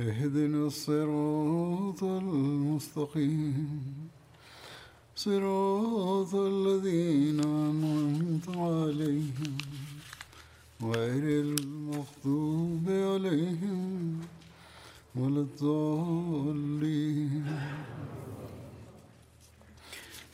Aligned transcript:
اهدنا 0.00 0.66
الصراط 0.66 2.04
المستقيم. 2.04 3.80
صراط 5.16 6.34
الذين 6.34 7.40
أنعمت 7.40 8.48
عليهم 8.48 9.58
غير 10.82 11.44
المغضوب 11.44 12.88
عليهم 12.88 14.20
ولا 15.16 15.40
الضالين. 15.40 17.46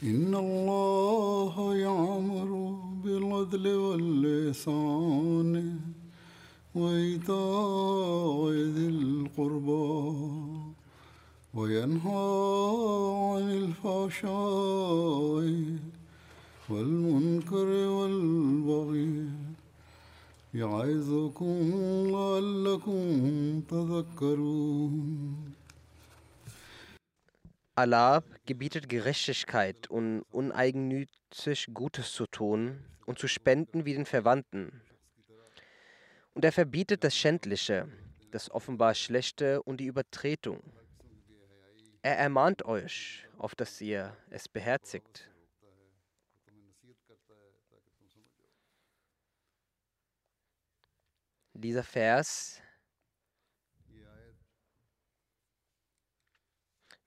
إن 0.03 0.34
الله 0.34 1.77
يعمر 1.77 2.78
بالعدل 3.05 3.69
واللسان 3.69 5.81
وإيتاء 6.75 8.52
ذي 8.75 8.88
القربى 8.88 9.92
وينهى 11.53 12.23
عن 13.31 13.45
الفحشاء 13.61 15.45
والمنكر 16.70 17.67
والبغي 17.97 19.30
يعظكم 20.53 21.72
لعلكم 22.11 23.02
تذكرون 23.70 25.52
Allah 27.75 28.22
gebietet 28.45 28.89
Gerechtigkeit 28.89 29.89
und 29.89 30.23
uneigennützig 30.30 31.67
Gutes 31.73 32.11
zu 32.14 32.28
tun 32.28 32.84
und 33.06 33.17
zu 33.17 33.28
spenden 33.28 33.86
wie 33.86 33.94
den 33.94 34.06
Verwandten. 34.06 34.81
Und 36.37 36.45
er 36.45 36.53
verbietet 36.53 37.03
das 37.03 37.17
Schändliche, 37.17 37.89
das 38.31 38.51
offenbar 38.51 38.95
Schlechte 38.95 39.62
und 39.62 39.79
die 39.79 39.87
Übertretung. 39.87 40.62
Er 42.03 42.19
ermahnt 42.19 42.62
euch, 42.67 43.27
auf 43.39 43.55
dass 43.55 43.81
ihr 43.81 44.15
es 44.28 44.47
beherzigt. 44.47 45.31
Dieser 51.55 51.83
Vers 51.83 52.60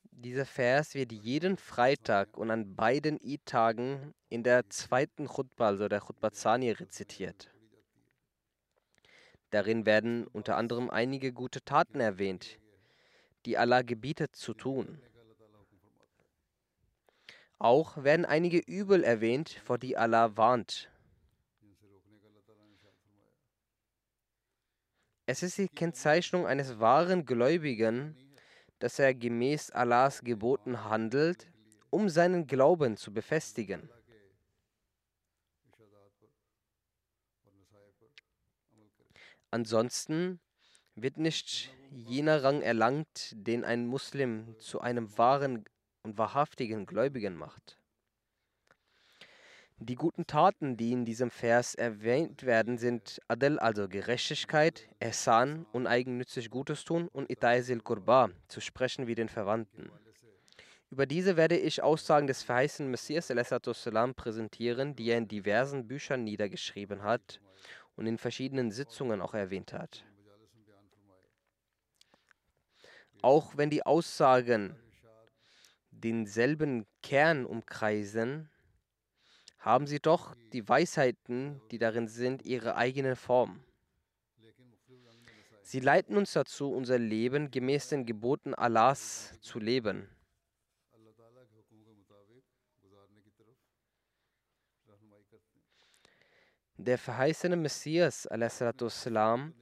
Dieser 0.09 0.47
Vers 0.47 0.95
wird 0.95 1.11
jeden 1.11 1.55
Freitag 1.57 2.35
und 2.35 2.49
an 2.49 2.75
beiden 2.75 3.19
Eid-Tagen 3.23 4.15
in 4.27 4.41
der 4.41 4.67
zweiten 4.71 5.27
Chutbah, 5.27 5.67
also 5.67 5.87
der 5.87 6.01
Chutbah 6.01 6.31
Zani, 6.31 6.71
rezitiert. 6.71 7.53
Darin 9.51 9.85
werden 9.85 10.27
unter 10.27 10.57
anderem 10.57 10.89
einige 10.89 11.33
gute 11.33 11.63
Taten 11.63 11.99
erwähnt, 11.99 12.59
die 13.45 13.57
Allah 13.57 13.81
gebietet 13.81 14.35
zu 14.35 14.53
tun. 14.53 15.01
Auch 17.57 18.03
werden 18.03 18.25
einige 18.25 18.59
Übel 18.59 19.03
erwähnt, 19.03 19.49
vor 19.65 19.77
die 19.77 19.97
Allah 19.97 20.37
warnt. 20.37 20.89
Es 25.25 25.43
ist 25.43 25.57
die 25.57 25.67
Kennzeichnung 25.67 26.47
eines 26.47 26.79
wahren 26.79 27.25
Gläubigen, 27.25 28.15
dass 28.79 28.97
er 28.97 29.13
gemäß 29.13 29.71
Allahs 29.71 30.21
Geboten 30.23 30.85
handelt, 30.85 31.51
um 31.89 32.09
seinen 32.09 32.47
Glauben 32.47 32.97
zu 32.97 33.13
befestigen. 33.13 33.89
Ansonsten 39.51 40.39
wird 40.95 41.17
nicht 41.17 41.71
jener 41.91 42.43
Rang 42.43 42.61
erlangt, 42.61 43.33
den 43.33 43.63
ein 43.63 43.87
Muslim 43.87 44.55
zu 44.59 44.81
einem 44.81 45.17
wahren 45.17 45.65
und 46.03 46.17
wahrhaftigen 46.17 46.85
Gläubigen 46.85 47.35
macht. 47.35 47.77
Die 49.81 49.95
guten 49.95 50.27
Taten, 50.27 50.75
die 50.75 50.91
in 50.91 51.05
diesem 51.05 51.31
Vers 51.31 51.73
erwähnt 51.73 52.43
werden, 52.43 52.77
sind 52.77 53.21
Adel, 53.29 53.59
also 53.59 53.87
Gerechtigkeit, 53.87 54.89
Ehsan, 54.99 55.65
uneigennützig 55.71 56.49
Gutes 56.49 56.83
tun 56.83 57.07
und 57.07 57.31
Itaisil 57.31 57.79
Qurba, 57.79 58.29
zu 58.49 58.59
sprechen 58.59 59.07
wie 59.07 59.15
den 59.15 59.29
Verwandten. 59.29 59.89
Über 60.91 61.05
diese 61.05 61.37
werde 61.37 61.57
ich 61.57 61.81
Aussagen 61.81 62.27
des 62.27 62.43
verheißenen 62.43 62.91
Messias 62.91 63.27
präsentieren, 64.15 64.95
die 64.95 65.09
er 65.09 65.17
in 65.17 65.27
diversen 65.27 65.87
Büchern 65.87 66.23
niedergeschrieben 66.25 67.03
hat 67.03 67.39
und 67.99 68.07
in 68.07 68.17
verschiedenen 68.17 68.71
Sitzungen 68.71 69.19
auch 69.19 69.33
erwähnt 69.33 69.73
hat. 69.73 70.05
Auch 73.21 73.57
wenn 73.57 73.69
die 73.69 73.85
Aussagen 73.85 74.73
denselben 75.91 76.85
Kern 77.03 77.45
umkreisen, 77.45 78.49
haben 79.57 79.85
sie 79.85 79.99
doch 79.99 80.33
die 80.53 80.65
Weisheiten, 80.69 81.59
die 81.71 81.77
darin 81.77 82.07
sind, 82.07 82.43
ihre 82.43 82.77
eigene 82.77 83.17
Form. 83.17 83.61
Sie 85.61 85.81
leiten 85.81 86.15
uns 86.15 86.31
dazu, 86.31 86.71
unser 86.71 86.97
Leben 86.97 87.51
gemäß 87.51 87.89
den 87.89 88.05
Geboten 88.05 88.53
Allahs 88.53 89.37
zu 89.41 89.59
leben. 89.59 90.07
Der 96.81 96.97
verheißene 96.97 97.57
Messias 97.57 98.23
salam, 98.23 99.53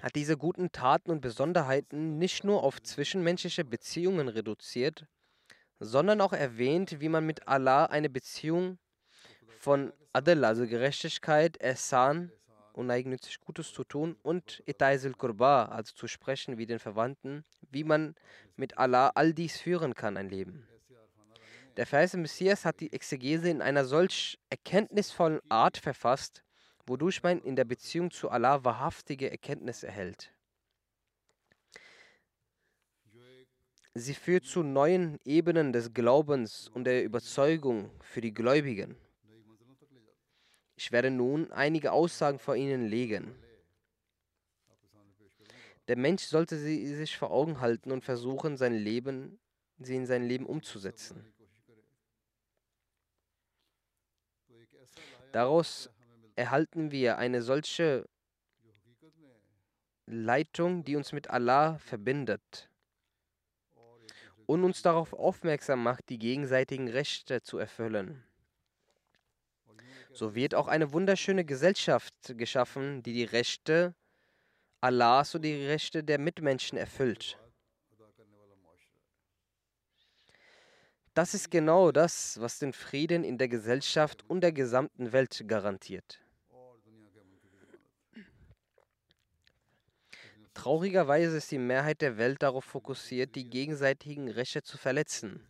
hat 0.00 0.14
diese 0.14 0.36
guten 0.36 0.70
Taten 0.70 1.10
und 1.10 1.20
Besonderheiten 1.20 2.16
nicht 2.16 2.44
nur 2.44 2.62
auf 2.62 2.80
zwischenmenschliche 2.80 3.64
Beziehungen 3.64 4.28
reduziert, 4.28 5.04
sondern 5.80 6.20
auch 6.20 6.32
erwähnt, 6.32 7.00
wie 7.00 7.08
man 7.08 7.26
mit 7.26 7.48
Allah 7.48 7.86
eine 7.86 8.08
Beziehung 8.08 8.78
von 9.58 9.92
Adl, 10.12 10.44
also 10.44 10.68
Gerechtigkeit, 10.68 11.60
Ehsan, 11.60 12.30
uneigennützig 12.72 13.40
Gutes 13.40 13.72
zu 13.72 13.82
tun 13.82 14.16
und 14.22 14.62
Itaisil 14.64 15.14
Qurba, 15.14 15.64
also 15.64 15.92
zu 15.92 16.06
sprechen 16.06 16.56
wie 16.56 16.66
den 16.66 16.78
Verwandten, 16.78 17.44
wie 17.68 17.82
man 17.82 18.14
mit 18.54 18.78
Allah 18.78 19.10
all 19.16 19.34
dies 19.34 19.56
führen 19.60 19.94
kann, 19.94 20.16
ein 20.16 20.28
Leben. 20.28 20.68
Der 21.78 21.86
verheißene 21.86 22.22
Messias 22.22 22.64
hat 22.64 22.80
die 22.80 22.92
Exegese 22.92 23.48
in 23.48 23.62
einer 23.62 23.84
solch 23.84 24.36
erkenntnisvollen 24.50 25.38
Art 25.48 25.76
verfasst, 25.76 26.42
wodurch 26.84 27.22
man 27.22 27.40
in 27.40 27.54
der 27.54 27.64
Beziehung 27.64 28.10
zu 28.10 28.30
Allah 28.30 28.64
wahrhaftige 28.64 29.30
Erkenntnis 29.30 29.84
erhält. 29.84 30.32
Sie 33.94 34.14
führt 34.14 34.44
zu 34.44 34.64
neuen 34.64 35.20
Ebenen 35.24 35.72
des 35.72 35.94
Glaubens 35.94 36.66
und 36.66 36.82
der 36.82 37.04
Überzeugung 37.04 37.92
für 38.00 38.22
die 38.22 38.34
Gläubigen. 38.34 38.96
Ich 40.74 40.90
werde 40.90 41.12
nun 41.12 41.52
einige 41.52 41.92
Aussagen 41.92 42.40
vor 42.40 42.56
Ihnen 42.56 42.88
legen. 42.88 43.36
Der 45.86 45.96
Mensch 45.96 46.24
sollte 46.24 46.58
sie 46.58 46.92
sich 46.92 47.16
vor 47.16 47.30
Augen 47.30 47.60
halten 47.60 47.92
und 47.92 48.04
versuchen, 48.04 48.56
sein 48.56 48.74
Leben, 48.74 49.38
sie 49.78 49.94
in 49.94 50.06
sein 50.06 50.24
Leben 50.24 50.44
umzusetzen. 50.44 51.32
Daraus 55.32 55.90
erhalten 56.36 56.90
wir 56.90 57.18
eine 57.18 57.42
solche 57.42 58.08
Leitung, 60.06 60.84
die 60.84 60.96
uns 60.96 61.12
mit 61.12 61.28
Allah 61.28 61.78
verbindet 61.78 62.70
und 64.46 64.64
uns 64.64 64.80
darauf 64.80 65.12
aufmerksam 65.12 65.82
macht, 65.82 66.08
die 66.08 66.18
gegenseitigen 66.18 66.88
Rechte 66.88 67.42
zu 67.42 67.58
erfüllen. 67.58 68.24
So 70.12 70.34
wird 70.34 70.54
auch 70.54 70.68
eine 70.68 70.92
wunderschöne 70.92 71.44
Gesellschaft 71.44 72.14
geschaffen, 72.28 73.02
die 73.02 73.12
die 73.12 73.24
Rechte 73.24 73.94
Allahs 74.80 75.34
und 75.34 75.42
die 75.42 75.66
Rechte 75.66 76.02
der 76.02 76.18
Mitmenschen 76.18 76.78
erfüllt. 76.78 77.38
Das 81.18 81.34
ist 81.34 81.50
genau 81.50 81.90
das, 81.90 82.40
was 82.40 82.60
den 82.60 82.72
Frieden 82.72 83.24
in 83.24 83.38
der 83.38 83.48
Gesellschaft 83.48 84.24
und 84.28 84.40
der 84.40 84.52
gesamten 84.52 85.10
Welt 85.10 85.42
garantiert. 85.48 86.20
Traurigerweise 90.54 91.38
ist 91.38 91.50
die 91.50 91.58
Mehrheit 91.58 92.02
der 92.02 92.18
Welt 92.18 92.40
darauf 92.44 92.64
fokussiert, 92.64 93.34
die 93.34 93.50
gegenseitigen 93.50 94.28
Rechte 94.28 94.62
zu 94.62 94.78
verletzen. 94.78 95.44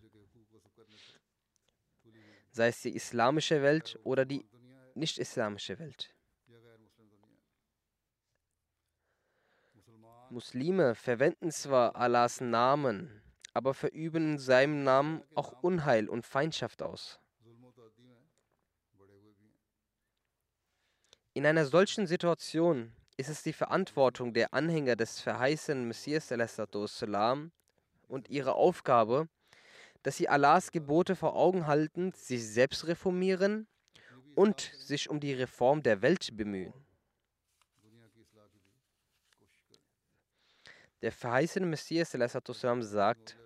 Sei 2.50 2.68
es 2.68 2.80
die 2.80 2.96
islamische 2.96 3.60
Welt 3.60 3.98
oder 4.04 4.24
die 4.24 4.46
nicht-islamische 4.94 5.78
Welt. 5.78 6.14
Muslime 10.30 10.94
verwenden 10.94 11.50
zwar 11.50 11.94
Allahs 11.94 12.40
Namen, 12.40 13.20
aber 13.58 13.74
verüben 13.74 14.34
in 14.34 14.38
seinem 14.38 14.84
Namen 14.84 15.20
auch 15.34 15.64
Unheil 15.64 16.08
und 16.08 16.24
Feindschaft 16.24 16.80
aus. 16.80 17.18
In 21.34 21.44
einer 21.44 21.66
solchen 21.66 22.06
Situation 22.06 22.92
ist 23.16 23.28
es 23.28 23.42
die 23.42 23.52
Verantwortung 23.52 24.32
der 24.32 24.54
Anhänger 24.54 24.94
des 24.94 25.20
verheißenen 25.20 25.88
Messias 25.88 26.30
und 28.06 28.30
ihre 28.30 28.54
Aufgabe, 28.54 29.28
dass 30.04 30.16
sie 30.16 30.28
Allahs 30.28 30.70
Gebote 30.70 31.16
vor 31.16 31.34
Augen 31.34 31.66
halten, 31.66 32.12
sich 32.12 32.46
selbst 32.46 32.86
reformieren 32.86 33.66
und 34.36 34.72
sich 34.76 35.10
um 35.10 35.18
die 35.18 35.32
Reform 35.32 35.82
der 35.82 36.00
Welt 36.00 36.36
bemühen. 36.36 36.72
Der 41.02 41.12
verheißene 41.12 41.64
Messias 41.64 42.10
sagt, 42.10 43.37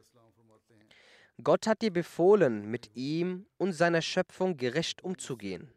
Gott 1.42 1.66
hat 1.66 1.82
dir 1.82 1.92
befohlen, 1.92 2.70
mit 2.70 2.90
ihm 2.94 3.46
und 3.58 3.72
seiner 3.72 4.02
Schöpfung 4.02 4.56
gerecht 4.56 5.02
umzugehen. 5.02 5.72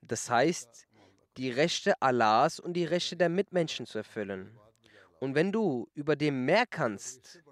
Das 0.00 0.28
heißt, 0.28 0.88
die 1.36 1.50
Rechte 1.50 2.00
Allahs 2.02 2.60
und 2.60 2.74
die 2.74 2.84
Rechte 2.84 3.16
der 3.16 3.28
Mitmenschen 3.28 3.86
zu 3.86 3.98
erfüllen. 3.98 4.58
Und 5.20 5.34
wenn 5.34 5.52
du 5.52 5.88
über 5.94 6.16
dem 6.16 6.44
mehr 6.44 6.66
kannst, 6.66 7.42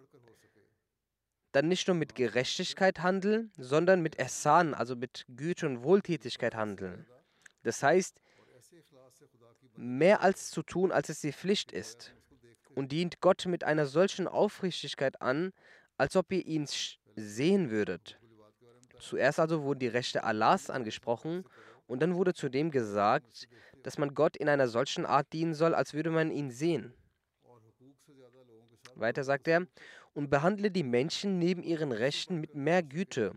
dann 1.52 1.68
nicht 1.68 1.88
nur 1.88 1.96
mit 1.96 2.14
Gerechtigkeit 2.14 3.00
handeln, 3.00 3.52
sondern 3.56 4.02
mit 4.02 4.16
Ersan, 4.16 4.74
also 4.74 4.96
mit 4.96 5.24
Güte 5.28 5.66
und 5.66 5.82
Wohltätigkeit 5.82 6.54
handeln. 6.54 7.06
Das 7.62 7.82
heißt, 7.82 8.20
mehr 9.76 10.20
als 10.20 10.50
zu 10.50 10.62
tun, 10.62 10.92
als 10.92 11.08
es 11.08 11.20
die 11.20 11.32
Pflicht 11.32 11.72
ist. 11.72 12.12
Und 12.80 12.92
dient 12.92 13.20
Gott 13.20 13.44
mit 13.44 13.62
einer 13.62 13.84
solchen 13.84 14.26
Aufrichtigkeit 14.26 15.20
an, 15.20 15.52
als 15.98 16.16
ob 16.16 16.32
ihr 16.32 16.46
ihn 16.46 16.66
sehen 17.14 17.70
würdet. 17.70 18.18
Zuerst 18.98 19.38
also 19.38 19.64
wurden 19.64 19.80
die 19.80 19.86
Rechte 19.86 20.24
Allahs 20.24 20.70
angesprochen 20.70 21.44
und 21.86 22.00
dann 22.00 22.14
wurde 22.14 22.32
zudem 22.32 22.70
gesagt, 22.70 23.48
dass 23.82 23.98
man 23.98 24.14
Gott 24.14 24.34
in 24.34 24.48
einer 24.48 24.66
solchen 24.66 25.04
Art 25.04 25.30
dienen 25.34 25.52
soll, 25.52 25.74
als 25.74 25.92
würde 25.92 26.08
man 26.08 26.30
ihn 26.30 26.50
sehen. 26.50 26.94
Weiter 28.94 29.24
sagt 29.24 29.46
er, 29.46 29.66
und 30.14 30.30
behandle 30.30 30.70
die 30.70 30.82
Menschen 30.82 31.38
neben 31.38 31.62
ihren 31.62 31.92
Rechten 31.92 32.40
mit 32.40 32.54
mehr 32.54 32.82
Güte. 32.82 33.34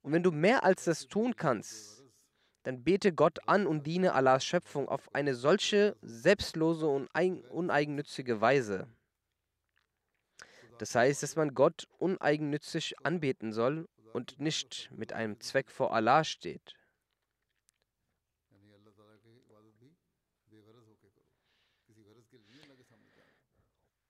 Und 0.00 0.12
wenn 0.12 0.22
du 0.22 0.30
mehr 0.32 0.64
als 0.64 0.84
das 0.84 1.06
tun 1.08 1.36
kannst, 1.36 1.97
dann 2.68 2.84
bete 2.84 3.14
Gott 3.14 3.38
an 3.48 3.66
und 3.66 3.86
diene 3.86 4.12
Allahs 4.12 4.44
Schöpfung 4.44 4.90
auf 4.90 5.14
eine 5.14 5.34
solche 5.34 5.96
selbstlose 6.02 6.86
und 6.86 7.08
uneigennützige 7.48 8.42
Weise. 8.42 8.86
Das 10.76 10.94
heißt, 10.94 11.22
dass 11.22 11.34
man 11.34 11.54
Gott 11.54 11.88
uneigennützig 11.96 12.96
anbeten 13.06 13.54
soll 13.54 13.88
und 14.12 14.38
nicht 14.38 14.90
mit 14.94 15.14
einem 15.14 15.40
Zweck 15.40 15.70
vor 15.70 15.94
Allah 15.94 16.24
steht. 16.24 16.74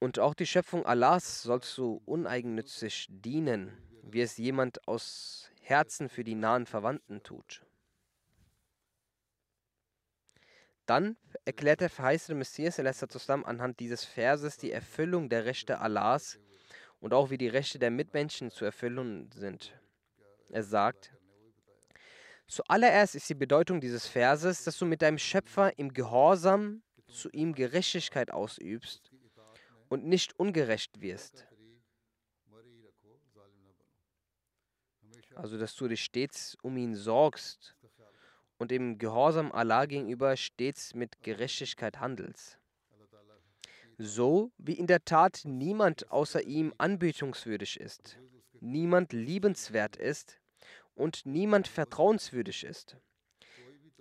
Und 0.01 0.19
auch 0.19 0.35
die 0.35 0.47
Schöpfung 0.47 0.85
Allahs 0.85 1.45
sollst 1.45 1.79
du 1.79 2.03
uneigennützig 2.07 3.07
dienen, 3.09 3.79
wie 4.03 4.21
es 4.21 4.37
jemand 4.37 4.89
aus 4.89 5.49
Herzen 5.61 6.09
für 6.09 6.25
die 6.25 6.35
nahen 6.35 6.67
Verwandten 6.67 7.23
tut. 7.23 7.63
Dann 10.89 11.19
erklärt 11.45 11.83
der 11.83 11.91
verheißene 11.91 12.39
Messias 12.39 12.79
anhand 12.79 13.79
dieses 13.79 14.07
Verses 14.07 14.57
die 14.57 14.73
Erfüllung 14.73 15.29
der 15.29 15.45
Rechte 15.45 15.81
Allahs 15.81 16.39
und 16.99 17.13
auch 17.13 17.29
wie 17.29 17.37
die 17.37 17.49
Rechte 17.49 17.79
der 17.79 17.91
Mitmenschen 17.91 18.51
zu 18.51 18.65
erfüllen 18.65 19.31
sind. 19.31 19.79
Er 20.49 20.63
sagt, 20.63 21.13
Zuallererst 22.47 23.15
ist 23.15 23.29
die 23.29 23.35
Bedeutung 23.35 23.83
dieses 23.83 24.07
Verses, 24.07 24.65
dass 24.65 24.79
du 24.79 24.87
mit 24.87 25.03
deinem 25.03 25.19
Schöpfer 25.19 25.79
im 25.79 25.93
Gehorsam 25.93 26.83
zu 27.07 27.29
ihm 27.33 27.55
Gerechtigkeit 27.55 28.31
ausübst 28.31 29.13
und 29.91 30.07
nicht 30.07 30.41
ungerecht 30.41 31.03
wirst. 31.03 31.47
Also, 35.35 35.59
dass 35.59 35.77
du 35.77 35.87
dich 35.87 36.03
stets 36.03 36.57
um 36.63 36.79
ihn 36.79 36.95
sorgst 36.95 37.77
und 38.59 38.73
im 38.73 38.99
Gehorsam 38.99 39.53
Allah 39.53 39.87
gegenüber 39.87 40.37
stets 40.37 40.95
mit 40.95 41.23
Gerechtigkeit 41.23 42.01
handelst. 42.01 42.59
So 43.97 44.53
wie 44.59 44.75
in 44.75 44.87
der 44.87 45.05
Tat 45.05 45.43
niemand 45.45 46.11
außer 46.11 46.43
ihm 46.43 46.73
anbetungswürdig 46.79 47.81
ist, 47.81 48.19
niemand 48.61 49.13
liebenswert 49.13 49.97
ist 49.97 50.39
und 50.95 51.27
niemand 51.27 51.67
vertrauenswürdig 51.67 52.65
ist. 52.65 52.97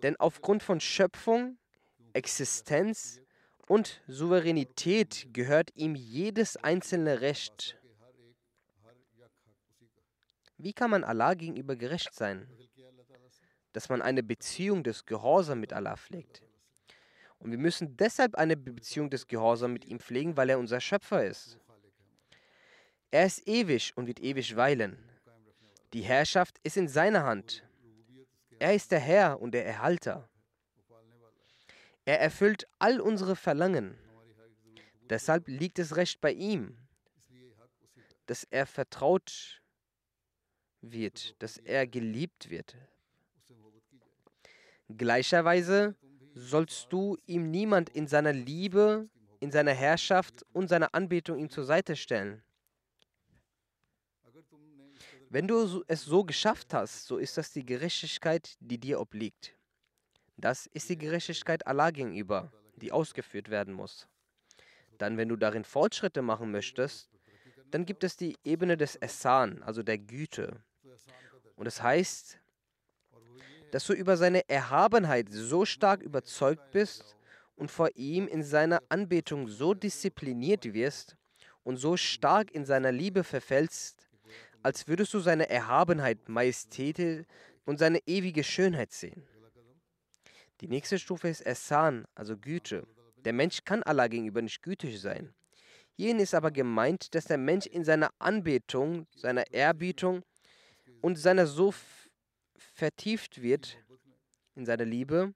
Denn 0.04 0.16
aufgrund 0.18 0.62
von 0.62 0.80
Schöpfung, 0.80 1.58
Existenz 2.14 3.22
und 3.68 4.02
Souveränität 4.08 5.28
gehört 5.34 5.72
ihm 5.76 5.96
jedes 5.96 6.58
einzelne 6.58 7.22
Recht. 7.22 7.80
Wie 10.58 10.74
kann 10.74 10.92
man 10.92 11.04
Allah 11.04 11.34
gegenüber 11.34 11.76
gerecht 11.76 12.14
sein? 12.14 12.48
Dass 13.74 13.90
man 13.90 14.02
eine 14.02 14.24
Beziehung 14.24 14.84
des 14.84 15.06
Gehorsams 15.06 15.60
mit 15.60 15.74
Allah 15.74 15.96
pflegt. 15.96 16.42
Und 17.40 17.52
wir 17.52 17.58
müssen 17.58 17.96
deshalb 17.98 18.36
eine 18.36 18.58
Beziehung 18.58 19.10
des 19.10 19.28
Gehorsams 19.28 19.74
mit 19.74 19.86
ihm 19.86 20.00
pflegen, 20.00 20.36
weil 20.38 20.50
er 20.50 20.60
unser 20.60 20.82
Schöpfer 20.82 21.26
ist. 21.26 21.60
Er 23.12 23.26
ist 23.26 23.48
ewig 23.48 23.96
und 23.96 24.08
wird 24.08 24.20
ewig 24.20 24.56
weilen. 24.56 24.98
Die 25.94 26.02
Herrschaft 26.02 26.60
ist 26.64 26.78
in 26.78 26.88
seiner 26.88 27.24
Hand. 27.24 27.64
Er 28.60 28.74
ist 28.74 28.92
der 28.92 29.00
Herr 29.00 29.40
und 29.40 29.52
der 29.52 29.66
Erhalter. 29.66 30.28
Er 32.06 32.20
erfüllt 32.20 32.68
all 32.80 33.00
unsere 33.00 33.36
Verlangen. 33.36 33.98
Deshalb 35.10 35.48
liegt 35.48 35.80
es 35.80 35.96
recht 35.96 36.20
bei 36.20 36.32
ihm, 36.34 36.78
dass 38.26 38.44
er 38.44 38.66
vertraut 38.66 39.62
wird, 40.82 41.42
dass 41.42 41.58
er 41.58 41.88
geliebt 41.88 42.50
wird. 42.50 42.76
Gleicherweise 44.90 45.96
sollst 46.34 46.92
du 46.94 47.18
ihm 47.26 47.52
niemand 47.52 47.90
in 47.90 48.08
seiner 48.08 48.34
Liebe, 48.34 49.10
in 49.40 49.52
seiner 49.52 49.74
Herrschaft 49.74 50.46
und 50.54 50.68
seiner 50.68 50.94
Anbetung 50.94 51.38
ihm 51.38 51.50
zur 51.50 51.66
Seite 51.66 51.96
stellen. 51.96 52.42
Wenn 55.30 55.48
du 55.48 55.84
es 55.88 56.04
so 56.04 56.24
geschafft 56.24 56.74
hast, 56.74 57.06
so 57.06 57.18
ist 57.18 57.38
das 57.38 57.52
die 57.52 57.66
Gerechtigkeit, 57.66 58.56
die 58.62 58.78
dir 58.78 59.00
obliegt. 59.02 59.54
Das 60.38 60.68
ist 60.68 60.90
die 60.90 60.98
Gerechtigkeit 60.98 61.68
Allah 61.68 61.92
gegenüber, 61.92 62.52
die 62.78 62.92
ausgeführt 62.92 63.50
werden 63.50 63.74
muss. 63.74 64.08
Dann, 64.98 65.18
wenn 65.18 65.28
du 65.28 65.36
darin 65.36 65.66
Fortschritte 65.66 66.22
machen 66.22 66.52
möchtest, 66.52 67.10
dann 67.72 67.86
gibt 67.86 68.04
es 68.06 68.16
die 68.16 68.38
Ebene 68.46 68.78
des 68.78 68.96
Essan, 68.96 69.62
also 69.64 69.84
der 69.84 69.98
Güte. 69.98 70.64
Und 71.56 71.68
es 71.68 71.76
das 71.76 71.84
heißt, 71.84 72.40
dass 73.72 73.86
du 73.86 73.94
über 73.94 74.18
seine 74.18 74.48
Erhabenheit 74.50 75.28
so 75.30 75.66
stark 75.66 76.02
überzeugt 76.02 76.72
bist 76.72 77.16
und 77.56 77.72
vor 77.72 77.90
ihm 77.96 78.28
in 78.28 78.44
seiner 78.44 78.82
Anbetung 78.90 79.48
so 79.48 79.74
diszipliniert 79.74 80.74
wirst 80.74 81.18
und 81.64 81.78
so 81.78 81.98
stark 81.98 82.52
in 82.52 82.66
seiner 82.66 82.92
Liebe 82.92 83.24
verfällst, 83.24 84.08
als 84.64 84.88
würdest 84.88 85.14
du 85.14 85.20
seine 85.20 85.50
Erhabenheit, 85.50 86.30
Majestät 86.30 87.26
und 87.66 87.80
seine 87.80 88.00
ewige 88.06 88.44
Schönheit 88.44 88.92
sehen. 88.92 89.24
Die 90.62 90.68
nächste 90.68 90.98
Stufe 90.98 91.28
ist 91.28 91.46
Ehsan, 91.46 92.06
also 92.16 92.38
Güte. 92.38 92.88
Der 93.18 93.34
Mensch 93.34 93.64
kann 93.64 93.84
Allah 93.84 94.08
gegenüber 94.08 94.42
nicht 94.42 94.64
gütig 94.64 95.00
sein. 95.00 95.34
Hierin 95.94 96.20
ist 96.20 96.34
aber 96.34 96.52
gemeint, 96.52 97.14
dass 97.16 97.26
der 97.26 97.38
Mensch 97.38 97.66
in 97.66 97.84
seiner 97.84 98.12
Anbetung, 98.20 99.08
seiner 99.16 99.52
Ehrbietung 99.52 100.24
und 101.02 101.18
seiner 101.18 101.48
so 101.48 101.72
vertieft 102.78 103.42
wird 103.42 103.78
in 104.56 104.66
seiner 104.66 104.86
Liebe, 104.86 105.34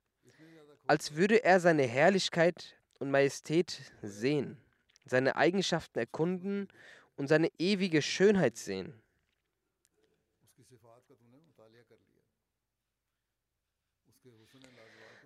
als 0.86 1.14
würde 1.16 1.42
er 1.42 1.58
seine 1.58 1.82
Herrlichkeit 1.82 2.76
und 3.00 3.10
Majestät 3.10 3.92
sehen, 4.00 4.56
seine 5.04 5.34
Eigenschaften 5.36 5.98
erkunden 5.98 6.68
und 7.16 7.26
seine 7.26 7.50
ewige 7.58 8.00
Schönheit 8.00 8.56
sehen. 8.56 8.94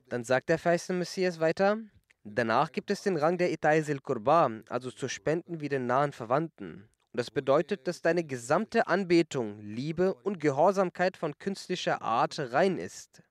Dann 0.09 0.25
sagt 0.25 0.49
der 0.49 0.59
verheißene 0.59 0.99
Messias 0.99 1.41
weiter, 1.41 1.79
danach 2.25 2.73
gibt 2.73 2.91
es 2.91 3.03
den 3.03 3.17
Rang 3.17 3.39
der 3.39 3.53
Itaisil 3.53 4.01
Kurba, 4.01 4.63
also 4.69 4.91
zu 4.91 5.09
Spenden 5.09 5.61
wie 5.61 5.69
den 5.69 5.87
nahen 5.87 6.13
Verwandten. 6.13 6.89
Und 7.17 7.21
das 7.21 7.31
bedeutet, 7.31 7.89
dass 7.89 8.03
deine 8.03 8.25
gesamte 8.25 8.89
Anbetung, 8.89 9.63
Liebe 9.63 10.13
und 10.13 10.39
Gehorsamkeit 10.39 11.17
von 11.17 11.39
künstlicher 11.39 12.03
Art 12.03 12.39
rein 12.53 12.77
ist. 12.77 13.23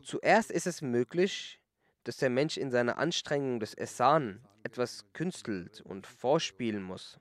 Zuerst 0.00 0.52
ist 0.52 0.68
es 0.68 0.80
möglich, 0.80 1.60
dass 2.04 2.18
der 2.18 2.30
Mensch 2.30 2.56
in 2.56 2.70
seiner 2.70 2.98
Anstrengung 2.98 3.58
des 3.58 3.74
Essan 3.74 4.46
etwas 4.62 5.04
künstelt 5.12 5.80
und 5.80 6.06
vorspielen 6.06 6.84
muss. 6.84 7.18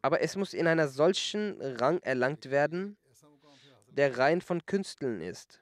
Aber 0.00 0.22
es 0.22 0.34
muss 0.36 0.54
in 0.54 0.66
einer 0.66 0.88
solchen 0.88 1.60
Rang 1.60 1.98
erlangt 2.00 2.50
werden, 2.50 2.96
der 3.88 4.16
rein 4.16 4.40
von 4.40 4.64
Künsteln 4.64 5.20
ist, 5.20 5.60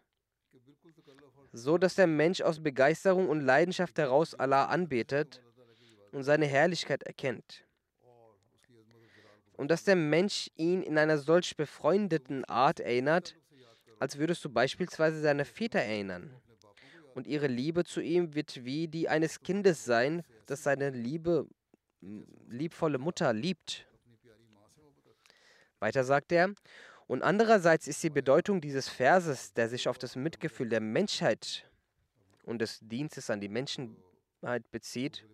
so 1.50 1.76
dass 1.76 1.96
der 1.96 2.06
Mensch 2.06 2.40
aus 2.40 2.62
Begeisterung 2.62 3.28
und 3.28 3.40
Leidenschaft 3.40 3.98
heraus 3.98 4.36
Allah 4.36 4.66
anbetet 4.66 5.42
und 6.12 6.24
seine 6.24 6.46
Herrlichkeit 6.46 7.02
erkennt. 7.02 7.64
Und 9.56 9.70
dass 9.70 9.84
der 9.84 9.96
Mensch 9.96 10.50
ihn 10.56 10.82
in 10.82 10.98
einer 10.98 11.18
solch 11.18 11.56
befreundeten 11.56 12.44
Art 12.44 12.80
erinnert, 12.80 13.36
als 13.98 14.18
würdest 14.18 14.44
du 14.44 14.50
beispielsweise 14.50 15.20
seine 15.20 15.44
Väter 15.44 15.80
erinnern. 15.80 16.32
Und 17.14 17.26
ihre 17.26 17.48
Liebe 17.48 17.84
zu 17.84 18.00
ihm 18.00 18.34
wird 18.34 18.64
wie 18.64 18.86
die 18.86 19.08
eines 19.08 19.40
Kindes 19.40 19.84
sein, 19.84 20.22
das 20.46 20.62
seine 20.62 20.90
liebe, 20.90 21.48
liebvolle 22.48 22.98
Mutter 22.98 23.32
liebt. 23.32 23.88
Weiter 25.80 26.04
sagt 26.04 26.30
er, 26.30 26.54
und 27.08 27.22
andererseits 27.22 27.88
ist 27.88 28.02
die 28.02 28.10
Bedeutung 28.10 28.60
dieses 28.60 28.88
Verses, 28.88 29.52
der 29.54 29.68
sich 29.68 29.88
auf 29.88 29.98
das 29.98 30.14
Mitgefühl 30.14 30.68
der 30.68 30.80
Menschheit 30.80 31.68
und 32.44 32.60
des 32.60 32.80
Dienstes 32.82 33.30
an 33.30 33.40
die 33.40 33.48
Menschheit 33.48 34.70
bezieht, 34.70 35.26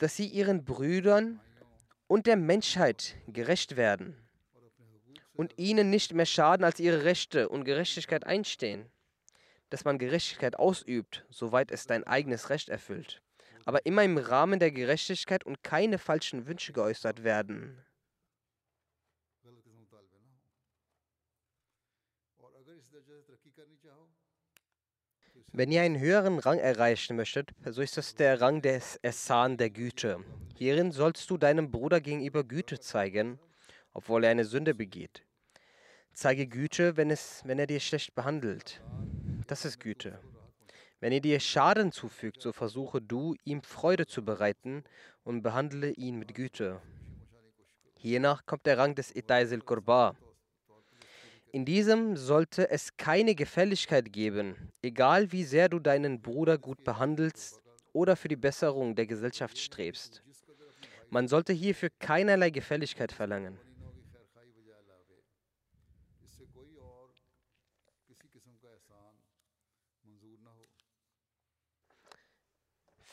dass 0.00 0.16
sie 0.16 0.26
ihren 0.26 0.64
Brüdern 0.64 1.40
und 2.06 2.26
der 2.26 2.36
Menschheit 2.36 3.16
gerecht 3.28 3.76
werden 3.76 4.16
und 5.34 5.52
ihnen 5.58 5.90
nicht 5.90 6.14
mehr 6.14 6.24
schaden 6.24 6.64
als 6.64 6.80
ihre 6.80 7.04
Rechte 7.04 7.50
und 7.50 7.64
Gerechtigkeit 7.64 8.26
einstehen. 8.26 8.90
Dass 9.68 9.84
man 9.84 9.98
Gerechtigkeit 9.98 10.58
ausübt, 10.58 11.26
soweit 11.28 11.70
es 11.70 11.86
dein 11.86 12.04
eigenes 12.04 12.48
Recht 12.48 12.70
erfüllt, 12.70 13.22
aber 13.66 13.84
immer 13.84 14.02
im 14.02 14.16
Rahmen 14.16 14.58
der 14.58 14.72
Gerechtigkeit 14.72 15.44
und 15.44 15.62
keine 15.62 15.98
falschen 15.98 16.46
Wünsche 16.46 16.72
geäußert 16.72 17.22
werden. 17.22 17.84
Wenn 25.52 25.72
ihr 25.72 25.82
einen 25.82 25.98
höheren 25.98 26.38
Rang 26.38 26.58
erreichen 26.58 27.16
möchtet, 27.16 27.50
so 27.66 27.82
ist 27.82 27.96
das 27.96 28.14
der 28.14 28.40
Rang 28.40 28.62
des 28.62 29.00
Essan 29.02 29.56
der 29.56 29.70
Güte. 29.70 30.20
Hierin 30.56 30.92
sollst 30.92 31.28
du 31.28 31.38
deinem 31.38 31.72
Bruder 31.72 32.00
gegenüber 32.00 32.44
Güte 32.44 32.78
zeigen, 32.78 33.40
obwohl 33.92 34.22
er 34.22 34.30
eine 34.30 34.44
Sünde 34.44 34.74
begeht. 34.74 35.24
Zeige 36.12 36.46
Güte, 36.46 36.96
wenn, 36.96 37.10
es, 37.10 37.42
wenn 37.44 37.58
er 37.58 37.66
dir 37.66 37.80
schlecht 37.80 38.14
behandelt. 38.14 38.80
Das 39.48 39.64
ist 39.64 39.80
Güte. 39.80 40.20
Wenn 41.00 41.12
er 41.12 41.20
dir 41.20 41.40
Schaden 41.40 41.90
zufügt, 41.90 42.42
so 42.42 42.52
versuche 42.52 43.02
du, 43.02 43.34
ihm 43.42 43.62
Freude 43.62 44.06
zu 44.06 44.24
bereiten 44.24 44.84
und 45.24 45.42
behandle 45.42 45.90
ihn 45.90 46.16
mit 46.16 46.32
Güte. 46.36 46.80
Hiernach 47.96 48.46
kommt 48.46 48.66
der 48.66 48.78
Rang 48.78 48.94
des 48.94 49.14
Itaisil 49.16 49.62
Qurba. 49.62 50.14
In 51.52 51.64
diesem 51.64 52.16
sollte 52.16 52.70
es 52.70 52.96
keine 52.96 53.34
Gefälligkeit 53.34 54.12
geben, 54.12 54.70
egal 54.82 55.32
wie 55.32 55.42
sehr 55.42 55.68
du 55.68 55.80
deinen 55.80 56.22
Bruder 56.22 56.58
gut 56.58 56.84
behandelst 56.84 57.60
oder 57.92 58.14
für 58.14 58.28
die 58.28 58.36
Besserung 58.36 58.94
der 58.94 59.06
Gesellschaft 59.06 59.58
strebst. 59.58 60.22
Man 61.08 61.26
sollte 61.26 61.52
hierfür 61.52 61.90
keinerlei 61.98 62.50
Gefälligkeit 62.50 63.10
verlangen. 63.10 63.58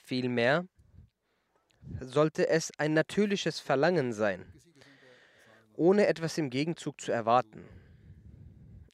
Vielmehr 0.03 0.67
sollte 1.99 2.47
es 2.47 2.71
ein 2.77 2.93
natürliches 2.93 3.59
Verlangen 3.59 4.13
sein, 4.13 4.45
ohne 5.73 6.05
etwas 6.05 6.37
im 6.37 6.51
Gegenzug 6.51 7.01
zu 7.01 7.11
erwarten. 7.11 7.67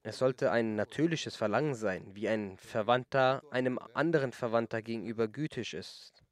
Es 0.06 0.18
sollte 0.18 0.52
ein 0.52 0.76
natürliches 0.76 1.38
Verlangen 1.38 1.76
sein, 1.76 2.14
wie 2.14 2.28
ein 2.28 2.58
Verwandter 2.58 3.42
einem 3.52 3.80
anderen 3.94 4.34
Verwandter 4.34 4.82
gegenüber 4.82 5.30
gütig 5.30 5.74
ist. 5.74 6.24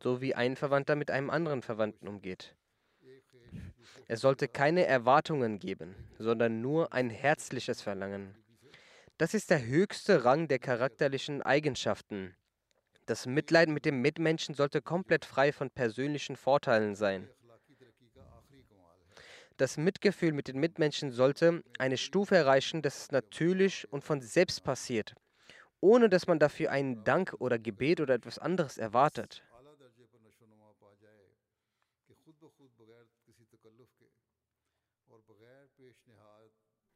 So 0.00 0.20
wie 0.20 0.34
ein 0.34 0.56
Verwandter 0.56 0.94
mit 0.94 1.10
einem 1.10 1.30
anderen 1.30 1.62
Verwandten 1.62 2.06
umgeht. 2.06 2.54
Es 4.06 4.20
sollte 4.20 4.46
keine 4.46 4.84
Erwartungen 4.84 5.58
geben, 5.58 5.94
sondern 6.18 6.60
nur 6.60 6.92
ein 6.92 7.08
herzliches 7.08 7.80
Verlangen. 7.80 8.36
Das 9.16 9.32
ist 9.32 9.50
der 9.50 9.64
höchste 9.64 10.24
Rang 10.24 10.48
der 10.48 10.58
charakterlichen 10.58 11.42
Eigenschaften. 11.42 12.36
Das 13.08 13.24
Mitleid 13.24 13.70
mit 13.70 13.86
dem 13.86 14.02
Mitmenschen 14.02 14.54
sollte 14.54 14.82
komplett 14.82 15.24
frei 15.24 15.50
von 15.50 15.70
persönlichen 15.70 16.36
Vorteilen 16.36 16.94
sein. 16.94 17.26
Das 19.56 19.78
Mitgefühl 19.78 20.34
mit 20.34 20.46
den 20.46 20.60
Mitmenschen 20.60 21.10
sollte 21.10 21.64
eine 21.78 21.96
Stufe 21.96 22.36
erreichen, 22.36 22.82
dass 22.82 23.04
es 23.04 23.10
natürlich 23.10 23.90
und 23.90 24.04
von 24.04 24.20
selbst 24.20 24.62
passiert, 24.62 25.14
ohne 25.80 26.10
dass 26.10 26.26
man 26.26 26.38
dafür 26.38 26.70
einen 26.70 27.02
Dank 27.04 27.34
oder 27.38 27.58
Gebet 27.58 28.02
oder 28.02 28.12
etwas 28.12 28.38
anderes 28.38 28.76
erwartet. 28.76 29.42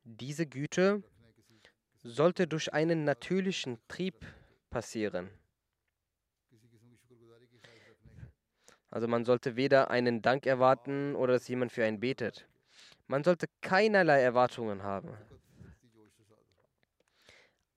Diese 0.05 0.47
Güte 0.47 1.03
sollte 2.03 2.47
durch 2.47 2.71
einen 2.75 3.05
natürlichen 3.05 3.81
Trieb 3.89 4.27
passieren. 4.69 5.31
Also 8.93 9.09
man 9.09 9.25
sollte 9.25 9.57
weder 9.57 9.91
einen 9.91 10.21
Dank 10.21 10.45
erwarten 10.45 11.17
oder 11.17 11.33
dass 11.33 11.49
jemand 11.49 11.73
für 11.73 11.83
einen 11.83 11.99
betet. 11.99 12.47
Man 13.07 13.25
sollte 13.25 13.47
keinerlei 13.63 14.21
Erwartungen 14.21 14.83
haben. 14.83 15.17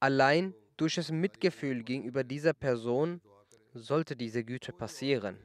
Allein 0.01 0.53
durch 0.75 0.95
das 0.95 1.11
Mitgefühl 1.11 1.83
gegenüber 1.83 2.25
dieser 2.25 2.51
Person 2.51 3.21
sollte 3.73 4.17
diese 4.17 4.43
Güte 4.43 4.73
passieren. 4.73 5.39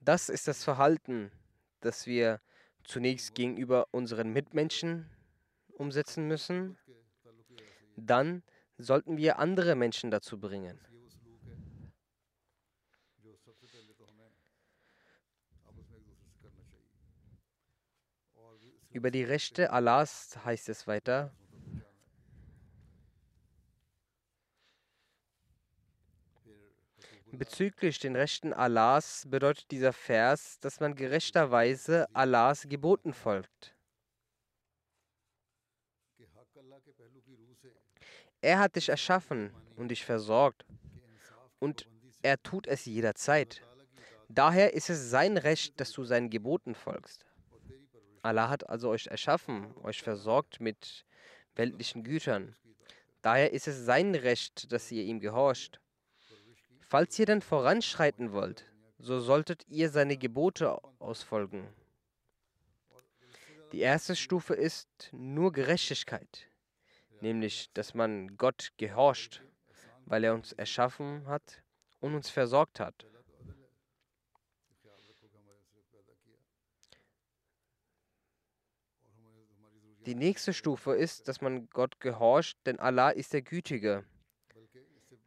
Das 0.00 0.28
ist 0.28 0.48
das 0.48 0.64
Verhalten, 0.64 1.30
das 1.82 2.04
wir 2.08 2.40
zunächst 2.82 3.36
gegenüber 3.36 3.86
unseren 3.92 4.32
Mitmenschen 4.32 5.08
umsetzen 5.74 6.26
müssen, 6.26 6.76
dann 7.94 8.42
sollten 8.82 9.16
wir 9.16 9.38
andere 9.38 9.74
Menschen 9.74 10.10
dazu 10.10 10.38
bringen. 10.38 10.78
Über 18.92 19.12
die 19.12 19.22
Rechte 19.22 19.72
Allahs 19.72 20.36
heißt 20.44 20.68
es 20.68 20.86
weiter. 20.88 21.32
Bezüglich 27.32 28.00
den 28.00 28.16
Rechten 28.16 28.52
Allahs 28.52 29.24
bedeutet 29.28 29.70
dieser 29.70 29.92
Vers, 29.92 30.58
dass 30.58 30.80
man 30.80 30.96
gerechterweise 30.96 32.08
Allahs 32.12 32.66
Geboten 32.68 33.12
folgt. 33.12 33.76
Er 38.42 38.58
hat 38.58 38.76
dich 38.76 38.88
erschaffen 38.88 39.52
und 39.76 39.88
dich 39.88 40.04
versorgt. 40.04 40.64
Und 41.58 41.86
er 42.22 42.42
tut 42.42 42.66
es 42.66 42.84
jederzeit. 42.84 43.62
Daher 44.28 44.74
ist 44.74 44.90
es 44.90 45.10
sein 45.10 45.36
Recht, 45.36 45.80
dass 45.80 45.92
du 45.92 46.04
seinen 46.04 46.30
Geboten 46.30 46.74
folgst. 46.74 47.26
Allah 48.22 48.48
hat 48.48 48.68
also 48.68 48.90
euch 48.90 49.06
erschaffen, 49.06 49.74
euch 49.82 50.02
versorgt 50.02 50.60
mit 50.60 51.04
weltlichen 51.56 52.04
Gütern. 52.04 52.54
Daher 53.22 53.52
ist 53.52 53.68
es 53.68 53.84
sein 53.84 54.14
Recht, 54.14 54.72
dass 54.72 54.90
ihr 54.90 55.04
ihm 55.04 55.20
gehorcht. 55.20 55.80
Falls 56.80 57.18
ihr 57.18 57.26
dann 57.26 57.42
voranschreiten 57.42 58.32
wollt, 58.32 58.64
so 58.98 59.20
solltet 59.20 59.66
ihr 59.68 59.90
seine 59.90 60.16
Gebote 60.16 60.78
ausfolgen. 60.98 61.68
Die 63.72 63.80
erste 63.80 64.16
Stufe 64.16 64.54
ist 64.54 65.10
nur 65.12 65.52
Gerechtigkeit, 65.52 66.49
nämlich 67.20 67.72
dass 67.72 67.94
man 67.94 68.36
Gott 68.36 68.72
gehorcht, 68.76 69.42
weil 70.06 70.24
er 70.24 70.34
uns 70.34 70.52
erschaffen 70.52 71.26
hat 71.26 71.62
und 72.00 72.14
uns 72.14 72.30
versorgt 72.30 72.80
hat. 72.80 73.06
Die 80.06 80.14
nächste 80.14 80.54
Stufe 80.54 80.94
ist, 80.94 81.28
dass 81.28 81.40
man 81.42 81.68
Gott 81.70 82.00
gehorcht, 82.00 82.58
denn 82.66 82.80
Allah 82.80 83.10
ist 83.10 83.34
der 83.34 83.42
Gütige. 83.42 84.04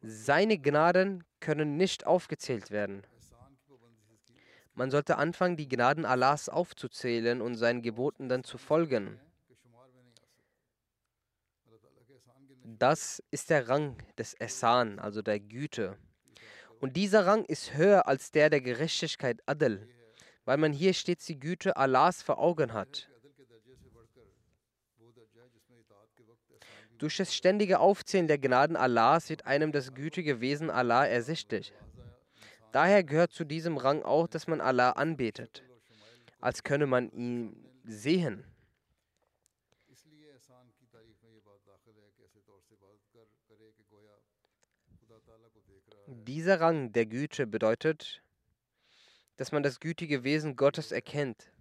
Seine 0.02 0.58
Gnaden 0.58 1.24
können 1.40 1.78
nicht 1.78 2.08
aufgezählt 2.08 2.72
werden. 2.72 3.06
Man 4.74 4.90
sollte 4.90 5.18
anfangen, 5.18 5.56
die 5.56 5.68
Gnaden 5.70 6.06
Allahs 6.06 6.50
aufzuzählen 6.50 7.42
und 7.42 7.56
seinen 7.56 7.84
Geboten 7.84 8.28
dann 8.28 8.44
zu 8.44 8.58
folgen. 8.58 9.20
Das 12.66 13.22
ist 13.30 13.50
der 13.50 13.68
Rang 13.68 13.98
des 14.18 14.36
Ehsan, 14.36 14.98
also 14.98 15.22
der 15.22 15.40
Güte. 15.40 15.98
Und 16.80 16.96
dieser 16.96 17.26
Rang 17.26 17.44
ist 17.46 17.76
höher 17.76 18.08
als 18.08 18.32
der 18.32 18.50
der 18.50 18.62
Gerechtigkeit 18.62 19.42
Adl, 19.46 19.88
weil 20.46 20.58
man 20.58 20.72
hier 20.72 20.94
stets 20.94 21.26
die 21.26 21.40
Güte 21.40 21.76
Allahs 21.76 22.22
vor 22.22 22.40
Augen 22.40 22.72
hat. 22.72 23.10
Durch 26.98 27.18
das 27.18 27.36
ständige 27.36 27.80
Aufzählen 27.80 28.28
der 28.28 28.38
Gnaden 28.38 28.78
Allahs 28.78 29.30
wird 29.30 29.46
einem 29.46 29.74
das 29.74 29.94
gütige 29.94 30.40
Wesen 30.40 30.70
Allah 30.70 31.06
ersichtlich. 31.06 31.74
Daher 32.72 33.04
gehört 33.04 33.32
zu 33.32 33.44
diesem 33.44 33.76
Rang 33.76 34.04
auch, 34.04 34.28
dass 34.28 34.48
man 34.48 34.62
Allah 34.62 34.92
anbetet, 34.92 35.64
als 36.40 36.64
könne 36.64 36.88
man 36.88 37.12
ihn 37.12 37.70
sehen. 37.84 38.46
Dieser 46.26 46.62
Rang 46.62 46.94
der 46.94 47.06
Güte 47.06 47.46
bedeutet, 47.46 48.24
dass 49.36 49.52
man 49.52 49.62
das 49.62 49.82
gütige 49.82 50.24
Wesen 50.24 50.56
Gottes 50.56 50.94
erkennt. 50.94 51.52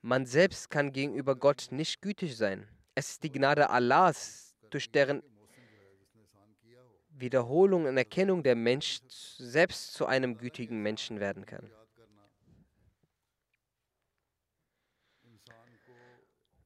Man 0.00 0.24
selbst 0.24 0.70
kann 0.70 0.90
gegenüber 0.90 1.36
Gott 1.36 1.68
nicht 1.70 2.00
gütig 2.00 2.34
sein. 2.36 2.66
Es 2.94 3.10
ist 3.10 3.24
die 3.24 3.32
Gnade 3.32 3.68
Allahs, 3.68 4.54
durch 4.70 4.90
deren 4.90 5.22
Wiederholung 7.10 7.84
und 7.84 7.98
Erkennung 7.98 8.42
der 8.42 8.56
Mensch 8.56 9.00
selbst 9.06 9.92
zu 9.92 10.06
einem 10.06 10.38
gütigen 10.38 10.82
Menschen 10.82 11.20
werden 11.20 11.44
kann. 11.44 11.70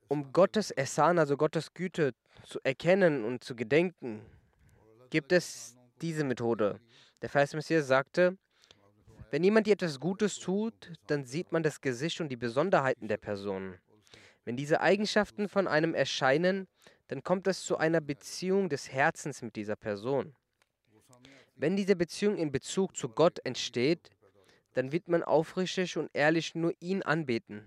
Um 0.06 0.32
Gottes 0.32 0.70
Esan, 0.70 1.18
also 1.18 1.36
Gottes 1.36 1.74
Güte, 1.74 2.14
zu 2.44 2.60
erkennen 2.62 3.24
und 3.24 3.42
zu 3.42 3.56
gedenken, 3.56 4.24
gibt 5.10 5.32
es 5.32 5.79
diese 6.02 6.24
Methode. 6.24 6.80
Der 7.22 7.28
Vers 7.28 7.54
Messias 7.54 7.86
sagte, 7.86 8.36
wenn 9.30 9.44
jemand 9.44 9.66
dir 9.66 9.74
etwas 9.74 10.00
Gutes 10.00 10.38
tut, 10.38 10.92
dann 11.06 11.24
sieht 11.24 11.52
man 11.52 11.62
das 11.62 11.80
Gesicht 11.80 12.20
und 12.20 12.28
die 12.30 12.36
Besonderheiten 12.36 13.06
der 13.06 13.16
Person. 13.16 13.78
Wenn 14.44 14.56
diese 14.56 14.80
Eigenschaften 14.80 15.48
von 15.48 15.68
einem 15.68 15.94
erscheinen, 15.94 16.66
dann 17.08 17.22
kommt 17.22 17.46
es 17.46 17.62
zu 17.62 17.76
einer 17.76 18.00
Beziehung 18.00 18.68
des 18.68 18.90
Herzens 18.90 19.42
mit 19.42 19.54
dieser 19.56 19.76
Person. 19.76 20.34
Wenn 21.54 21.76
diese 21.76 21.94
Beziehung 21.94 22.36
in 22.36 22.50
Bezug 22.50 22.96
zu 22.96 23.08
Gott 23.08 23.38
entsteht, 23.44 24.10
dann 24.72 24.92
wird 24.92 25.08
man 25.08 25.22
aufrichtig 25.22 25.96
und 25.96 26.10
ehrlich 26.12 26.54
nur 26.54 26.72
ihn 26.80 27.02
anbeten. 27.02 27.66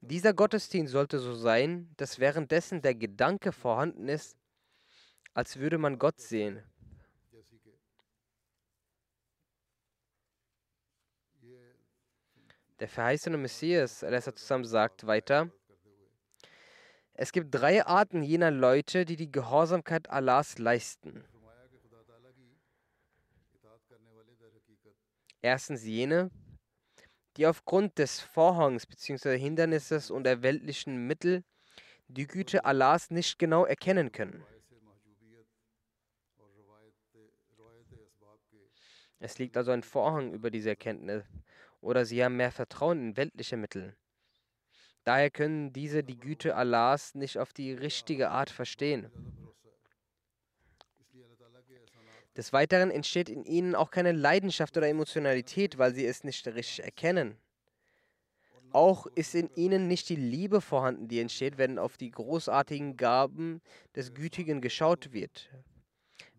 Dieser 0.00 0.34
Gottesdienst 0.34 0.92
sollte 0.92 1.18
so 1.18 1.34
sein, 1.34 1.90
dass 1.96 2.18
währenddessen 2.18 2.82
der 2.82 2.94
Gedanke 2.94 3.52
vorhanden 3.52 4.08
ist, 4.08 4.36
als 5.34 5.58
würde 5.58 5.78
man 5.78 5.98
Gott 5.98 6.20
sehen. 6.20 6.62
Der 12.80 12.88
verheißene 12.88 13.36
Messias 13.36 14.00
zusammen 14.34 14.64
sagt 14.64 15.06
weiter, 15.06 15.50
es 17.14 17.30
gibt 17.30 17.54
drei 17.54 17.86
Arten 17.86 18.22
jener 18.22 18.50
Leute, 18.50 19.04
die 19.04 19.16
die 19.16 19.30
Gehorsamkeit 19.30 20.10
Allahs 20.10 20.58
leisten. 20.58 21.24
Erstens 25.40 25.84
jene, 25.84 26.30
die 27.36 27.46
aufgrund 27.46 27.98
des 27.98 28.20
Vorhangs 28.20 28.86
bzw. 28.86 29.38
Hindernisses 29.38 30.10
und 30.10 30.24
der 30.24 30.42
weltlichen 30.42 31.06
Mittel 31.06 31.44
die 32.08 32.26
Güte 32.26 32.64
Allahs 32.64 33.10
nicht 33.10 33.38
genau 33.38 33.64
erkennen 33.64 34.12
können. 34.12 34.44
Es 39.22 39.38
liegt 39.38 39.56
also 39.56 39.70
ein 39.70 39.84
Vorhang 39.84 40.32
über 40.32 40.50
diese 40.50 40.70
Erkenntnis 40.70 41.22
oder 41.80 42.04
sie 42.04 42.24
haben 42.24 42.36
mehr 42.36 42.50
Vertrauen 42.50 43.00
in 43.00 43.16
weltliche 43.16 43.56
Mittel. 43.56 43.94
Daher 45.04 45.30
können 45.30 45.72
diese 45.72 46.02
die 46.02 46.18
Güte 46.18 46.56
Allahs 46.56 47.14
nicht 47.14 47.38
auf 47.38 47.52
die 47.52 47.72
richtige 47.72 48.30
Art 48.30 48.50
verstehen. 48.50 49.12
Des 52.36 52.52
Weiteren 52.52 52.90
entsteht 52.90 53.28
in 53.28 53.44
ihnen 53.44 53.76
auch 53.76 53.92
keine 53.92 54.10
Leidenschaft 54.10 54.76
oder 54.76 54.88
Emotionalität, 54.88 55.78
weil 55.78 55.94
sie 55.94 56.04
es 56.04 56.24
nicht 56.24 56.44
richtig 56.48 56.82
erkennen. 56.82 57.36
Auch 58.72 59.06
ist 59.06 59.36
in 59.36 59.50
ihnen 59.54 59.86
nicht 59.86 60.08
die 60.08 60.16
Liebe 60.16 60.60
vorhanden, 60.60 61.06
die 61.06 61.20
entsteht, 61.20 61.58
wenn 61.58 61.78
auf 61.78 61.96
die 61.96 62.10
großartigen 62.10 62.96
Gaben 62.96 63.60
des 63.94 64.14
Gütigen 64.14 64.60
geschaut 64.60 65.12
wird. 65.12 65.48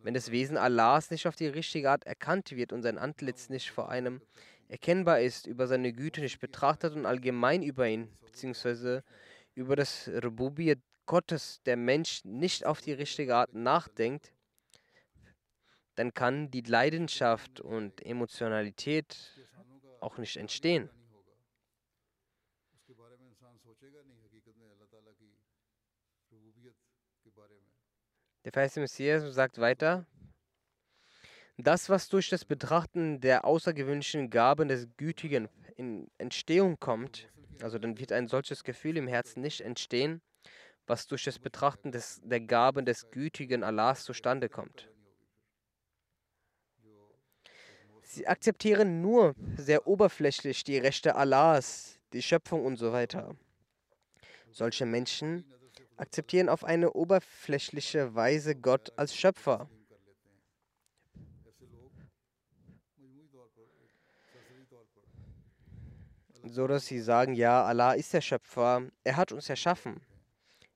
Wenn 0.04 0.14
das 0.14 0.32
Wesen 0.32 0.58
Allahs 0.58 1.12
nicht 1.12 1.28
auf 1.28 1.38
die 1.38 1.48
richtige 1.48 1.90
Art 1.90 2.06
erkannt 2.06 2.52
wird 2.52 2.74
und 2.74 2.84
sein 2.84 2.98
Antlitz 2.98 3.48
nicht 3.50 3.72
vor 3.72 3.90
einem 3.90 4.22
erkennbar 4.68 5.22
ist, 5.22 5.48
über 5.48 5.66
seine 5.66 5.94
Güte 5.94 6.20
nicht 6.20 6.40
betrachtet 6.40 6.94
und 6.94 7.06
allgemein 7.06 7.64
über 7.64 7.88
ihn, 7.88 8.10
beziehungsweise 8.26 9.04
über 9.56 9.78
das 9.78 10.10
Rububiyat 10.10 10.80
Gottes 11.06 11.62
der 11.66 11.78
Mensch 11.78 12.26
nicht 12.26 12.66
auf 12.66 12.82
die 12.82 12.92
richtige 12.92 13.36
Art 13.36 13.54
nachdenkt, 13.54 14.34
dann 15.96 16.14
kann 16.14 16.52
die 16.52 16.62
Leidenschaft 16.62 17.62
und 17.62 18.06
Emotionalität 18.06 19.18
auch 20.02 20.18
nicht 20.18 20.36
entstehen. 20.36 20.90
Der 28.46 28.52
Vers 28.52 28.76
Messias 28.76 29.24
sagt 29.34 29.58
weiter, 29.60 30.06
das, 31.58 31.90
was 31.90 32.10
durch 32.10 32.30
das 32.30 32.44
Betrachten 32.44 33.22
der 33.22 33.46
außergewöhnlichen 33.46 34.30
Gaben 34.30 34.68
des 34.68 34.88
Gütigen 34.98 35.48
in 35.78 36.10
Entstehung 36.18 36.80
kommt, 36.80 37.30
also 37.62 37.80
dann 37.80 38.00
wird 38.00 38.12
ein 38.12 38.28
solches 38.28 38.64
Gefühl 38.64 38.98
im 38.98 39.08
Herzen 39.08 39.42
nicht 39.42 39.62
entstehen, 39.62 40.22
was 40.88 41.08
durch 41.08 41.24
das 41.24 41.40
Betrachten 41.40 41.92
des, 41.92 42.20
der 42.24 42.42
Gaben 42.42 42.86
des 42.86 43.10
gütigen 43.12 43.64
Allahs 43.64 44.04
zustande 44.04 44.50
kommt. 44.50 44.90
Sie 48.02 48.28
akzeptieren 48.28 49.02
nur 49.02 49.34
sehr 49.56 49.88
oberflächlich 49.88 50.64
die 50.66 50.78
Rechte 50.78 51.16
Allahs, 51.16 52.00
die 52.12 52.22
Schöpfung 52.22 52.66
und 52.66 52.76
so 52.76 52.92
weiter. 52.92 53.36
Solche 54.52 54.86
Menschen 54.86 55.46
akzeptieren 55.98 56.50
auf 56.50 56.64
eine 56.64 56.94
oberflächliche 56.94 58.16
Weise 58.16 58.56
Gott 58.56 58.92
als 58.98 59.16
Schöpfer. 59.16 59.70
so 66.46 66.68
dass 66.68 66.86
sie 66.86 67.00
sagen, 67.00 67.34
ja, 67.34 67.64
Allah 67.64 67.94
ist 67.94 68.14
der 68.14 68.22
Schöpfer, 68.22 68.84
er 69.04 69.16
hat 69.16 69.32
uns 69.32 69.50
erschaffen. 69.50 70.02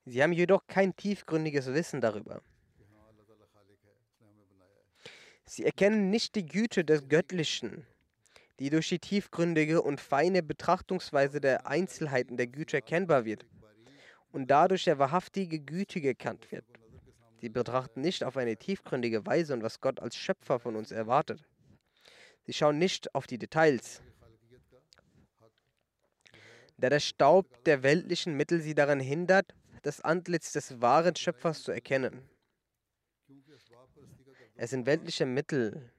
Sie 0.06 0.22
haben 0.22 0.32
jedoch 0.32 0.66
kein 0.66 0.96
tiefgründiges 0.96 1.66
Wissen 1.72 2.00
darüber. 2.00 2.40
Sie 5.44 5.64
erkennen 5.64 6.10
nicht 6.10 6.34
die 6.34 6.46
Güte 6.46 6.84
des 6.84 7.08
Göttlichen, 7.08 7.86
die 8.58 8.70
durch 8.70 8.88
die 8.88 8.98
tiefgründige 8.98 9.82
und 9.82 10.00
feine 10.00 10.42
Betrachtungsweise 10.42 11.40
der 11.40 11.66
Einzelheiten 11.66 12.36
der 12.36 12.48
Güte 12.48 12.78
erkennbar 12.78 13.24
wird. 13.24 13.46
Und 14.32 14.50
dadurch 14.50 14.84
der 14.84 14.98
wahrhaftige 14.98 15.58
Gütige 15.60 16.08
erkannt 16.08 16.50
wird. 16.52 16.64
Sie 17.40 17.48
betrachten 17.48 18.00
nicht 18.00 18.24
auf 18.24 18.36
eine 18.36 18.56
tiefgründige 18.56 19.24
Weise 19.24 19.54
und 19.54 19.62
was 19.62 19.80
Gott 19.80 20.00
als 20.00 20.16
Schöpfer 20.16 20.58
von 20.58 20.76
uns 20.76 20.90
erwartet. 20.90 21.44
Sie 22.44 22.52
schauen 22.52 22.78
nicht 22.78 23.14
auf 23.14 23.26
die 23.26 23.38
Details. 23.38 24.02
Da 26.76 26.88
der 26.88 27.00
Staub 27.00 27.64
der 27.64 27.82
weltlichen 27.82 28.36
Mittel 28.36 28.60
sie 28.60 28.74
daran 28.74 29.00
hindert, 29.00 29.54
das 29.82 30.00
Antlitz 30.00 30.52
des 30.52 30.80
wahren 30.80 31.16
Schöpfers 31.16 31.62
zu 31.62 31.72
erkennen. 31.72 32.28
Es 34.56 34.70
sind 34.70 34.86
weltliche 34.86 35.26
Mittel, 35.26 35.92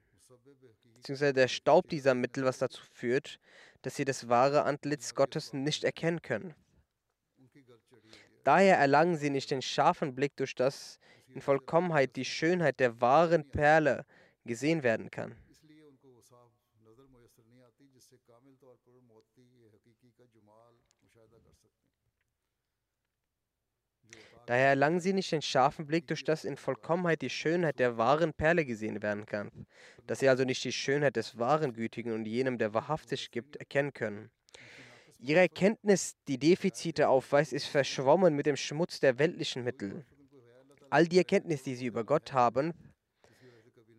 beziehungsweise 0.96 1.34
der 1.34 1.48
Staub 1.48 1.88
dieser 1.89 2.13
Mittel, 2.13 2.44
was 2.44 2.58
dazu 2.58 2.82
führt, 2.94 3.39
dass 3.82 3.96
sie 3.96 4.06
das 4.06 4.28
wahre 4.28 4.63
Antlitz 4.63 5.15
Gottes 5.15 5.54
nicht 5.54 5.84
erkennen 5.86 6.22
können. 6.22 6.54
Daher 8.43 8.78
erlangen 8.78 9.17
sie 9.17 9.30
nicht 9.30 9.52
den 9.52 9.62
scharfen 9.62 10.15
Blick, 10.15 10.36
durch 10.38 10.56
das 10.56 10.99
in 11.28 11.41
Vollkommenheit 11.41 12.15
die 12.15 12.25
Schönheit 12.25 12.80
der 12.80 12.99
wahren 13.02 13.49
Perle 13.49 14.06
gesehen 14.45 14.84
werden 14.84 15.12
kann. 15.12 15.36
Daher 24.49 24.69
erlangen 24.69 24.99
sie 24.99 25.13
nicht 25.13 25.32
den 25.32 25.43
scharfen 25.43 25.86
Blick, 25.86 26.08
durch 26.08 26.23
das 26.23 26.43
in 26.43 26.58
Vollkommenheit 26.58 27.21
die 27.21 27.30
Schönheit 27.30 27.78
der 27.78 27.97
wahren 27.97 28.34
Perle 28.34 28.65
gesehen 28.65 29.04
werden 29.04 29.28
kann, 29.28 29.67
dass 30.08 30.21
sie 30.21 30.28
also 30.28 30.43
nicht 30.43 30.63
die 30.63 30.71
Schönheit 30.71 31.17
des 31.17 31.38
wahren 31.38 31.73
Gütigen 31.73 32.13
und 32.13 32.25
jenem, 32.25 32.58
der 32.58 32.73
wahrhaftig 32.73 33.30
gibt, 33.30 33.58
erkennen 33.58 33.93
können. 33.93 34.32
Ihre 35.22 35.42
Erkenntnis, 35.42 36.16
die 36.30 36.38
Defizite 36.38 37.10
aufweist, 37.10 37.52
ist 37.52 37.66
verschwommen 37.66 38.36
mit 38.38 38.46
dem 38.46 38.56
Schmutz 38.56 39.02
der 39.02 39.20
weltlichen 39.20 39.66
Mittel. 39.66 40.06
All 40.90 41.08
die 41.08 41.18
Erkenntnis, 41.18 41.62
die 41.62 41.76
sie 41.76 41.88
über 41.88 42.06
Gott 42.06 42.32
haben, 42.32 42.74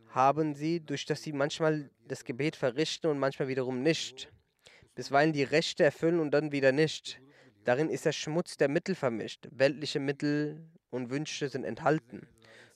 haben 0.08 0.54
sie, 0.54 0.80
durch 0.80 1.04
das 1.04 1.22
sie 1.22 1.34
manchmal 1.34 1.90
das 2.08 2.24
Gebet 2.24 2.56
verrichten 2.56 3.10
und 3.10 3.18
manchmal 3.18 3.48
wiederum 3.48 3.82
nicht. 3.82 4.32
Bisweilen 4.94 5.34
die 5.34 5.42
Rechte 5.42 5.84
erfüllen 5.84 6.20
und 6.20 6.30
dann 6.30 6.52
wieder 6.52 6.72
nicht. 6.72 7.20
Darin 7.64 7.90
ist 7.90 8.06
der 8.06 8.12
Schmutz 8.12 8.56
der 8.56 8.68
Mittel 8.68 8.94
vermischt. 8.94 9.46
Weltliche 9.52 10.00
Mittel 10.00 10.66
und 10.88 11.10
Wünsche 11.10 11.50
sind 11.50 11.64
enthalten, 11.64 12.26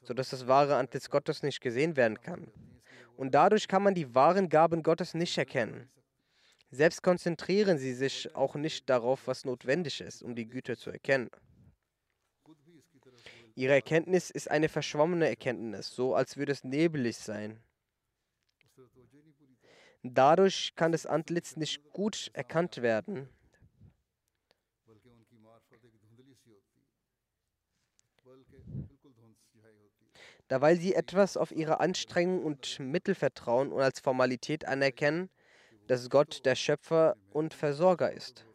sodass 0.02 0.28
das 0.28 0.46
wahre 0.46 0.76
Antlitz 0.76 1.08
Gottes 1.08 1.42
nicht 1.42 1.62
gesehen 1.62 1.96
werden 1.96 2.20
kann. 2.20 2.52
Und 3.16 3.34
dadurch 3.34 3.68
kann 3.68 3.82
man 3.82 3.94
die 3.94 4.14
wahren 4.14 4.50
Gaben 4.50 4.82
Gottes 4.82 5.14
nicht 5.14 5.38
erkennen. 5.38 5.88
Selbst 6.74 7.02
konzentrieren 7.04 7.78
sie 7.78 7.94
sich 7.94 8.34
auch 8.34 8.56
nicht 8.56 8.90
darauf, 8.90 9.28
was 9.28 9.44
notwendig 9.44 10.00
ist, 10.00 10.24
um 10.24 10.34
die 10.34 10.48
Güte 10.48 10.76
zu 10.76 10.90
erkennen. 10.90 11.30
Ihre 13.54 13.74
Erkenntnis 13.74 14.30
ist 14.30 14.50
eine 14.50 14.68
verschwommene 14.68 15.28
Erkenntnis, 15.28 15.94
so 15.94 16.16
als 16.16 16.36
würde 16.36 16.50
es 16.50 16.64
nebelig 16.64 17.16
sein. 17.16 17.62
Dadurch 20.02 20.74
kann 20.74 20.90
das 20.90 21.06
Antlitz 21.06 21.54
nicht 21.54 21.92
gut 21.92 22.32
erkannt 22.32 22.82
werden. 22.82 23.28
Da 30.48 30.60
weil 30.60 30.76
sie 30.76 30.94
etwas 30.94 31.36
auf 31.36 31.52
ihre 31.52 31.78
Anstrengung 31.78 32.44
und 32.44 32.80
Mittel 32.80 33.14
vertrauen 33.14 33.70
und 33.70 33.80
als 33.80 34.00
Formalität 34.00 34.66
anerkennen, 34.66 35.30
dass 35.86 36.08
Gott 36.10 36.44
der 36.44 36.54
Schöpfer 36.54 37.16
und 37.30 37.54
Versorger 37.54 38.12
ist. 38.12 38.46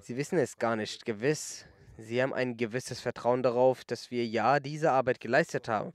Sie 0.00 0.16
wissen 0.16 0.38
es 0.38 0.58
gar 0.58 0.74
nicht 0.74 1.04
gewiss. 1.04 1.64
Sie 1.96 2.20
haben 2.20 2.34
ein 2.34 2.56
gewisses 2.56 3.00
Vertrauen 3.00 3.42
darauf, 3.42 3.84
dass 3.84 4.10
wir 4.10 4.26
ja 4.26 4.58
diese 4.58 4.90
Arbeit 4.90 5.20
geleistet 5.20 5.68
haben. 5.68 5.92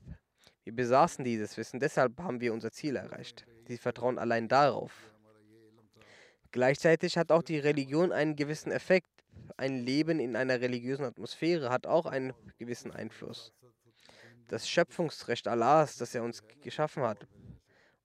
Wir 0.63 0.73
besaßen 0.73 1.26
dieses 1.26 1.58
Wissen, 1.58 1.80
deshalb 1.80 2.17
haben 2.19 2.39
wir 2.39 2.54
unser 2.54 2.71
Ziel 2.71 2.95
erreicht. 2.95 3.45
Sie 3.67 3.78
vertrauen 3.78 4.17
allein 4.17 4.47
darauf. 4.47 4.91
Gleichzeitig 6.52 7.17
hat 7.17 7.32
auch 7.32 7.43
die 7.43 7.60
Religion 7.60 8.12
einen 8.12 8.36
gewissen 8.36 8.71
Effekt. 8.71 9.08
Ein 9.58 9.80
Leben 9.80 10.19
in 10.19 10.36
einer 10.36 10.62
religiösen 10.62 11.04
Atmosphäre 11.04 11.69
hat 11.69 11.86
auch 11.86 12.06
einen 12.06 12.34
gewissen 12.58 12.91
Einfluss. 12.91 13.54
Das 14.48 14.70
Schöpfungsrecht 14.70 15.48
Allahs, 15.48 15.98
das 15.98 16.16
er 16.16 16.24
uns 16.24 16.44
geschaffen 16.62 17.04
hat, 17.04 17.28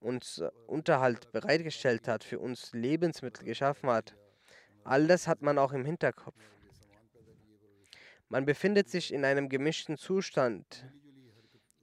uns 0.00 0.42
Unterhalt 0.66 1.30
bereitgestellt 1.32 2.08
hat, 2.08 2.24
für 2.24 2.40
uns 2.40 2.72
Lebensmittel 2.72 3.44
geschaffen 3.44 3.88
hat, 3.90 4.14
All 4.84 5.06
das 5.06 5.28
hat 5.28 5.42
man 5.42 5.58
auch 5.58 5.72
im 5.72 5.84
Hinterkopf. 5.84 6.34
Man 8.28 8.44
befindet 8.44 8.88
sich 8.88 9.12
in 9.12 9.24
einem 9.24 9.48
gemischten 9.48 9.96
Zustand. 9.96 10.86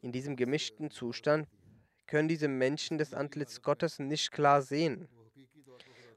In 0.01 0.11
diesem 0.11 0.35
gemischten 0.35 0.91
Zustand 0.91 1.47
können 2.07 2.27
diese 2.27 2.47
Menschen 2.47 2.97
das 2.97 3.13
Antlitz 3.13 3.61
Gottes 3.61 3.99
nicht 3.99 4.31
klar 4.31 4.61
sehen. 4.61 5.07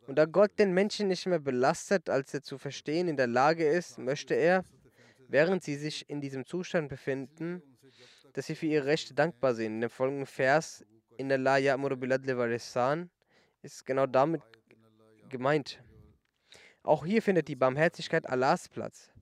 Und 0.06 0.16
da 0.16 0.24
Gott 0.24 0.58
den 0.58 0.72
Menschen 0.72 1.08
nicht 1.08 1.26
mehr 1.26 1.38
belastet, 1.38 2.10
als 2.10 2.34
er 2.34 2.42
zu 2.42 2.58
verstehen 2.58 3.06
in 3.08 3.16
der 3.16 3.28
Lage 3.28 3.68
ist, 3.68 3.98
möchte 3.98 4.34
er, 4.34 4.64
während 5.28 5.62
sie 5.62 5.76
sich 5.76 6.08
in 6.10 6.20
diesem 6.20 6.44
Zustand 6.44 6.88
befinden, 6.88 7.62
dass 8.32 8.46
sie 8.46 8.54
für 8.54 8.66
ihre 8.66 8.86
Rechte 8.86 9.14
dankbar 9.14 9.54
sind. 9.54 9.74
In 9.74 9.80
dem 9.82 9.90
folgenden 9.90 10.26
Vers, 10.26 10.84
in 11.16 11.28
La 11.28 11.56
Ya'muru 11.56 11.96
Bilad 11.96 12.22
ist 13.62 13.86
genau 13.86 14.06
damit 14.06 14.42
gemeint. 15.28 15.82
Auch 16.82 17.04
hier 17.04 17.22
findet 17.22 17.48
die 17.48 17.56
Barmherzigkeit 17.56 18.28
Allahs 18.28 18.68
Platz. 18.68 19.12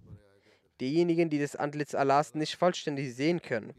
Diejenigen, 0.80 1.28
die 1.28 1.38
das 1.38 1.56
Antlitz 1.56 1.94
Allahs 1.94 2.34
nicht 2.34 2.56
vollständig 2.56 3.14
sehen 3.14 3.42
können. 3.42 3.74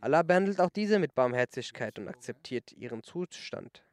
Allah 0.00 0.22
behandelt 0.22 0.60
auch 0.60 0.70
diese 0.70 1.00
mit 1.00 1.14
Barmherzigkeit 1.14 1.98
und 1.98 2.06
akzeptiert 2.06 2.72
ihren 2.72 3.02
Zustand. 3.02 3.84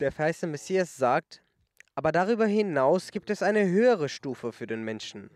Der 0.00 0.10
verheißene 0.10 0.50
Messias 0.50 0.96
sagt, 0.96 1.43
aber 1.94 2.12
darüber 2.12 2.46
hinaus 2.46 3.10
gibt 3.10 3.30
es 3.30 3.42
eine 3.42 3.68
höhere 3.68 4.08
Stufe 4.08 4.52
für 4.52 4.66
den 4.66 4.82
Menschen. 4.82 5.30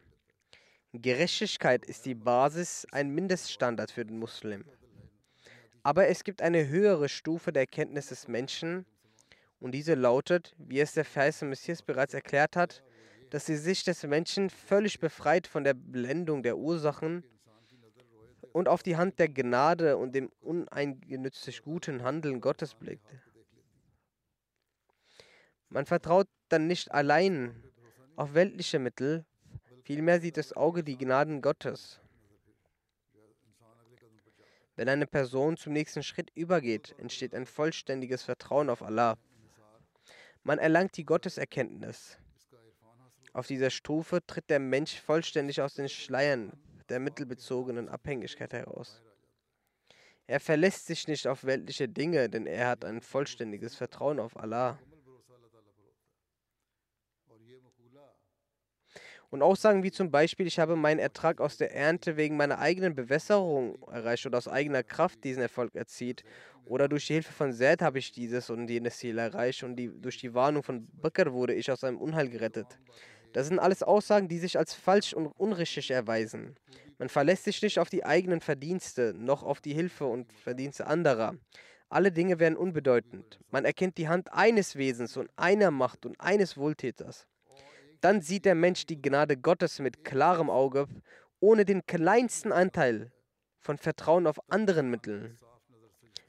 Gerechtigkeit 0.92 1.84
ist 1.84 2.06
die 2.06 2.14
Basis, 2.14 2.86
ein 2.90 3.10
Mindeststandard 3.10 3.90
für 3.90 4.04
den 4.04 4.18
Muslim. 4.18 4.64
Aber 5.82 6.08
es 6.08 6.24
gibt 6.24 6.42
eine 6.42 6.68
höhere 6.68 7.08
Stufe 7.08 7.52
der 7.52 7.62
Erkenntnis 7.62 8.08
des 8.08 8.26
Menschen 8.26 8.86
und 9.60 9.72
diese 9.72 9.94
lautet, 9.94 10.54
wie 10.58 10.80
es 10.80 10.92
der 10.92 11.04
Vers 11.04 11.42
Messias 11.42 11.82
bereits 11.82 12.14
erklärt 12.14 12.56
hat, 12.56 12.82
dass 13.30 13.44
die 13.44 13.56
Sicht 13.56 13.86
des 13.86 14.02
Menschen 14.04 14.50
völlig 14.50 14.98
befreit 14.98 15.46
von 15.46 15.64
der 15.64 15.74
Blendung 15.74 16.42
der 16.42 16.56
Ursachen 16.56 17.22
und 18.52 18.68
auf 18.68 18.82
die 18.82 18.96
Hand 18.96 19.18
der 19.18 19.28
Gnade 19.28 19.96
und 19.96 20.14
dem 20.14 20.30
uneingenützig 20.40 21.62
guten 21.62 22.02
Handeln 22.02 22.40
Gottes 22.40 22.74
blickt. 22.74 23.06
Man 25.68 25.84
vertraut 25.84 26.28
dann 26.48 26.66
nicht 26.66 26.92
allein 26.92 27.62
auf 28.16 28.34
weltliche 28.34 28.78
Mittel, 28.78 29.24
vielmehr 29.82 30.20
sieht 30.20 30.36
das 30.36 30.52
Auge 30.52 30.82
die 30.82 30.98
Gnaden 30.98 31.40
Gottes. 31.40 32.00
Wenn 34.76 34.88
eine 34.88 35.06
Person 35.06 35.56
zum 35.56 35.72
nächsten 35.72 36.02
Schritt 36.02 36.30
übergeht, 36.34 36.94
entsteht 36.98 37.34
ein 37.34 37.46
vollständiges 37.46 38.22
Vertrauen 38.22 38.70
auf 38.70 38.82
Allah. 38.82 39.18
Man 40.44 40.58
erlangt 40.58 40.96
die 40.96 41.04
Gotteserkenntnis. 41.04 42.18
Auf 43.32 43.46
dieser 43.46 43.70
Stufe 43.70 44.24
tritt 44.26 44.48
der 44.50 44.60
Mensch 44.60 45.00
vollständig 45.00 45.60
aus 45.60 45.74
den 45.74 45.88
Schleiern 45.88 46.52
der 46.88 47.00
mittelbezogenen 47.00 47.88
Abhängigkeit 47.88 48.52
heraus. 48.52 49.02
Er 50.26 50.40
verlässt 50.40 50.86
sich 50.86 51.08
nicht 51.08 51.26
auf 51.26 51.44
weltliche 51.44 51.88
Dinge, 51.88 52.28
denn 52.28 52.46
er 52.46 52.68
hat 52.68 52.84
ein 52.84 53.00
vollständiges 53.00 53.74
Vertrauen 53.74 54.20
auf 54.20 54.36
Allah. 54.36 54.78
Und 59.30 59.42
Aussagen 59.42 59.82
wie 59.82 59.90
zum 59.90 60.10
Beispiel, 60.10 60.46
ich 60.46 60.58
habe 60.58 60.74
meinen 60.74 60.98
Ertrag 60.98 61.40
aus 61.42 61.58
der 61.58 61.74
Ernte 61.74 62.16
wegen 62.16 62.38
meiner 62.38 62.58
eigenen 62.58 62.94
Bewässerung 62.94 63.82
erreicht 63.90 64.24
oder 64.24 64.38
aus 64.38 64.48
eigener 64.48 64.82
Kraft 64.82 65.22
diesen 65.22 65.42
Erfolg 65.42 65.74
erzielt. 65.74 66.24
Oder 66.64 66.88
durch 66.88 67.06
die 67.06 67.14
Hilfe 67.14 67.32
von 67.32 67.52
Zed 67.52 67.82
habe 67.82 67.98
ich 67.98 68.10
dieses 68.10 68.48
und 68.48 68.68
jenes 68.68 68.98
Ziel 68.98 69.18
erreicht 69.18 69.62
und 69.64 69.76
die, 69.76 69.88
durch 69.88 70.16
die 70.16 70.32
Warnung 70.32 70.62
von 70.62 70.88
Bakr 70.92 71.32
wurde 71.32 71.52
ich 71.52 71.70
aus 71.70 71.84
einem 71.84 71.98
Unheil 71.98 72.30
gerettet. 72.30 72.78
Das 73.34 73.48
sind 73.48 73.58
alles 73.58 73.82
Aussagen, 73.82 74.28
die 74.28 74.38
sich 74.38 74.58
als 74.58 74.72
falsch 74.72 75.12
und 75.12 75.26
unrichtig 75.26 75.90
erweisen. 75.90 76.56
Man 76.96 77.10
verlässt 77.10 77.44
sich 77.44 77.60
nicht 77.60 77.78
auf 77.78 77.90
die 77.90 78.06
eigenen 78.06 78.40
Verdienste, 78.40 79.12
noch 79.14 79.42
auf 79.42 79.60
die 79.60 79.74
Hilfe 79.74 80.06
und 80.06 80.32
Verdienste 80.32 80.86
anderer. 80.86 81.34
Alle 81.90 82.12
Dinge 82.12 82.38
werden 82.38 82.56
unbedeutend. 82.56 83.38
Man 83.50 83.66
erkennt 83.66 83.98
die 83.98 84.08
Hand 84.08 84.32
eines 84.32 84.76
Wesens 84.76 85.18
und 85.18 85.30
einer 85.36 85.70
Macht 85.70 86.06
und 86.06 86.18
eines 86.18 86.56
Wohltäters 86.56 87.26
dann 88.00 88.20
sieht 88.20 88.44
der 88.44 88.54
Mensch 88.54 88.86
die 88.86 89.00
Gnade 89.00 89.36
Gottes 89.36 89.78
mit 89.78 90.04
klarem 90.04 90.50
Auge, 90.50 90.86
ohne 91.40 91.64
den 91.64 91.86
kleinsten 91.86 92.52
Anteil 92.52 93.12
von 93.58 93.78
Vertrauen 93.78 94.26
auf 94.26 94.38
anderen 94.50 94.90
Mitteln. 94.90 95.38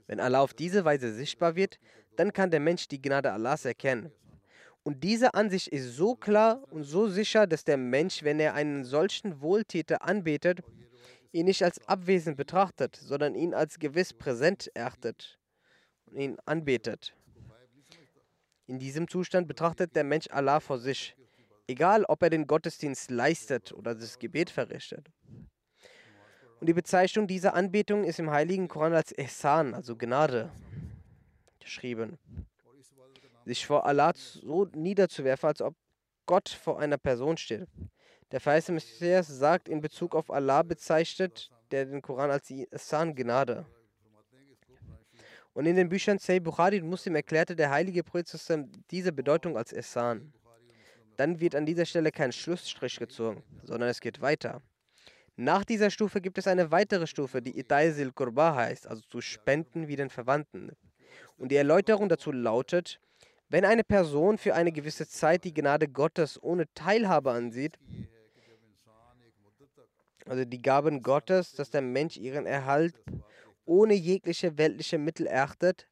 Wenn 0.08 0.20
Allah 0.20 0.42
auf 0.42 0.54
diese 0.54 0.86
Weise 0.86 1.14
sichtbar 1.14 1.56
wird, 1.56 1.80
dann 2.16 2.34
kann 2.34 2.52
der 2.52 2.60
Mensch 2.60 2.88
die 2.88 3.02
Gnade 3.02 3.32
Allahs 3.32 3.66
erkennen. 3.66 4.12
Und 4.84 5.04
diese 5.04 5.34
Ansicht 5.34 5.68
ist 5.68 5.96
so 5.96 6.16
klar 6.16 6.64
und 6.72 6.84
so 6.84 7.08
sicher, 7.08 7.46
dass 7.46 7.64
der 7.64 7.78
Mensch, 7.78 8.24
wenn 8.24 8.40
er 8.40 8.56
einen 8.56 8.86
solchen 8.86 9.42
Wohltäter 9.42 10.04
anbetet, 10.04 10.62
ihn 11.32 11.46
nicht 11.46 11.64
als 11.64 11.80
abwesend 11.88 12.38
betrachtet, 12.38 12.96
sondern 12.96 13.36
ihn 13.36 13.54
als 13.54 13.78
gewiss 13.78 14.14
präsent 14.14 14.72
erachtet 14.74 15.40
und 16.08 16.18
ihn 16.18 16.38
anbetet. 16.46 17.14
In 18.66 18.80
diesem 18.80 19.08
Zustand 19.08 19.48
betrachtet 19.48 19.96
der 19.96 20.04
Mensch 20.04 20.28
Allah 20.30 20.60
vor 20.60 20.80
sich, 20.80 21.16
egal 21.70 22.04
ob 22.06 22.24
er 22.24 22.32
den 22.32 22.48
Gottesdienst 22.48 23.12
leistet 23.12 23.72
oder 23.72 23.94
das 23.94 24.18
Gebet 24.18 24.50
verrichtet. 24.50 25.08
Und 26.60 26.68
die 26.68 26.74
Bezeichnung 26.74 27.28
dieser 27.28 27.54
Anbetung 27.54 28.04
ist 28.04 28.20
im 28.20 28.32
Heiligen 28.32 28.68
Koran 28.68 28.94
als 28.94 29.18
Ihsan, 29.18 29.74
also 29.74 29.96
Gnade, 29.96 30.52
geschrieben. 31.60 32.18
Sich 33.46 33.66
vor 33.66 33.86
Allah 33.86 34.14
so 34.16 34.66
niederzuwerfen, 34.74 35.48
als 35.48 35.62
ob 35.62 35.76
Gott 36.26 36.50
vor 36.50 36.80
einer 36.80 36.98
Person 36.98 37.38
steht. 37.38 37.68
Der 38.32 38.42
verheißene 38.42 38.76
Messias 38.76 39.28
sagt 39.28 39.70
in 39.70 39.80
Bezug 39.80 40.16
auf 40.16 40.30
Allah 40.30 40.64
bezeichnet 40.64 41.50
der 41.72 41.86
den 41.86 42.02
Koran 42.02 42.32
als 42.32 42.50
Ihsan, 42.50 43.16
Gnade. 43.16 43.66
Und 45.54 45.66
in 45.66 45.76
den 45.76 45.90
Büchern 45.90 46.18
Say 46.20 46.40
Bukhari 46.40 46.82
und 46.82 46.90
Muslim 46.90 47.16
erklärte 47.16 47.56
der 47.56 47.70
heilige 47.70 48.04
Prophet 48.04 48.28
diese 48.92 49.12
Bedeutung 49.12 49.58
als 49.58 49.72
Ihsan. 49.72 50.34
Dann 51.20 51.42
wird 51.42 51.54
an 51.54 51.66
dieser 51.66 51.86
Stelle 51.86 52.14
kein 52.14 52.32
Schlussstrich 52.32 52.98
gezogen, 52.98 53.44
sondern 53.64 53.90
es 53.90 54.00
geht 54.00 54.22
weiter. 54.22 54.62
Nach 55.36 55.66
dieser 55.66 55.90
Stufe 55.90 56.22
gibt 56.22 56.38
es 56.38 56.48
eine 56.48 56.72
weitere 56.72 57.08
Stufe, 57.08 57.42
die 57.42 57.60
Itaisil 57.60 58.14
Qurba 58.14 58.56
heißt, 58.56 58.88
also 58.88 59.02
zu 59.02 59.20
spenden 59.20 59.90
wie 59.90 59.98
den 59.98 60.10
Verwandten. 60.10 60.72
Und 61.36 61.52
die 61.52 61.58
Erläuterung 61.58 62.08
dazu 62.08 62.32
lautet, 62.32 63.02
wenn 63.50 63.66
eine 63.66 63.84
Person 63.84 64.38
für 64.38 64.56
eine 64.56 64.72
gewisse 64.72 65.10
Zeit 65.10 65.44
die 65.44 65.54
Gnade 65.54 65.90
Gottes 65.90 66.42
ohne 66.42 66.74
Teilhabe 66.74 67.32
ansieht, 67.32 67.78
also 70.26 70.46
die 70.46 70.62
Gaben 70.62 71.04
Gottes, 71.04 71.52
dass 71.52 71.70
der 71.70 71.82
Mensch 71.82 72.16
ihren 72.16 72.46
Erhalt 72.46 72.96
ohne 73.66 73.94
jegliche 73.94 74.58
weltliche 74.58 74.98
Mittel 74.98 75.28
erachtet, 75.28 75.86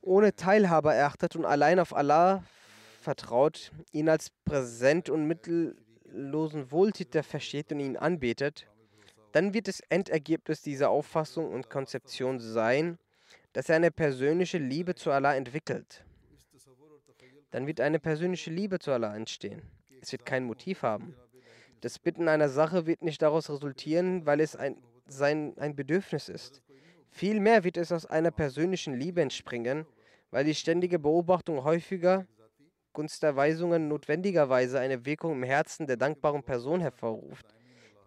ohne 0.00 0.34
Teilhabe 0.34 0.92
erachtet 0.92 1.36
und 1.36 1.44
allein 1.44 1.78
auf 1.78 1.94
Allah 1.94 2.42
vertraut, 3.06 3.70
ihn 3.92 4.08
als 4.08 4.30
präsent 4.44 5.08
und 5.10 5.28
mittellosen 5.28 6.72
Wohltäter 6.72 7.22
versteht 7.22 7.70
und 7.70 7.78
ihn 7.78 7.96
anbetet, 7.96 8.66
dann 9.30 9.54
wird 9.54 9.68
das 9.68 9.80
Endergebnis 9.88 10.60
dieser 10.60 10.90
Auffassung 10.90 11.52
und 11.52 11.70
Konzeption 11.70 12.40
sein, 12.40 12.98
dass 13.52 13.68
er 13.68 13.76
eine 13.76 13.92
persönliche 13.92 14.58
Liebe 14.58 14.96
zu 14.96 15.12
Allah 15.12 15.36
entwickelt. 15.36 16.04
Dann 17.52 17.68
wird 17.68 17.80
eine 17.80 18.00
persönliche 18.00 18.50
Liebe 18.50 18.80
zu 18.80 18.90
Allah 18.90 19.14
entstehen. 19.14 19.62
Es 20.02 20.10
wird 20.10 20.26
kein 20.26 20.44
Motiv 20.44 20.82
haben. 20.82 21.14
Das 21.82 22.00
Bitten 22.00 22.26
einer 22.26 22.48
Sache 22.48 22.86
wird 22.86 23.02
nicht 23.02 23.22
daraus 23.22 23.48
resultieren, 23.48 24.26
weil 24.26 24.40
es 24.40 24.56
ein, 24.56 24.82
sein, 25.06 25.54
ein 25.58 25.76
Bedürfnis 25.76 26.28
ist. 26.28 26.60
Vielmehr 27.10 27.62
wird 27.62 27.76
es 27.76 27.92
aus 27.92 28.04
einer 28.04 28.32
persönlichen 28.32 28.94
Liebe 28.94 29.22
entspringen, 29.22 29.86
weil 30.32 30.44
die 30.44 30.56
ständige 30.56 30.98
Beobachtung 30.98 31.62
häufiger 31.62 32.26
Gunsterweisungen 32.96 33.88
notwendigerweise 33.88 34.80
eine 34.80 35.04
Wirkung 35.04 35.32
im 35.32 35.42
Herzen 35.42 35.86
der 35.86 35.98
dankbaren 35.98 36.42
Person 36.42 36.80
hervorruft, 36.80 37.44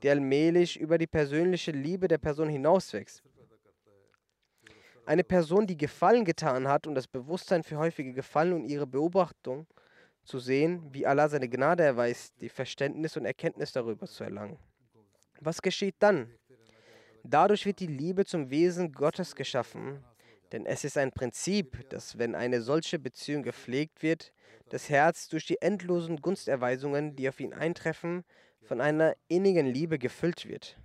die 0.01 0.09
allmählich 0.09 0.79
über 0.79 0.97
die 0.97 1.05
persönliche 1.05 1.69
Liebe 1.69 2.07
der 2.07 2.17
Person 2.17 2.49
hinauswächst. 2.49 3.21
Eine 5.05 5.23
Person, 5.23 5.67
die 5.67 5.77
Gefallen 5.77 6.25
getan 6.25 6.67
hat 6.67 6.87
und 6.87 6.95
das 6.95 7.05
Bewusstsein 7.05 7.61
für 7.61 7.77
häufige 7.77 8.13
Gefallen 8.13 8.53
und 8.53 8.65
ihre 8.65 8.87
Beobachtung 8.87 9.67
zu 10.23 10.39
sehen, 10.39 10.91
wie 10.91 11.05
Allah 11.05 11.29
seine 11.29 11.49
Gnade 11.49 11.83
erweist, 11.83 12.33
die 12.41 12.49
Verständnis 12.49 13.15
und 13.15 13.25
Erkenntnis 13.25 13.71
darüber 13.71 14.07
zu 14.07 14.23
erlangen. 14.23 14.57
Was 15.39 15.61
geschieht 15.61 15.97
dann? 15.99 16.33
Dadurch 17.23 17.63
wird 17.67 17.79
die 17.79 17.85
Liebe 17.85 18.25
zum 18.25 18.49
Wesen 18.49 18.91
Gottes 18.91 19.35
geschaffen, 19.35 20.03
denn 20.51 20.65
es 20.65 20.83
ist 20.83 20.97
ein 20.97 21.11
Prinzip, 21.11 21.89
dass 21.89 22.17
wenn 22.17 22.35
eine 22.35 22.61
solche 22.61 22.99
Beziehung 22.99 23.43
gepflegt 23.43 24.01
wird, 24.01 24.31
das 24.69 24.89
Herz 24.89 25.27
durch 25.29 25.45
die 25.45 25.61
endlosen 25.61 26.21
Gunsterweisungen, 26.21 27.15
die 27.15 27.29
auf 27.29 27.39
ihn 27.39 27.53
eintreffen, 27.53 28.23
von 28.61 28.81
einer 28.81 29.15
innigen 29.27 29.65
Liebe 29.65 29.97
gefüllt 29.97 30.47
wird. 30.47 30.77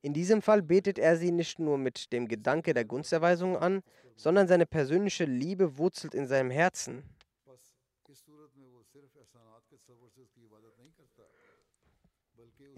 In 0.00 0.12
diesem 0.12 0.42
Fall 0.42 0.62
betet 0.62 0.98
er 0.98 1.16
sie 1.16 1.32
nicht 1.32 1.58
nur 1.58 1.76
mit 1.76 2.12
dem 2.12 2.28
Gedanke 2.28 2.72
der 2.72 2.84
Gunsterweisung 2.84 3.56
an, 3.56 3.82
sondern 4.16 4.46
seine 4.46 4.66
persönliche 4.66 5.24
Liebe 5.24 5.76
wurzelt 5.78 6.14
in 6.14 6.26
seinem 6.26 6.50
Herzen. 6.50 7.02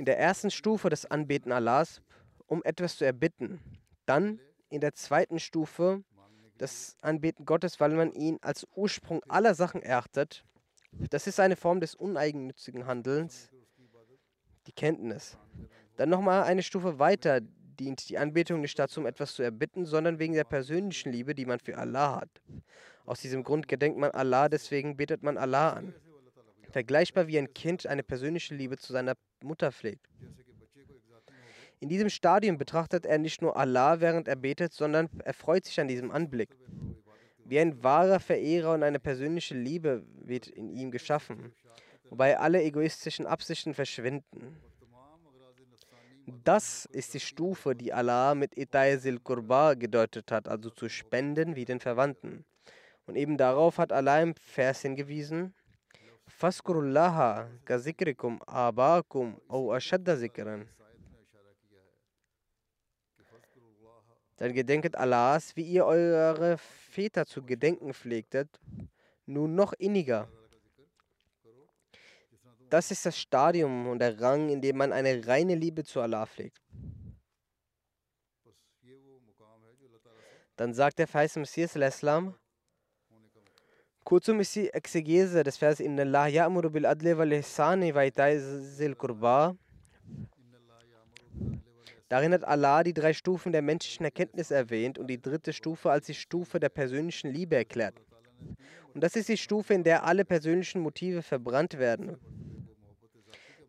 in 0.01 0.07
der 0.07 0.19
ersten 0.19 0.51
Stufe 0.51 0.89
das 0.89 1.05
Anbeten 1.05 1.53
Allahs, 1.53 2.01
um 2.47 2.63
etwas 2.65 2.97
zu 2.97 3.05
erbitten. 3.05 3.61
Dann 4.07 4.41
in 4.71 4.81
der 4.81 4.95
zweiten 4.95 5.39
Stufe 5.39 6.03
das 6.59 6.97
Anbeten 7.01 7.45
Gottes, 7.45 7.81
weil 7.81 7.91
man 7.91 8.13
ihn 8.13 8.39
als 8.43 8.67
Ursprung 8.75 9.23
aller 9.29 9.55
Sachen 9.55 9.83
erachtet. 9.83 10.45
Das 11.11 11.27
ist 11.27 11.41
eine 11.41 11.57
Form 11.57 11.81
des 11.81 11.95
uneigennützigen 11.95 12.87
Handelns, 12.87 13.51
die 14.67 14.73
Kenntnis. 14.73 15.39
Dann 15.97 16.09
nochmal 16.09 16.45
eine 16.45 16.63
Stufe 16.63 16.99
weiter 16.99 17.41
dient 17.41 18.09
die 18.11 18.19
Anbetung 18.19 18.61
nicht 18.61 18.79
dazu, 18.79 19.01
um 19.01 19.07
etwas 19.07 19.35
zu 19.35 19.43
erbitten, 19.43 19.87
sondern 19.87 20.19
wegen 20.19 20.35
der 20.35 20.45
persönlichen 20.45 21.11
Liebe, 21.11 21.35
die 21.35 21.47
man 21.47 21.59
für 21.59 21.79
Allah 21.79 22.21
hat. 22.21 22.43
Aus 23.07 23.21
diesem 23.21 23.43
Grund 23.43 23.69
gedenkt 23.69 23.99
man 23.99 24.11
Allah, 24.11 24.49
deswegen 24.49 24.97
betet 24.97 25.23
man 25.23 25.39
Allah 25.39 25.73
an. 25.73 25.95
Vergleichbar 26.71 27.27
wie 27.27 27.39
ein 27.39 27.53
Kind 27.53 27.87
eine 27.87 28.03
persönliche 28.03 28.55
Liebe 28.55 28.77
zu 28.77 28.93
seiner 28.93 29.15
Mutter 29.43 29.73
pflegt. 29.73 30.07
In 31.81 31.89
diesem 31.89 32.11
Stadium 32.11 32.59
betrachtet 32.59 33.07
er 33.07 33.17
nicht 33.17 33.41
nur 33.41 33.57
Allah, 33.57 34.01
während 34.01 34.29
er 34.29 34.37
betet, 34.37 34.75
sondern 34.75 35.09
er 35.25 35.33
freut 35.33 35.65
sich 35.65 35.81
an 35.81 35.89
diesem 35.89 36.11
Anblick. 36.11 36.51
Wie 37.47 37.59
ein 37.59 37.83
wahrer 37.83 38.21
Verehrer 38.21 38.75
und 38.75 38.83
eine 38.83 39.01
persönliche 39.01 39.55
Liebe 39.55 40.05
wird 40.23 40.47
in 40.47 40.69
ihm 40.69 40.91
geschaffen, 40.91 41.55
wobei 42.11 42.39
alle 42.39 42.63
egoistischen 42.63 43.27
Absichten 43.27 43.73
verschwinden. 43.73 44.59
Das 46.45 46.85
ist 46.93 47.15
die 47.15 47.21
Stufe, 47.21 47.75
die 47.75 47.95
Allah 47.95 48.35
mit 48.35 48.59
Itaisil 48.59 49.19
Qurba 49.19 49.73
gedeutet 49.73 50.31
hat, 50.31 50.49
also 50.49 50.69
zu 50.69 50.89
spenden 50.91 51.57
wie 51.57 51.65
den 51.65 51.81
Verwandten. 51.81 52.45
Und 53.07 53.17
eben 53.17 53.39
darauf 53.39 53.79
hat 53.79 53.91
Allah 53.91 54.21
im 54.21 54.35
Vers 54.35 54.83
hingewiesen, 54.83 55.55
Faskurullaha 56.29 57.49
kazikrikum 57.65 58.41
abakum 58.47 59.41
au 59.49 59.73
ashadda 59.73 60.17
zikran. 60.17 60.69
Dann 64.41 64.55
gedenket 64.55 64.97
Allahs, 64.97 65.55
wie 65.55 65.65
ihr 65.65 65.85
eure 65.85 66.57
Väter 66.57 67.27
zu 67.27 67.43
gedenken 67.43 67.93
pflegtet, 67.93 68.49
nun 69.27 69.55
noch 69.55 69.75
inniger. 69.75 70.29
Das 72.71 72.91
ist 72.91 73.05
das 73.05 73.19
Stadium 73.19 73.87
und 73.87 73.99
der 73.99 74.19
Rang, 74.19 74.49
in 74.49 74.63
dem 74.63 74.79
man 74.79 74.95
eine 74.95 75.27
reine 75.27 75.55
Liebe 75.55 75.85
zu 75.85 76.01
Allah 76.01 76.25
pflegt. 76.25 76.59
Dann 80.57 80.73
sagt 80.73 81.01
der 81.01 81.07
verheißene 81.07 81.43
Messias, 81.43 81.75
Kurzum 84.05 84.41
ist 84.41 84.57
die 84.57 84.71
Exegese 84.71 85.43
des 85.43 85.59
Vers 85.59 85.81
Inna 85.81 86.01
Allah 86.03 86.29
ya'muru 86.29 86.71
bil 86.71 86.87
adli 86.87 87.17
wal 87.17 87.33
ihsani 87.33 87.95
wa 87.95 88.11
zil 88.11 88.95
qurba. 88.95 89.55
Darin 92.11 92.33
hat 92.33 92.43
Allah 92.43 92.83
die 92.83 92.93
drei 92.93 93.13
Stufen 93.13 93.53
der 93.53 93.63
menschlichen 93.63 94.05
Erkenntnis 94.05 94.51
erwähnt 94.51 94.99
und 94.99 95.07
die 95.07 95.23
dritte 95.23 95.53
Stufe 95.53 95.93
als 95.93 96.07
die 96.07 96.15
Stufe 96.15 96.59
der 96.59 96.69
persönlichen 96.69 97.31
Liebe 97.31 97.55
erklärt. 97.55 97.95
Und 98.93 99.05
das 99.05 99.15
ist 99.15 99.29
die 99.29 99.37
Stufe, 99.37 99.75
in 99.75 99.85
der 99.85 100.03
alle 100.03 100.25
persönlichen 100.25 100.81
Motive 100.81 101.23
verbrannt 101.23 101.79
werden. 101.79 102.19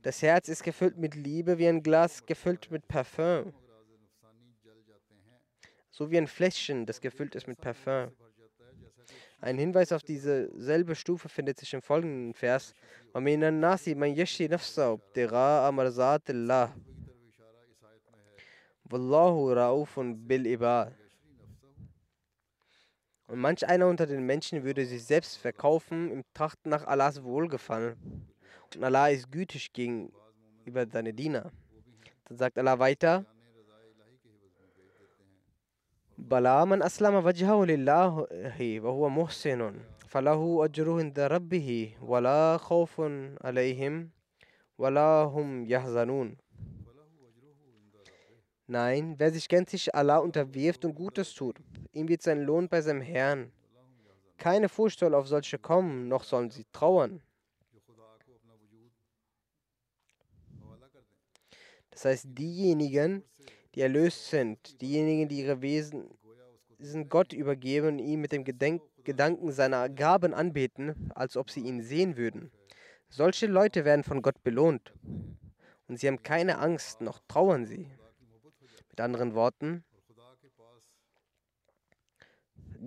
Das 0.01 0.23
Herz 0.23 0.49
ist 0.49 0.63
gefüllt 0.63 0.97
mit 0.97 1.13
Liebe 1.13 1.59
wie 1.59 1.67
ein 1.67 1.83
Glas 1.83 2.25
gefüllt 2.25 2.71
mit 2.71 2.87
Parfüm. 2.87 3.53
So 5.91 6.09
wie 6.09 6.17
ein 6.17 6.25
Fläschchen, 6.25 6.87
das 6.87 6.99
gefüllt 6.99 7.35
ist 7.35 7.47
mit 7.47 7.61
Parfüm. 7.61 8.09
Ein 9.39 9.59
Hinweis 9.59 9.91
auf 9.91 10.01
diese 10.01 10.49
selbe 10.59 10.95
Stufe 10.95 11.29
findet 11.29 11.59
sich 11.59 11.75
im 11.75 11.83
folgenden 11.83 12.33
Vers. 12.33 12.73
Wallahu 18.90 19.52
raufun 19.52 20.28
bil 20.28 20.46
ibad. 20.46 20.92
Und 23.26 23.40
manch 23.40 23.66
einer 23.66 23.88
unter 23.88 24.06
den 24.06 24.24
Menschen 24.24 24.62
würde 24.62 24.86
sich 24.86 25.04
selbst 25.04 25.36
verkaufen 25.36 26.10
im 26.10 26.22
Trachten 26.32 26.70
nach 26.70 26.86
Allahs 26.86 27.22
Wohlgefallen. 27.24 27.96
Und 28.74 28.84
Allah 28.84 29.08
ist 29.08 29.32
gütig 29.32 29.72
gegenüber 29.72 30.86
seine 30.86 31.12
Diener. 31.12 31.50
Dann 32.24 32.38
sagt 32.38 32.58
Allah 32.58 32.78
weiter, 32.78 33.24
بلا 36.18 36.64
من 36.64 36.82
أسلم 36.82 37.14
وجهه 37.14 37.64
لله 37.64 38.26
وهو 38.80 39.08
محسن 39.08 39.80
فله 40.08 40.64
أجره 40.64 40.98
عند 40.98 41.20
ربه 41.20 41.94
ولا 42.02 42.56
خوف 42.56 43.00
عليهم 43.44 44.10
ولا 44.78 45.22
هم 45.22 45.66
يحزنون 45.66 46.36
Nein, 48.71 49.15
wer 49.17 49.33
sich 49.33 49.49
gänzlich 49.49 49.93
Allah 49.93 50.19
unterwirft 50.19 50.85
und 50.85 50.95
Gutes 50.95 51.33
tut, 51.33 51.57
ihm 51.91 52.07
wird 52.07 52.21
sein 52.21 52.39
Lohn 52.39 52.69
bei 52.69 52.79
seinem 52.79 53.01
Herrn. 53.01 53.51
Keine 54.37 54.69
Furcht 54.69 54.97
soll 54.99 55.13
auf 55.13 55.27
solche 55.27 55.59
kommen, 55.59 56.07
noch 56.07 56.23
sollen 56.23 56.51
sie 56.51 56.65
trauern. 56.71 57.21
Das 61.89 62.05
heißt, 62.05 62.27
diejenigen, 62.29 63.25
die 63.75 63.81
erlöst 63.81 64.29
sind, 64.29 64.81
diejenigen, 64.81 65.27
die 65.27 65.39
ihre 65.39 65.61
Wesen 65.61 66.07
Gott 67.09 67.33
übergeben 67.33 67.87
und 67.87 67.99
ihn 67.99 68.21
mit 68.21 68.31
dem 68.31 68.45
Gedenk 68.45 68.81
Gedanken 69.03 69.51
seiner 69.51 69.89
Gaben 69.89 70.33
anbeten, 70.33 71.11
als 71.13 71.35
ob 71.35 71.49
sie 71.49 71.59
ihn 71.59 71.81
sehen 71.81 72.15
würden. 72.15 72.51
Solche 73.09 73.47
Leute 73.47 73.83
werden 73.83 74.05
von 74.05 74.21
Gott 74.21 74.41
belohnt. 74.43 74.93
Und 75.89 75.99
sie 75.99 76.07
haben 76.07 76.23
keine 76.23 76.59
Angst, 76.59 77.01
noch 77.01 77.19
trauern 77.27 77.65
sie. 77.65 77.91
Mit 78.91 78.99
anderen 78.99 79.33
Worten, 79.35 79.85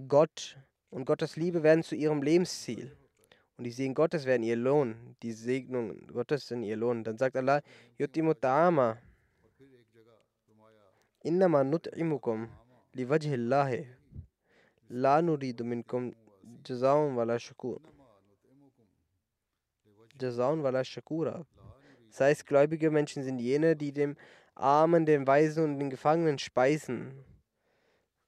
Gott 0.07 0.59
und 0.90 1.07
Gottes 1.07 1.37
Liebe 1.37 1.62
werden 1.62 1.83
zu 1.83 1.95
ihrem 1.95 2.23
Lebensziel. 2.23 2.95
Und 3.57 3.64
die 3.64 3.71
Segen 3.71 3.95
Gottes 3.95 4.27
werden 4.27 4.43
ihr 4.43 4.57
Lohn. 4.57 5.17
Die 5.23 5.33
Segnungen 5.33 6.07
Gottes 6.09 6.47
sind 6.49 6.62
ihr 6.62 6.77
Lohn. 6.77 7.05
Dann 7.05 7.17
sagt 7.17 7.37
Allah. 7.37 7.62
Das 22.11 22.21
heißt, 22.21 22.47
gläubige 22.47 22.90
Menschen 22.90 23.25
sind 23.25 23.38
jene, 23.38 23.75
die 23.75 23.93
dem 23.93 24.17
Armen, 24.55 25.07
den 25.07 25.27
Weisen 25.27 25.64
und 25.64 25.79
den 25.79 25.90
Gefangenen 25.90 26.38
speisen. 26.38 27.25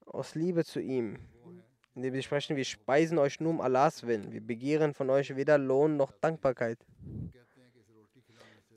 Aus 0.06 0.34
Liebe 0.34 0.64
zu 0.64 0.80
ihm. 0.80 1.18
Indem 1.94 2.14
wir 2.14 2.22
sprechen, 2.22 2.56
wir 2.56 2.64
speisen 2.64 3.18
euch 3.18 3.40
nur 3.40 3.50
um 3.50 3.60
Allahs 3.60 4.06
Willen. 4.06 4.32
Wir 4.32 4.40
begehren 4.40 4.92
von 4.92 5.08
euch 5.08 5.34
weder 5.34 5.56
Lohn 5.56 5.96
noch 5.96 6.12
Dankbarkeit. 6.12 6.78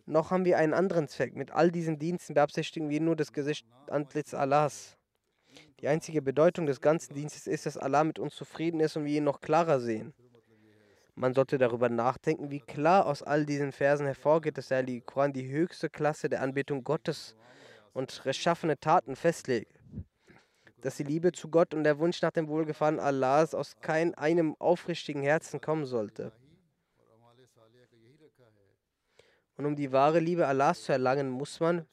Noch 0.05 0.31
haben 0.31 0.45
wir 0.45 0.57
einen 0.57 0.73
anderen 0.73 1.07
Zweck. 1.07 1.35
Mit 1.35 1.51
all 1.51 1.69
diesen 1.69 1.99
Diensten 1.99 2.33
beabsichtigen 2.33 2.89
wir 2.89 3.01
nur 3.01 3.15
das 3.15 3.33
Gesicht 3.33 3.67
Antlitz 3.87 4.33
Allahs. 4.33 4.97
Die 5.81 5.87
einzige 5.87 6.21
Bedeutung 6.21 6.65
des 6.65 6.81
ganzen 6.81 7.13
Dienstes 7.13 7.47
ist, 7.47 7.65
dass 7.65 7.77
Allah 7.77 8.03
mit 8.03 8.19
uns 8.19 8.35
zufrieden 8.35 8.79
ist 8.79 8.97
und 8.97 9.05
wir 9.05 9.17
ihn 9.17 9.23
noch 9.23 9.41
klarer 9.41 9.79
sehen. 9.79 10.13
Man 11.19 11.33
sollte 11.33 11.57
darüber 11.57 11.89
nachdenken, 11.89 12.49
wie 12.49 12.61
klar 12.61 13.05
aus 13.05 13.21
all 13.21 13.45
diesen 13.45 13.73
Versen 13.73 14.05
hervorgeht, 14.05 14.57
dass 14.57 14.69
der 14.69 14.85
Koran 15.01 15.33
die 15.33 15.49
höchste 15.49 15.89
Klasse 15.89 16.29
der 16.29 16.41
Anbetung 16.41 16.85
Gottes 16.85 17.35
und 17.91 18.25
reschaffene 18.25 18.79
Taten 18.79 19.17
festlegt. 19.17 19.81
Dass 20.77 20.95
die 20.95 21.03
Liebe 21.03 21.33
zu 21.33 21.49
Gott 21.49 21.73
und 21.73 21.83
der 21.83 21.99
Wunsch 21.99 22.21
nach 22.21 22.31
dem 22.31 22.47
Wohlgefallen 22.47 23.01
Allahs 23.01 23.53
aus 23.53 23.75
kein 23.81 24.13
einem 24.13 24.55
aufrichtigen 24.59 25.21
Herzen 25.21 25.59
kommen 25.59 25.85
sollte. 25.85 26.31
Und 29.57 29.65
um 29.65 29.75
die 29.75 29.91
wahre 29.91 30.19
Liebe 30.19 30.47
Allahs 30.47 30.83
zu 30.83 30.93
erlangen, 30.93 31.29
muss 31.29 31.59
man, 31.59 31.85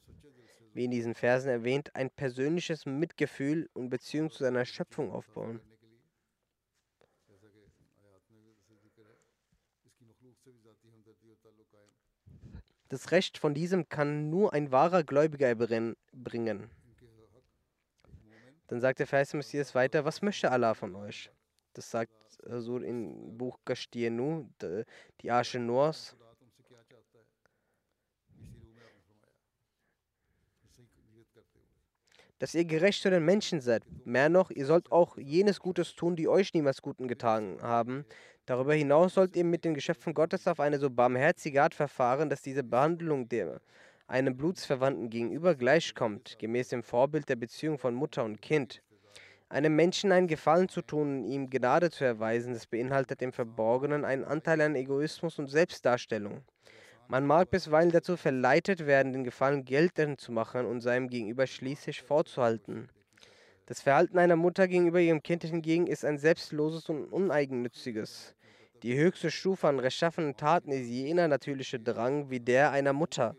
wie 0.71 0.85
in 0.85 0.91
diesen 0.91 1.15
Versen 1.15 1.49
erwähnt, 1.49 1.93
ein 1.97 2.09
persönliches 2.09 2.85
Mitgefühl 2.85 3.69
und 3.73 3.89
Beziehung 3.89 4.31
zu 4.31 4.45
seiner 4.45 4.63
Schöpfung 4.63 5.11
aufbauen. 5.11 5.59
Das 12.89 13.11
Recht 13.11 13.37
von 13.37 13.53
diesem 13.53 13.89
kann 13.89 14.29
nur 14.29 14.53
ein 14.53 14.71
wahrer 14.71 15.03
Gläubiger 15.03 15.53
bringen. 16.13 16.69
Dann 18.67 18.81
sagt 18.81 18.99
der 18.99 19.07
Vers 19.07 19.33
Messias 19.33 19.75
weiter, 19.75 20.05
was 20.05 20.21
möchte 20.21 20.51
Allah 20.51 20.73
von 20.73 20.95
euch? 20.95 21.31
Das 21.73 21.91
sagt 21.91 22.11
so 22.43 22.77
im 22.77 23.37
Buch 23.37 23.59
Gashtienu, 23.65 24.49
die 25.21 25.31
Arche 25.31 25.59
Noahs. 25.59 26.15
dass 32.39 32.53
ihr 32.53 32.65
gerecht 32.65 33.01
zu 33.01 33.09
den 33.09 33.25
Menschen 33.25 33.61
seid. 33.61 33.83
Mehr 34.05 34.29
noch, 34.29 34.51
ihr 34.51 34.65
sollt 34.65 34.91
auch 34.91 35.17
jenes 35.17 35.59
Gutes 35.59 35.95
tun, 35.95 36.15
die 36.15 36.27
euch 36.27 36.53
niemals 36.53 36.81
Guten 36.81 37.07
getan 37.07 37.57
haben. 37.61 38.05
Darüber 38.47 38.73
hinaus 38.73 39.13
sollt 39.13 39.35
ihr 39.35 39.43
mit 39.43 39.65
den 39.65 39.73
Geschöpfen 39.73 40.13
Gottes 40.13 40.47
auf 40.47 40.61
eine 40.61 40.79
so 40.79 40.89
barmherzige 40.89 41.61
Art 41.61 41.75
verfahren, 41.75 42.29
dass 42.29 42.41
diese 42.41 42.63
Behandlung 42.63 43.27
der 43.27 43.59
einem 44.07 44.37
Blutsverwandten 44.37 45.09
gegenüber 45.09 45.53
gleichkommt, 45.53 46.37
gemäß 46.39 46.69
dem 46.69 46.81
Vorbild 46.81 47.27
der 47.27 47.35
Beziehung 47.35 47.77
von 47.77 47.93
Mutter 47.93 48.23
und 48.23 48.41
Kind. 48.41 48.81
Einem 49.49 49.75
Menschen 49.75 50.13
einen 50.13 50.27
Gefallen 50.27 50.69
zu 50.69 50.81
tun 50.81 51.19
und 51.19 51.25
ihm 51.25 51.49
Gnade 51.49 51.91
zu 51.91 52.05
erweisen, 52.05 52.53
das 52.53 52.67
beinhaltet 52.67 53.21
im 53.21 53.33
Verborgenen 53.33 54.05
einen 54.05 54.23
Anteil 54.23 54.61
an 54.61 54.75
Egoismus 54.75 55.39
und 55.39 55.47
Selbstdarstellung. 55.47 56.41
Man 57.09 57.27
mag 57.27 57.51
bisweilen 57.51 57.91
dazu 57.91 58.15
verleitet 58.15 58.85
werden, 58.85 59.11
den 59.11 59.25
Gefallen 59.25 59.65
geltend 59.65 60.21
zu 60.21 60.31
machen 60.31 60.65
und 60.65 60.79
seinem 60.79 61.09
Gegenüber 61.09 61.47
schließlich 61.47 62.01
vorzuhalten. 62.01 62.87
Das 63.67 63.81
Verhalten 63.81 64.17
einer 64.17 64.37
Mutter 64.37 64.69
gegenüber 64.69 65.01
ihrem 65.01 65.21
Kind 65.21 65.43
hingegen 65.43 65.87
ist 65.87 66.05
ein 66.05 66.17
selbstloses 66.17 66.87
und 66.87 67.03
uneigennütziges. 67.11 68.33
Die 68.81 68.95
höchste 68.95 69.29
Stufe 69.29 69.67
an 69.67 69.79
rechtschaffenen 69.79 70.37
Taten 70.37 70.71
ist 70.71 70.87
jener 70.87 71.27
natürliche 71.27 71.77
Drang 71.77 72.29
wie 72.29 72.39
der 72.39 72.71
einer 72.71 72.93
Mutter. 72.93 73.35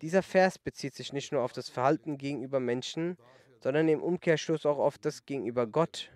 Dieser 0.00 0.22
Vers 0.22 0.60
bezieht 0.60 0.94
sich 0.94 1.12
nicht 1.12 1.32
nur 1.32 1.42
auf 1.42 1.52
das 1.52 1.68
Verhalten 1.68 2.18
gegenüber 2.18 2.60
Menschen, 2.60 3.16
sondern 3.58 3.88
im 3.88 4.00
Umkehrschluss 4.00 4.64
auch 4.64 4.78
auf 4.78 4.96
das 4.96 5.26
gegenüber 5.26 5.66
Gott. 5.66 6.12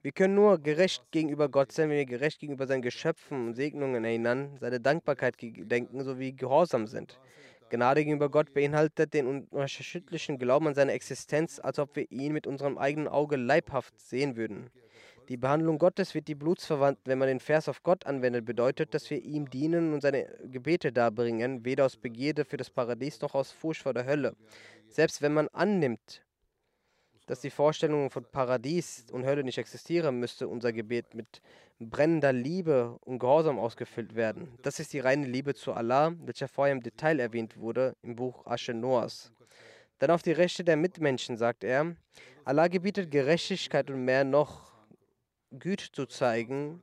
Wir 0.00 0.12
können 0.12 0.34
nur 0.34 0.58
gerecht 0.60 1.04
gegenüber 1.10 1.50
Gott 1.50 1.72
sein, 1.72 1.90
wenn 1.90 1.98
wir 1.98 2.06
gerecht 2.06 2.40
gegenüber 2.40 2.66
seinen 2.66 2.80
Geschöpfen 2.80 3.48
und 3.48 3.54
Segnungen 3.54 4.02
erinnern, 4.02 4.56
seine 4.60 4.80
Dankbarkeit 4.80 5.36
gedenken 5.36 6.02
sowie 6.04 6.32
gehorsam 6.32 6.86
sind. 6.86 7.20
Gnade 7.72 8.04
gegenüber 8.04 8.28
Gott 8.28 8.52
beinhaltet 8.52 9.14
den 9.14 9.46
unerschütterlichen 9.46 10.38
Glauben 10.38 10.66
an 10.66 10.74
seine 10.74 10.92
Existenz, 10.92 11.58
als 11.58 11.78
ob 11.78 11.96
wir 11.96 12.12
ihn 12.12 12.34
mit 12.34 12.46
unserem 12.46 12.76
eigenen 12.76 13.08
Auge 13.08 13.36
leibhaft 13.36 13.98
sehen 13.98 14.36
würden. 14.36 14.68
Die 15.30 15.38
Behandlung 15.38 15.78
Gottes 15.78 16.14
wird 16.14 16.28
die 16.28 16.34
Blutsverwandten, 16.34 17.06
wenn 17.06 17.18
man 17.18 17.28
den 17.28 17.40
Vers 17.40 17.70
auf 17.70 17.82
Gott 17.82 18.04
anwendet, 18.04 18.44
bedeutet, 18.44 18.92
dass 18.92 19.08
wir 19.08 19.22
ihm 19.22 19.48
dienen 19.48 19.94
und 19.94 20.02
seine 20.02 20.26
Gebete 20.44 20.92
darbringen, 20.92 21.64
weder 21.64 21.86
aus 21.86 21.96
Begierde 21.96 22.44
für 22.44 22.58
das 22.58 22.68
Paradies 22.68 23.18
noch 23.22 23.34
aus 23.34 23.52
Furcht 23.52 23.80
vor 23.80 23.94
der 23.94 24.04
Hölle. 24.04 24.36
Selbst 24.90 25.22
wenn 25.22 25.32
man 25.32 25.48
annimmt, 25.48 26.22
dass 27.24 27.40
die 27.40 27.48
Vorstellung 27.48 28.10
von 28.10 28.26
Paradies 28.30 29.06
und 29.10 29.24
Hölle 29.24 29.44
nicht 29.44 29.56
existieren, 29.56 30.20
müsste 30.20 30.46
unser 30.46 30.74
Gebet 30.74 31.14
mit 31.14 31.40
brennender 31.90 32.32
Liebe 32.32 32.98
und 33.00 33.18
Gehorsam 33.18 33.58
ausgefüllt 33.58 34.14
werden. 34.14 34.58
Das 34.62 34.80
ist 34.80 34.92
die 34.92 35.00
reine 35.00 35.26
Liebe 35.26 35.54
zu 35.54 35.72
Allah, 35.72 36.12
welcher 36.24 36.48
vorher 36.48 36.74
im 36.74 36.82
Detail 36.82 37.20
erwähnt 37.20 37.56
wurde 37.56 37.96
im 38.02 38.16
Buch 38.16 38.46
Asche 38.46 38.74
Noahs. 38.74 39.32
Dann 39.98 40.10
auf 40.10 40.22
die 40.22 40.32
Rechte 40.32 40.64
der 40.64 40.76
Mitmenschen 40.76 41.36
sagt 41.36 41.64
er, 41.64 41.94
Allah 42.44 42.68
gebietet 42.68 43.10
Gerechtigkeit 43.10 43.90
und 43.90 44.04
mehr 44.04 44.24
noch 44.24 44.72
Güte 45.50 45.92
zu 45.92 46.06
zeigen 46.06 46.82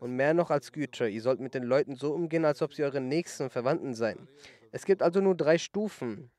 und 0.00 0.14
mehr 0.14 0.34
noch 0.34 0.50
als 0.50 0.72
Güte. 0.72 1.08
Ihr 1.08 1.22
sollt 1.22 1.40
mit 1.40 1.54
den 1.54 1.62
Leuten 1.62 1.96
so 1.96 2.12
umgehen, 2.12 2.44
als 2.44 2.60
ob 2.60 2.74
sie 2.74 2.84
eure 2.84 3.00
Nächsten 3.00 3.44
und 3.44 3.50
Verwandten 3.50 3.94
seien. 3.94 4.28
Es 4.72 4.84
gibt 4.84 5.02
also 5.02 5.20
nur 5.20 5.34
drei 5.34 5.56
Stufen. 5.56 6.30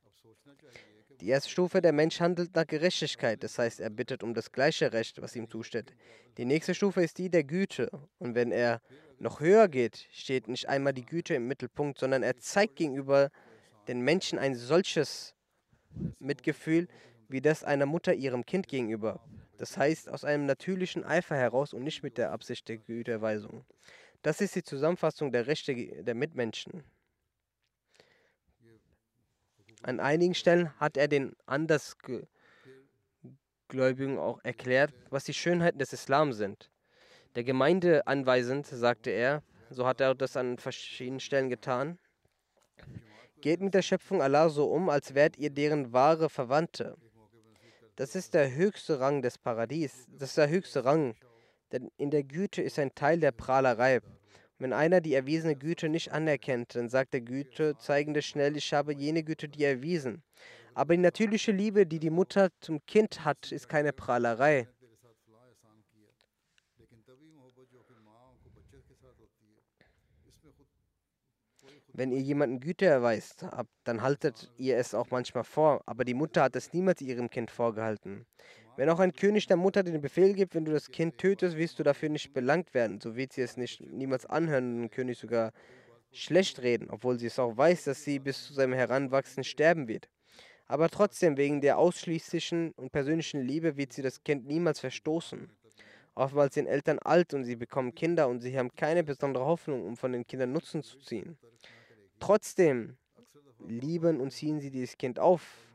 Die 1.22 1.30
erste 1.30 1.50
Stufe, 1.50 1.82
der 1.82 1.94
Mensch 1.94 2.20
handelt 2.20 2.56
nach 2.56 2.68
Gerechtigkeit, 2.68 3.42
das 3.44 3.58
heißt, 3.58 3.80
er 3.80 3.90
bittet 3.90 4.22
um 4.22 4.34
das 4.34 4.52
gleiche 4.52 4.92
Recht, 4.92 5.22
was 5.22 5.36
ihm 5.36 5.50
zusteht. 5.50 5.94
Die 6.38 6.46
nächste 6.46 6.76
Stufe 6.76 7.02
ist 7.02 7.18
die 7.18 7.30
der 7.30 7.46
Güte. 7.46 7.90
Und 8.20 8.36
wenn 8.36 8.52
er 8.52 8.82
noch 9.20 9.40
höher 9.40 9.70
geht, 9.70 10.08
steht 10.12 10.48
nicht 10.50 10.68
einmal 10.68 10.94
die 10.94 11.06
Güte 11.06 11.34
im 11.36 11.48
Mittelpunkt, 11.48 12.00
sondern 12.00 12.22
er 12.22 12.38
zeigt 12.38 12.76
gegenüber 12.76 13.32
den 13.88 14.02
Menschen 14.02 14.38
ein 14.40 14.56
solches 14.56 15.36
Mitgefühl 16.20 16.88
wie 17.30 17.42
das 17.42 17.64
einer 17.64 17.86
Mutter 17.86 18.14
ihrem 18.14 18.46
Kind 18.46 18.68
gegenüber. 18.68 19.20
Das 19.58 19.78
heißt, 19.78 20.10
aus 20.10 20.26
einem 20.26 20.46
natürlichen 20.46 21.04
Eifer 21.04 21.36
heraus 21.36 21.74
und 21.74 21.84
nicht 21.84 22.04
mit 22.04 22.18
der 22.18 22.32
Absicht 22.32 22.68
der 22.68 22.78
Güterweisung. 22.78 23.66
Das 24.22 24.42
ist 24.42 24.56
die 24.56 24.64
Zusammenfassung 24.64 25.32
der 25.32 25.48
Rechte 25.48 25.76
der 25.76 26.16
Mitmenschen. 26.16 26.84
An 29.86 30.00
einigen 30.00 30.34
Stellen 30.34 30.72
hat 30.80 30.98
er 30.98 31.08
den 31.08 31.36
Andersgläubigen 31.46 34.18
auch 34.18 34.40
erklärt, 34.44 34.92
was 35.12 35.26
die 35.26 35.36
Schönheiten 35.36 35.78
des 35.78 35.94
Islam 35.94 36.34
sind. 36.34 36.72
Der 37.36 37.44
Gemeinde 37.44 38.08
anweisend, 38.08 38.66
sagte 38.66 39.12
er, 39.12 39.44
so 39.70 39.86
hat 39.86 40.02
er 40.02 40.16
das 40.16 40.38
an 40.38 40.58
verschiedenen 40.58 41.20
Stellen 41.20 41.50
getan, 41.50 42.00
geht 43.42 43.62
mit 43.62 43.76
der 43.76 43.84
Schöpfung 43.84 44.24
Allah 44.24 44.50
so 44.50 44.72
um, 44.72 44.90
als 44.90 45.14
wärt 45.14 45.38
ihr 45.38 45.52
deren 45.52 45.94
wahre 45.94 46.32
Verwandte. 46.32 46.98
Das 47.96 48.16
ist 48.16 48.34
der 48.34 48.56
höchste 48.56 49.00
Rang 49.00 49.22
des 49.22 49.38
Paradies. 49.38 50.08
Das 50.18 50.30
ist 50.30 50.40
der 50.40 50.50
höchste 50.50 50.84
Rang. 50.84 51.14
Denn 51.72 51.92
in 51.98 52.10
der 52.10 52.24
Güte 52.24 52.64
ist 52.64 52.80
ein 52.80 52.96
Teil 52.96 53.20
der 53.20 53.34
Prahlerei. 53.34 54.00
Wenn 54.58 54.72
einer 54.72 55.02
die 55.02 55.14
erwiesene 55.14 55.56
Güte 55.56 55.90
nicht 55.90 56.14
anerkennt, 56.14 56.76
dann 56.76 56.88
sagt 56.88 57.14
der 57.14 57.22
Güte 57.22 57.78
zeigende 57.78 58.22
schnell, 58.22 58.56
ich 58.56 58.74
habe 58.74 58.94
jene 58.94 59.24
Güte 59.24 59.50
dir 59.50 59.68
erwiesen. 59.68 60.24
Aber 60.74 60.94
die 60.94 61.02
natürliche 61.02 61.52
Liebe, 61.52 61.86
die 61.86 62.00
die 62.00 62.10
Mutter 62.10 62.50
zum 62.62 62.86
Kind 62.86 63.26
hat, 63.26 63.52
ist 63.52 63.68
keine 63.68 63.92
Prahlerei. 63.92 64.68
Wenn 71.98 72.12
ihr 72.12 72.20
jemanden 72.20 72.60
Güte 72.60 72.86
erweist 72.86 73.46
dann 73.86 74.02
haltet 74.02 74.52
ihr 74.58 74.78
es 74.78 74.94
auch 74.94 75.12
manchmal 75.12 75.46
vor, 75.46 75.82
aber 75.86 76.04
die 76.04 76.14
Mutter 76.14 76.44
hat 76.44 76.56
es 76.58 76.74
niemals 76.74 77.00
ihrem 77.02 77.30
Kind 77.30 77.52
vorgehalten. 77.52 78.26
Wenn 78.78 78.90
auch 78.90 79.00
ein 79.00 79.14
König 79.14 79.48
der 79.48 79.58
Mutter 79.58 79.84
den 79.84 80.02
Befehl 80.02 80.34
gibt, 80.34 80.54
wenn 80.54 80.66
du 80.66 80.74
das 80.74 80.92
Kind 80.92 81.18
tötest, 81.18 81.56
wirst 81.56 81.80
du 81.80 81.84
dafür 81.84 82.10
nicht 82.10 82.34
belangt 82.34 82.74
werden. 82.74 83.00
So 83.00 83.16
wird 83.16 83.34
sie 83.34 83.42
es 83.42 83.56
nicht 83.56 83.80
niemals 83.82 84.26
anhören 84.26 84.76
und 84.76 84.82
den 84.82 84.92
König 84.92 85.18
sogar 85.18 85.54
schlecht 86.12 86.62
reden, 86.62 86.90
obwohl 86.90 87.18
sie 87.18 87.28
es 87.28 87.40
auch 87.40 87.56
weiß, 87.56 87.86
dass 87.86 88.04
sie 88.04 88.20
bis 88.20 88.48
zu 88.48 88.54
seinem 88.54 88.74
Heranwachsen 88.74 89.44
sterben 89.44 89.88
wird. 89.88 90.10
Aber 90.68 90.90
trotzdem, 90.90 91.38
wegen 91.38 91.62
der 91.62 91.78
ausschließlichen 91.78 92.72
und 92.72 92.92
persönlichen 92.92 93.42
Liebe 93.42 93.78
wird 93.78 93.94
sie 93.94 94.02
das 94.02 94.24
Kind 94.24 94.48
niemals 94.48 94.80
verstoßen. 94.80 95.50
Oftmals 96.16 96.56
sind 96.56 96.68
Eltern 96.68 97.00
alt 97.00 97.34
und 97.34 97.44
sie 97.44 97.56
bekommen 97.56 97.94
Kinder 97.94 98.28
und 98.28 98.40
sie 98.42 98.58
haben 98.58 98.74
keine 98.76 99.04
besondere 99.04 99.46
Hoffnung, 99.46 99.86
um 99.86 99.96
von 99.96 100.12
den 100.12 100.26
Kindern 100.26 100.54
Nutzen 100.54 100.82
zu 100.82 100.98
ziehen. 101.00 101.38
Trotzdem 102.20 102.98
lieben 103.68 104.22
und 104.22 104.32
ziehen 104.32 104.60
sie 104.60 104.72
dieses 104.72 104.98
Kind 104.98 105.20
auf. 105.20 105.66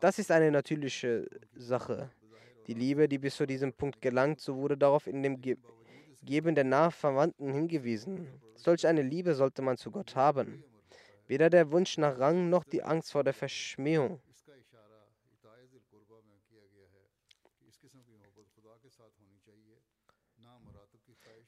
Das 0.00 0.18
ist 0.18 0.30
eine 0.30 0.50
natürliche 0.50 1.28
Sache. 1.54 2.10
Die 2.66 2.74
Liebe, 2.74 3.08
die 3.08 3.18
bis 3.18 3.36
zu 3.36 3.46
diesem 3.46 3.72
Punkt 3.72 4.00
gelangt, 4.00 4.40
so 4.40 4.56
wurde 4.56 4.76
darauf 4.76 5.06
in 5.06 5.22
dem 5.22 5.40
Ge 5.40 5.56
Geben 6.22 6.56
der 6.56 6.64
Nachverwandten 6.64 7.52
hingewiesen. 7.52 8.26
Solch 8.56 8.84
eine 8.86 9.02
Liebe 9.02 9.34
sollte 9.34 9.62
man 9.62 9.76
zu 9.76 9.92
Gott 9.92 10.16
haben. 10.16 10.64
Weder 11.28 11.50
der 11.50 11.70
Wunsch 11.70 11.98
nach 11.98 12.18
Rang 12.18 12.50
noch 12.50 12.64
die 12.64 12.82
Angst 12.82 13.12
vor 13.12 13.22
der 13.22 13.34
Verschmähung. 13.34 14.20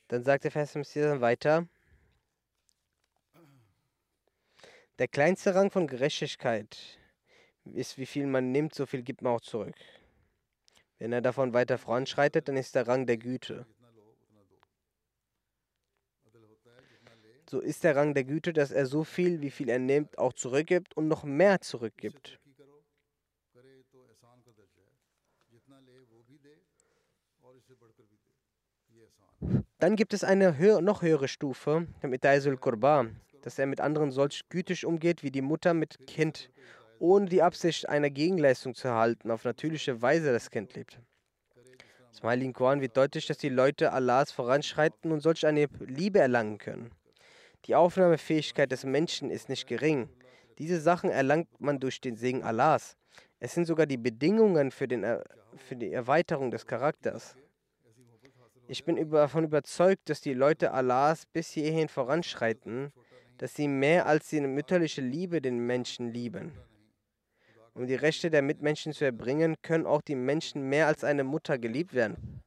Dann 0.07 0.23
sagt 0.23 0.45
der 0.45 0.51
Vers 0.53 0.75
weiter. 0.77 1.67
Der 4.99 5.09
kleinste 5.09 5.55
Rang 5.55 5.71
von 5.71 5.87
Gerechtigkeit 5.87 6.99
ist, 7.65 7.99
wie 7.99 8.07
viel 8.07 8.27
man 8.27 8.53
nimmt, 8.53 8.75
so 8.75 8.87
viel 8.87 9.03
gibt 9.03 9.23
man 9.23 9.35
auch 9.35 9.41
zurück. 9.41 9.75
Wenn 10.99 11.13
er 11.13 11.21
davon 11.21 11.53
weiter 11.53 11.79
voranschreitet, 11.79 12.49
dann 12.49 12.57
ist 12.57 12.75
der 12.75 12.89
Rang 12.89 13.07
der 13.07 13.19
Güte. 13.19 13.67
So 17.51 17.61
ist 17.61 17.83
der 17.83 17.97
Rang 17.97 18.13
der 18.13 18.25
Güte, 18.25 18.53
dass 18.53 18.71
er 18.71 18.85
so 18.85 19.05
viel, 19.05 19.41
wie 19.41 19.51
viel 19.51 19.71
er 19.71 19.79
nimmt, 19.79 20.19
auch 20.19 20.35
zurückgibt 20.35 20.97
und 20.97 21.09
noch 21.09 21.25
mehr 21.25 21.61
zurückgibt. 21.61 22.39
Dann 29.79 29.95
gibt 29.95 30.13
es 30.13 30.25
eine 30.25 30.59
höher, 30.59 30.81
noch 30.81 31.03
höhere 31.03 31.29
Stufe, 31.29 31.87
mit 32.03 32.25
Daisul 32.25 32.57
Qurba, 32.57 33.07
dass 33.43 33.59
er 33.59 33.67
mit 33.67 33.81
anderen 33.81 34.11
solch 34.11 34.49
gütig 34.49 34.85
umgeht 34.85 35.23
wie 35.23 35.31
die 35.31 35.41
Mutter 35.41 35.73
mit 35.73 36.07
Kind, 36.07 36.51
ohne 36.99 37.27
die 37.27 37.43
Absicht 37.43 37.89
einer 37.89 38.11
Gegenleistung 38.11 38.75
zu 38.75 38.89
erhalten, 38.89 39.31
auf 39.31 39.45
natürliche 39.45 40.01
Weise 40.03 40.33
das 40.33 40.51
Kind 40.51 40.75
liebt. 40.75 41.01
Smiling 42.13 42.53
Quran 42.53 42.81
wird 42.81 42.97
deutlich, 42.97 43.27
dass 43.27 43.39
die 43.39 43.49
Leute 43.49 43.93
Allahs 43.93 44.33
voranschreiten 44.33 45.13
und 45.13 45.21
solch 45.21 45.47
eine 45.47 45.69
Liebe 45.81 46.19
erlangen 46.19 46.59
können. 46.59 46.91
Die 47.67 47.75
Aufnahmefähigkeit 47.75 48.73
des 48.73 48.85
Menschen 48.85 49.31
ist 49.31 49.49
nicht 49.49 49.67
gering. 49.67 50.09
Diese 50.59 50.81
Sachen 50.81 51.11
erlangt 51.11 51.61
man 51.61 51.79
durch 51.79 52.01
den 52.01 52.17
Segen 52.17 52.43
Allahs. 52.43 52.97
Es 53.41 53.55
sind 53.55 53.67
sogar 53.67 53.87
die 53.87 53.97
Bedingungen 53.97 54.71
für, 54.71 54.89
den, 54.89 55.05
für 55.57 55.77
die 55.77 55.93
Erweiterung 55.93 56.51
des 56.51 56.67
Charakters. 56.67 57.37
Ich 58.67 58.85
bin 58.85 59.11
davon 59.11 59.45
überzeugt, 59.45 60.11
dass 60.11 60.21
die 60.21 60.35
Leute 60.35 60.73
Allahs 60.73 61.27
bis 61.27 61.51
hierhin 61.51 61.89
voranschreiten, 61.89 62.93
dass 63.39 63.55
sie 63.55 63.69
mehr 63.69 64.07
als 64.07 64.29
die 64.29 64.41
mütterliche 64.41 65.01
Liebe 65.01 65.41
den 65.41 65.59
Menschen 65.59 66.13
lieben. 66.13 66.53
Um 67.79 67.87
die 67.87 67.95
Rechte 67.95 68.29
der 68.29 68.43
Mitmenschen 68.43 68.93
zu 68.93 69.05
erbringen, 69.05 69.55
können 69.63 69.87
auch 69.87 70.03
die 70.03 70.17
Menschen 70.17 70.69
mehr 70.69 70.89
als 70.89 71.05
eine 71.05 71.23
Mutter 71.23 71.59
geliebt 71.59 71.95
werden. 71.95 72.43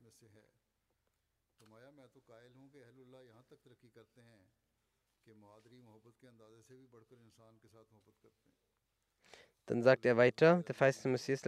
Dann 9.67 9.81
sagt 9.81 10.05
er 10.05 10.17
weiter, 10.17 10.63
der 10.63 10.75
feiste 10.75 11.07
Messias 11.07 11.41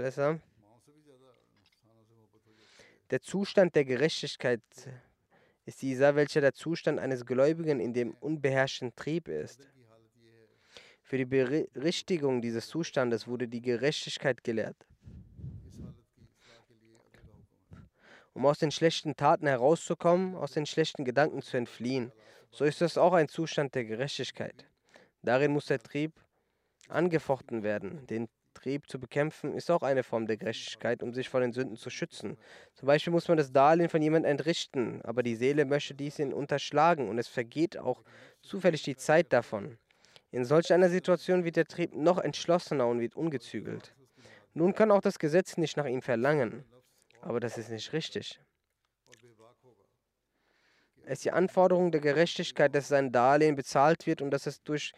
der 3.09 3.21
Zustand 3.21 3.75
der 3.75 3.83
Gerechtigkeit 3.83 4.61
ist 5.65 5.81
dieser, 5.81 6.15
welcher 6.15 6.39
der 6.39 6.53
Zustand 6.53 6.99
eines 6.99 7.25
Gläubigen 7.25 7.81
in 7.81 7.93
dem 7.93 8.13
unbeherrschten 8.13 8.95
Trieb 8.95 9.27
ist. 9.27 9.67
Für 11.03 11.17
die 11.17 11.25
Berichtigung 11.25 12.41
dieses 12.41 12.67
Zustandes 12.67 13.27
wurde 13.27 13.47
die 13.47 13.61
Gerechtigkeit 13.61 14.43
gelehrt. 14.43 14.87
Um 18.33 18.45
aus 18.47 18.57
den 18.57 18.71
schlechten 18.71 19.15
Taten 19.15 19.45
herauszukommen, 19.45 20.35
aus 20.35 20.53
den 20.53 20.65
schlechten 20.65 21.05
Gedanken 21.05 21.41
zu 21.41 21.57
entfliehen, 21.57 22.11
so 22.49 22.65
ist 22.65 22.81
das 22.81 22.97
auch 22.97 23.13
ein 23.13 23.27
Zustand 23.27 23.75
der 23.75 23.85
Gerechtigkeit. 23.85 24.65
Darin 25.21 25.51
muss 25.51 25.67
der 25.67 25.79
Trieb 25.79 26.13
angefochten 26.87 27.63
werden. 27.63 28.07
Den 28.07 28.27
Trieb 28.53 28.89
zu 28.89 28.99
bekämpfen, 28.99 29.53
ist 29.53 29.69
auch 29.69 29.81
eine 29.81 30.03
Form 30.03 30.25
der 30.25 30.37
Gerechtigkeit, 30.37 31.03
um 31.03 31.13
sich 31.13 31.29
vor 31.29 31.41
den 31.41 31.53
Sünden 31.53 31.75
zu 31.75 31.89
schützen. 31.89 32.37
Zum 32.73 32.87
Beispiel 32.87 33.11
muss 33.11 33.27
man 33.27 33.37
das 33.37 33.51
Darlehen 33.51 33.89
von 33.89 34.01
jemandem 34.01 34.31
entrichten, 34.31 35.01
aber 35.03 35.23
die 35.23 35.35
Seele 35.35 35.65
möchte 35.65 35.95
dies 35.95 36.19
in 36.19 36.33
unterschlagen 36.33 37.09
und 37.09 37.17
es 37.17 37.27
vergeht 37.27 37.77
auch 37.77 38.03
zufällig 38.41 38.83
die 38.83 38.95
Zeit 38.95 39.33
davon. 39.33 39.77
In 40.33 40.45
solch 40.45 40.73
einer 40.73 40.89
Situation 40.89 41.43
wird 41.43 41.57
der 41.57 41.67
Trieb 41.67 41.93
noch 41.93 42.17
entschlossener 42.17 42.87
und 42.87 42.99
wird 42.99 43.15
ungezügelt. 43.15 43.93
Nun 44.55 44.73
kann 44.73 44.89
auch 44.89 45.01
das 45.01 45.19
Gesetz 45.19 45.57
nicht 45.57 45.77
nach 45.77 45.85
ihm 45.85 46.01
verlangen, 46.01 46.65
aber 47.21 47.39
das 47.39 47.59
ist 47.59 47.69
nicht 47.69 47.93
richtig. 47.93 48.39
Es 51.05 51.19
ist 51.19 51.25
die 51.25 51.31
Anforderung 51.31 51.91
der 51.91 52.01
Gerechtigkeit, 52.01 52.73
dass 52.73 52.87
sein 52.87 53.11
Darlehen 53.11 53.55
bezahlt 53.55 54.07
wird 54.07 54.23
und 54.23 54.31
dass 54.31 54.47
es 54.47 54.63
durch 54.63 54.93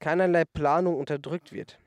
keinerlei 0.00 0.44
Planung 0.44 0.96
unterdrückt 0.96 1.52
wird. 1.52 1.78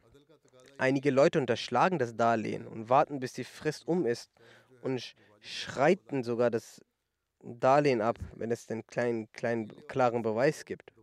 Einige 0.80 1.12
Leute 1.12 1.38
unterschlagen 1.38 2.00
das 2.00 2.16
Darlehen 2.16 2.66
und 2.66 2.90
warten, 2.90 3.20
bis 3.20 3.34
die 3.34 3.44
Frist 3.44 3.88
um 3.88 4.08
ist 4.08 4.32
und 4.82 5.14
schreiten 5.40 6.24
sogar 6.24 6.50
das 6.50 6.82
Darlehen 7.44 8.02
ab, 8.02 8.18
wenn 8.34 8.50
es 8.50 8.66
den 8.66 8.88
kleinen, 8.88 9.32
kleinen 9.34 9.88
klaren 9.88 10.24
Beweis 10.24 10.66
gibt. 10.66 10.97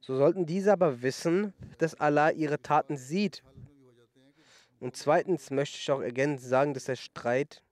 So 0.00 0.16
sollten 0.16 0.46
diese 0.46 0.72
aber 0.72 1.02
wissen, 1.02 1.52
dass 1.78 1.94
Allah 1.94 2.30
ihre 2.30 2.60
Taten 2.60 2.96
sieht. 2.96 3.42
Und 4.80 4.96
zweitens 4.96 5.50
möchte 5.50 5.76
ich 5.76 5.90
auch 5.90 6.00
ergänzend 6.00 6.48
sagen, 6.48 6.74
dass 6.74 6.84
der 6.84 6.96
Streit 6.96 7.62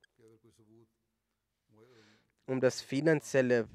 um 2.45 2.61
das 2.61 2.81
finanzielle 2.81 3.67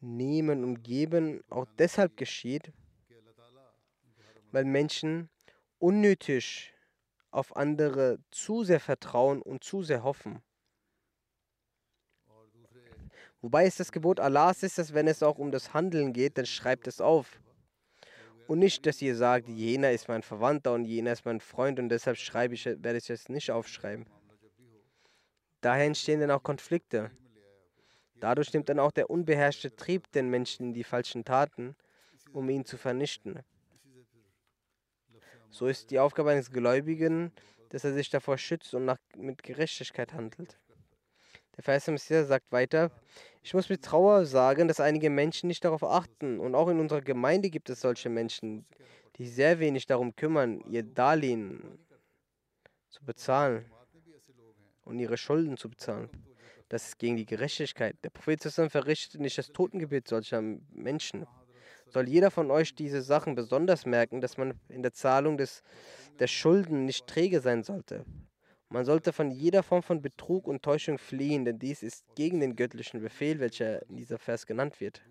Nehmen 0.00 0.64
und 0.64 0.82
Geben 0.82 1.42
auch 1.50 1.66
deshalb 1.78 2.16
geschieht, 2.16 2.72
weil 4.52 4.64
Menschen 4.64 5.28
unnötig 5.78 6.72
auf 7.30 7.56
andere 7.56 8.18
zu 8.30 8.64
sehr 8.64 8.80
vertrauen 8.80 9.42
und 9.42 9.62
zu 9.62 9.82
sehr 9.82 10.02
hoffen. 10.02 10.42
Wobei 13.40 13.66
es 13.66 13.76
das 13.76 13.90
Gebot 13.92 14.20
Allahs 14.20 14.62
ist, 14.62 14.78
dass 14.78 14.92
wenn 14.92 15.08
es 15.08 15.22
auch 15.22 15.38
um 15.38 15.50
das 15.50 15.72
Handeln 15.72 16.12
geht, 16.12 16.36
dann 16.36 16.46
schreibt 16.46 16.86
es 16.86 17.00
auf. 17.00 17.40
Und 18.50 18.58
nicht, 18.58 18.84
dass 18.84 19.00
ihr 19.00 19.14
sagt, 19.14 19.46
jener 19.46 19.92
ist 19.92 20.08
mein 20.08 20.24
Verwandter 20.24 20.72
und 20.72 20.84
jener 20.84 21.12
ist 21.12 21.24
mein 21.24 21.38
Freund 21.38 21.78
und 21.78 21.88
deshalb 21.88 22.16
schreibe 22.16 22.54
ich, 22.54 22.66
werde 22.66 22.96
ich 22.96 23.08
es 23.08 23.28
nicht 23.28 23.52
aufschreiben. 23.52 24.06
Daher 25.60 25.84
entstehen 25.84 26.18
dann 26.18 26.32
auch 26.32 26.42
Konflikte. 26.42 27.12
Dadurch 28.16 28.52
nimmt 28.52 28.68
dann 28.68 28.80
auch 28.80 28.90
der 28.90 29.08
unbeherrschte 29.08 29.76
Trieb 29.76 30.10
den 30.10 30.30
Menschen 30.30 30.66
in 30.66 30.72
die 30.74 30.82
falschen 30.82 31.24
Taten, 31.24 31.76
um 32.32 32.50
ihn 32.50 32.64
zu 32.64 32.76
vernichten. 32.76 33.38
So 35.50 35.68
ist 35.68 35.92
die 35.92 36.00
Aufgabe 36.00 36.32
eines 36.32 36.50
Gläubigen, 36.50 37.30
dass 37.68 37.84
er 37.84 37.94
sich 37.94 38.10
davor 38.10 38.36
schützt 38.36 38.74
und 38.74 38.84
nach, 38.84 38.98
mit 39.16 39.44
Gerechtigkeit 39.44 40.12
handelt. 40.12 40.58
Der 41.56 41.62
Verse 41.62 41.88
Messias 41.88 42.26
sagt 42.26 42.50
weiter, 42.50 42.90
ich 43.42 43.54
muss 43.54 43.68
mit 43.68 43.82
Trauer 43.82 44.26
sagen, 44.26 44.68
dass 44.68 44.80
einige 44.80 45.10
Menschen 45.10 45.48
nicht 45.48 45.64
darauf 45.64 45.82
achten. 45.82 46.38
Und 46.38 46.54
auch 46.54 46.68
in 46.68 46.78
unserer 46.78 47.00
Gemeinde 47.00 47.50
gibt 47.50 47.70
es 47.70 47.80
solche 47.80 48.10
Menschen, 48.10 48.66
die 49.16 49.26
sehr 49.26 49.58
wenig 49.58 49.86
darum 49.86 50.14
kümmern, 50.14 50.60
ihr 50.68 50.82
Darlehen 50.82 51.78
zu 52.88 53.04
bezahlen 53.04 53.64
und 54.84 54.98
ihre 54.98 55.16
Schulden 55.16 55.56
zu 55.56 55.70
bezahlen. 55.70 56.10
Das 56.68 56.88
ist 56.88 56.98
gegen 56.98 57.16
die 57.16 57.26
Gerechtigkeit. 57.26 57.96
Der 58.04 58.10
Prophet 58.10 58.42
verrichtet 58.42 59.20
nicht 59.20 59.38
das 59.38 59.48
Totengebet 59.48 60.06
solcher 60.06 60.40
Menschen. 60.70 61.26
Soll 61.88 62.08
jeder 62.08 62.30
von 62.30 62.50
euch 62.50 62.74
diese 62.74 63.02
Sachen 63.02 63.34
besonders 63.34 63.84
merken, 63.86 64.20
dass 64.20 64.36
man 64.36 64.54
in 64.68 64.82
der 64.82 64.92
Zahlung 64.92 65.36
des, 65.36 65.62
der 66.20 66.28
Schulden 66.28 66.84
nicht 66.84 67.08
träge 67.08 67.40
sein 67.40 67.64
sollte. 67.64 68.04
Man 68.72 68.84
sollte 68.84 69.12
von 69.12 69.32
jeder 69.32 69.64
Form 69.64 69.82
von 69.82 70.00
Betrug 70.00 70.46
und 70.46 70.62
Täuschung 70.62 70.96
fliehen, 70.96 71.44
denn 71.44 71.58
dies 71.58 71.82
ist 71.82 72.04
gegen 72.14 72.38
den 72.38 72.54
göttlichen 72.54 73.00
Befehl, 73.00 73.40
welcher 73.40 73.84
in 73.88 73.96
dieser 73.96 74.16
Vers 74.16 74.46
genannt 74.46 74.80
wird. 74.80 75.02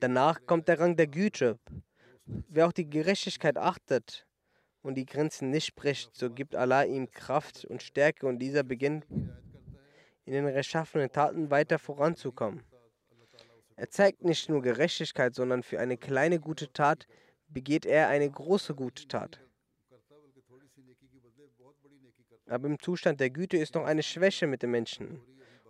Danach 0.00 0.44
kommt 0.44 0.68
der 0.68 0.78
Rang 0.78 0.96
der 0.96 1.06
Güte. 1.06 1.58
Wer 2.26 2.66
auch 2.66 2.72
die 2.72 2.90
Gerechtigkeit 2.90 3.56
achtet 3.56 4.26
und 4.82 4.96
die 4.96 5.06
Grenzen 5.06 5.48
nicht 5.48 5.64
spricht, 5.64 6.14
so 6.14 6.30
gibt 6.30 6.54
Allah 6.54 6.84
ihm 6.84 7.10
Kraft 7.10 7.64
und 7.64 7.82
Stärke 7.82 8.26
und 8.26 8.38
dieser 8.38 8.64
beginnt 8.64 9.06
in 10.26 10.34
den 10.34 10.46
rechtschaffenen 10.46 11.10
Taten 11.10 11.50
weiter 11.50 11.78
voranzukommen. 11.78 12.62
Er 13.76 13.88
zeigt 13.88 14.24
nicht 14.24 14.50
nur 14.50 14.60
Gerechtigkeit, 14.60 15.34
sondern 15.34 15.62
für 15.62 15.80
eine 15.80 15.96
kleine 15.96 16.38
gute 16.38 16.70
Tat 16.70 17.06
begeht 17.48 17.86
er 17.86 18.08
eine 18.08 18.30
große 18.30 18.74
gute 18.74 19.08
Tat. 19.08 19.40
Aber 22.48 22.68
im 22.68 22.78
Zustand 22.78 23.20
der 23.20 23.30
Güte 23.30 23.56
ist 23.56 23.74
noch 23.74 23.84
eine 23.84 24.02
Schwäche 24.02 24.46
mit 24.46 24.62
dem 24.62 24.70
Menschen. 24.70 25.20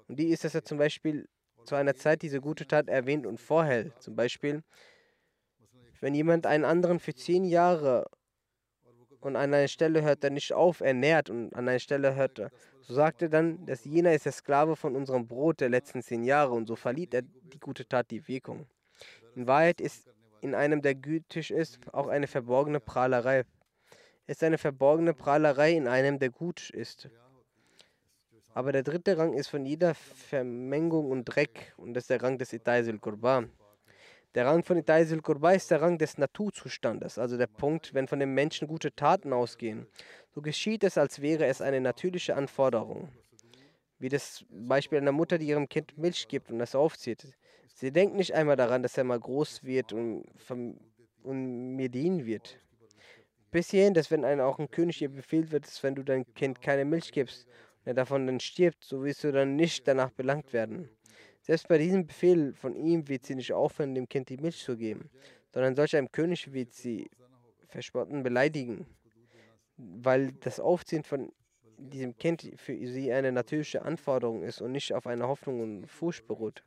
Und 0.09 0.18
die 0.18 0.29
ist, 0.29 0.45
dass 0.45 0.55
er 0.55 0.64
zum 0.64 0.79
Beispiel 0.79 1.29
zu 1.64 1.74
einer 1.74 1.95
Zeit 1.97 2.22
diese 2.22 2.41
gute 2.41 2.66
Tat 2.66 2.89
erwähnt 2.89 3.27
und 3.27 3.41
vorhält. 3.41 4.01
Zum 4.01 4.14
Beispiel, 4.14 4.62
wenn 6.01 6.14
jemand 6.14 6.47
einen 6.47 6.64
anderen 6.64 7.01
für 7.01 7.14
zehn 7.14 7.45
Jahre 7.45 8.07
und 9.20 9.35
an 9.35 9.55
einer 9.55 9.68
Stelle 9.68 10.03
hört 10.03 10.22
er 10.22 10.31
nicht 10.31 10.53
auf, 10.53 10.81
ernährt 10.81 11.31
und 11.31 11.55
an 11.55 11.68
einer 11.68 11.79
Stelle 11.79 12.14
hört 12.14 12.41
so 12.81 12.95
sagt 12.95 13.22
er 13.22 13.29
dann, 13.29 13.66
dass 13.66 13.85
jener 13.85 14.12
ist 14.12 14.27
der 14.27 14.33
Sklave 14.33 14.77
von 14.77 14.95
unserem 14.95 15.27
Brot 15.27 15.61
der 15.61 15.68
letzten 15.68 16.03
zehn 16.03 16.22
Jahre 16.22 16.53
und 16.53 16.66
so 16.66 16.77
verliert 16.77 17.14
er 17.14 17.22
die 17.22 17.59
gute 17.59 17.89
Tat 17.89 18.11
die 18.12 18.29
Wirkung. 18.29 18.66
In 19.35 19.49
Wahrheit 19.49 19.81
ist 19.81 20.09
in 20.41 20.55
einem, 20.55 20.83
der 20.83 20.95
gütig 20.95 21.51
ist, 21.51 21.81
auch 21.93 22.07
eine 22.07 22.29
verborgene 22.29 22.79
Prahlerei 22.79 23.45
ist 24.27 24.43
eine 24.43 24.59
verborgene 24.59 25.14
Prahlerei 25.14 25.72
in 25.72 25.89
einem, 25.89 26.18
der 26.18 26.31
gut 26.31 26.70
ist. 26.70 27.09
Aber 28.55 28.72
der 28.72 28.83
dritte 28.83 29.18
Rang 29.18 29.35
ist 29.35 29.49
von 29.49 29.66
jeder 29.66 29.95
Vermengung 29.95 31.11
und 31.11 31.24
Dreck 31.27 31.74
und 31.77 31.95
das 31.95 32.05
ist 32.05 32.11
der 32.11 32.22
Rang 32.22 32.39
des 32.39 32.53
Itaisul 32.53 32.99
Qurba. 32.99 33.45
Der 34.35 34.47
Rang 34.47 34.64
von 34.64 34.79
Itaisul 34.79 35.20
Qurba 35.20 35.53
ist 35.53 35.70
der 35.70 35.83
Rang 35.83 35.99
des 35.99 36.18
Naturzustandes, 36.18 37.18
also 37.18 37.37
der 37.37 37.47
Punkt, 37.47 37.95
wenn 37.95 38.09
von 38.09 38.18
dem 38.18 38.35
Menschen 38.35 38.66
gute 38.66 38.95
Taten 38.95 39.33
ausgehen. 39.33 39.87
So 40.35 40.41
geschieht 40.41 40.85
es, 40.85 40.99
als 40.99 41.20
wäre 41.20 41.47
es 41.47 41.61
eine 41.61 41.81
natürliche 41.81 42.35
Anforderung. 42.35 43.11
Wie 43.99 44.09
das 44.09 44.45
Beispiel 44.51 44.99
einer 44.99 45.12
Mutter, 45.12 45.39
die 45.39 45.49
ihrem 45.49 45.68
Kind 45.68 45.97
Milch 45.97 46.29
gibt 46.29 46.51
und 46.51 46.59
das 46.59 46.74
aufzieht. 46.74 47.27
Sie 47.74 47.93
denkt 47.93 48.16
nicht 48.16 48.35
einmal 48.35 48.57
daran, 48.57 48.83
dass 48.83 48.97
er 48.97 49.05
mal 49.05 49.20
groß 49.20 49.64
wird 49.64 49.93
und, 49.93 50.24
und 51.22 51.77
mir 51.77 51.91
dienen 51.91 52.24
wird 52.24 52.59
bis 53.57 53.71
hierhin, 53.71 53.95
dass 53.95 54.11
wenn 54.11 54.23
ein, 54.23 54.39
auch 54.39 54.59
ein 54.59 54.71
König 54.71 55.01
ihr 55.01 55.09
befehlt 55.09 55.51
wird, 55.51 55.65
dass 55.67 55.83
wenn 55.83 55.95
du 55.95 56.03
dein 56.03 56.27
Kind 56.35 56.61
keine 56.61 56.85
Milch 56.85 57.11
gibst 57.11 57.47
und 57.47 57.87
er 57.87 57.95
davon 57.95 58.27
dann 58.27 58.39
stirbt, 58.39 58.85
so 58.85 59.03
wirst 59.03 59.25
du 59.25 59.33
dann 59.33 59.57
nicht 59.57 59.89
danach 59.89 60.11
belangt 60.11 60.53
werden. 60.53 60.91
Selbst 61.41 61.67
bei 61.67 61.79
diesem 61.79 62.07
Befehl 62.07 62.53
von 62.53 62.77
ihm 62.77 63.09
wird 63.09 63.25
sie 63.25 63.35
nicht 63.35 63.55
aufhören, 63.55 63.95
dem 63.95 64.11
Kind 64.11 64.29
die 64.29 64.37
Milch 64.37 64.59
zu 64.59 64.77
geben, 64.77 65.09
sondern 65.55 65.75
solch 65.75 65.97
einem 65.97 66.13
König 66.13 66.53
wird 66.53 66.75
sie 66.75 67.09
verspotten, 67.69 68.23
beleidigen, 68.23 68.85
weil 69.79 70.33
das 70.33 70.61
Aufziehen 70.61 71.03
von 71.03 71.33
diesem 71.79 72.15
Kind 72.19 72.53
für 72.57 72.77
sie 72.87 73.11
eine 73.11 73.33
natürliche 73.33 73.81
Anforderung 73.81 74.43
ist 74.43 74.61
und 74.61 74.73
nicht 74.73 74.93
auf 74.93 75.07
eine 75.07 75.27
Hoffnung 75.27 75.61
und 75.63 75.87
Furcht 75.87 76.27
beruht. 76.27 76.63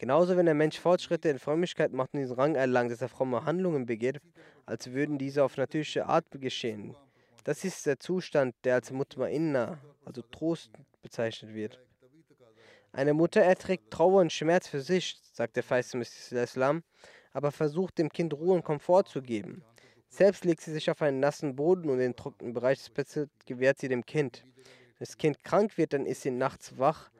Genauso, 0.00 0.34
wenn 0.34 0.46
der 0.46 0.54
Mensch 0.54 0.80
Fortschritte 0.80 1.28
in 1.28 1.38
Frömmigkeit 1.38 1.92
macht 1.92 2.14
und 2.14 2.20
diesen 2.20 2.34
Rang 2.34 2.54
erlangt, 2.54 2.90
dass 2.90 3.02
er 3.02 3.10
fromme 3.10 3.44
Handlungen 3.44 3.84
begeht, 3.84 4.18
als 4.64 4.92
würden 4.92 5.18
diese 5.18 5.44
auf 5.44 5.58
natürliche 5.58 6.06
Art 6.06 6.24
geschehen. 6.30 6.96
Das 7.44 7.64
ist 7.64 7.84
der 7.84 8.00
Zustand, 8.00 8.54
der 8.64 8.76
als 8.76 8.90
Mutmainna, 8.92 9.78
also 10.06 10.22
Trost, 10.22 10.70
bezeichnet 11.02 11.52
wird. 11.52 11.78
Eine 12.92 13.12
Mutter 13.12 13.42
erträgt 13.42 13.90
Trauer 13.90 14.22
und 14.22 14.32
Schmerz 14.32 14.68
für 14.68 14.80
sich, 14.80 15.20
sagt 15.34 15.56
der 15.56 15.64
feiste 15.64 15.98
Islam, 15.98 16.82
aber 17.34 17.52
versucht 17.52 17.98
dem 17.98 18.08
Kind 18.08 18.32
Ruhe 18.32 18.54
und 18.54 18.64
Komfort 18.64 19.04
zu 19.04 19.20
geben. 19.20 19.62
Selbst 20.08 20.46
legt 20.46 20.62
sie 20.62 20.72
sich 20.72 20.90
auf 20.90 21.02
einen 21.02 21.20
nassen 21.20 21.56
Boden 21.56 21.90
und 21.90 21.98
den 21.98 22.16
trockenen 22.16 22.54
Bereich 22.54 22.78
des 22.78 22.88
Bettes 22.88 23.28
gewährt 23.44 23.78
sie 23.78 23.88
dem 23.88 24.06
Kind. 24.06 24.44
Wenn 24.46 24.64
das 25.00 25.18
Kind 25.18 25.44
krank 25.44 25.76
wird, 25.76 25.92
dann 25.92 26.06
ist 26.06 26.22
sie 26.22 26.30
nachts 26.30 26.78
wach 26.78 27.10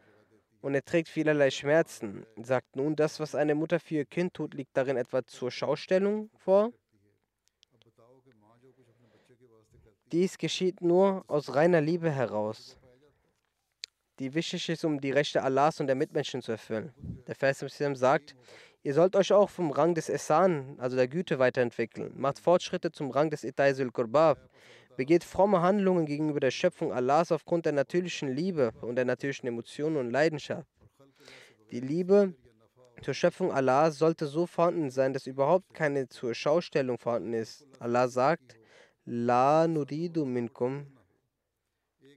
und 0.60 0.74
er 0.74 0.84
trägt 0.84 1.08
vielerlei 1.08 1.50
Schmerzen. 1.50 2.26
Sagt 2.42 2.76
nun, 2.76 2.96
das, 2.96 3.20
was 3.20 3.34
eine 3.34 3.54
Mutter 3.54 3.80
für 3.80 3.96
ihr 3.96 4.04
Kind 4.04 4.34
tut, 4.34 4.54
liegt 4.54 4.76
darin 4.76 4.96
etwa 4.96 5.24
zur 5.24 5.50
Schaustellung 5.50 6.30
vor? 6.36 6.72
Dies 10.12 10.38
geschieht 10.38 10.80
nur 10.80 11.24
aus 11.28 11.54
reiner 11.54 11.80
Liebe 11.80 12.10
heraus, 12.10 12.76
die 14.18 14.34
wichtig 14.34 14.68
ist, 14.68 14.84
um 14.84 15.00
die 15.00 15.12
Rechte 15.12 15.42
Allahs 15.42 15.78
und 15.78 15.86
der 15.86 15.94
Mitmenschen 15.94 16.42
zu 16.42 16.50
erfüllen. 16.50 16.92
Der 17.28 17.36
Vers 17.36 17.64
sagt, 17.94 18.34
ihr 18.82 18.94
sollt 18.94 19.14
euch 19.14 19.32
auch 19.32 19.48
vom 19.48 19.70
Rang 19.70 19.94
des 19.94 20.08
Esan, 20.08 20.74
also 20.80 20.96
der 20.96 21.06
Güte, 21.06 21.38
weiterentwickeln. 21.38 22.12
Macht 22.16 22.40
Fortschritte 22.40 22.90
zum 22.90 23.12
Rang 23.12 23.30
des 23.30 23.44
Itaisul 23.44 23.92
Qurbab 23.92 24.50
begeht 25.00 25.24
fromme 25.24 25.62
Handlungen 25.62 26.04
gegenüber 26.04 26.40
der 26.40 26.50
Schöpfung 26.50 26.92
Allahs 26.92 27.32
aufgrund 27.32 27.64
der 27.64 27.72
natürlichen 27.72 28.36
Liebe 28.36 28.72
und 28.82 28.96
der 28.96 29.06
natürlichen 29.06 29.48
Emotionen 29.48 29.96
und 29.96 30.10
Leidenschaft. 30.10 30.68
Die 31.70 31.80
Liebe 31.80 32.34
zur 33.00 33.14
Schöpfung 33.14 33.50
Allahs 33.50 33.96
sollte 33.96 34.26
so 34.26 34.44
vorhanden 34.44 34.90
sein, 34.90 35.14
dass 35.14 35.26
überhaupt 35.26 35.72
keine 35.72 36.10
zur 36.10 36.34
Schaustellung 36.34 36.98
vorhanden 36.98 37.32
ist. 37.32 37.66
Allah 37.78 38.08
sagt, 38.08 38.58
La 39.06 39.66
nuridu 39.66 40.26
minkum, 40.26 40.86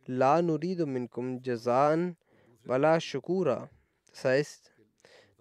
La 0.05 0.41
nuridu 0.41 0.86
minkum 0.86 1.41
jazaan 1.41 2.17
wala 2.65 2.99
shukura. 2.99 3.69
Das 4.09 4.25
heißt, 4.25 4.73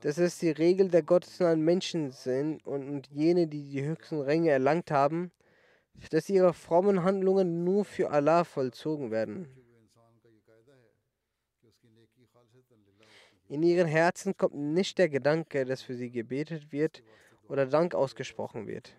dass 0.03 0.17
es 0.19 0.39
die 0.39 0.51
Regel 0.53 0.91
der 0.91 1.03
gottesnahen 1.03 1.61
Menschen 1.61 2.13
sind 2.13 2.65
und 2.65 3.09
jene, 3.09 3.49
die 3.49 3.69
die 3.69 3.83
höchsten 3.83 4.21
Ränge 4.21 4.51
erlangt 4.51 4.93
haben, 4.93 5.33
dass 6.11 6.29
ihre 6.29 6.53
frommen 6.53 7.03
Handlungen 7.03 7.65
nur 7.65 7.85
für 7.85 8.11
Allah 8.11 8.45
vollzogen 8.45 9.11
werden. 9.11 9.49
In 13.49 13.63
ihren 13.63 13.87
Herzen 13.87 14.37
kommt 14.37 14.55
nicht 14.55 14.97
der 14.97 15.09
Gedanke, 15.09 15.67
dass 15.67 15.83
für 15.83 15.95
sie 15.95 16.11
gebetet 16.11 16.73
wird 16.73 17.03
oder 17.49 17.67
Dank 17.67 17.95
ausgesprochen 17.95 18.67
wird. 18.67 18.95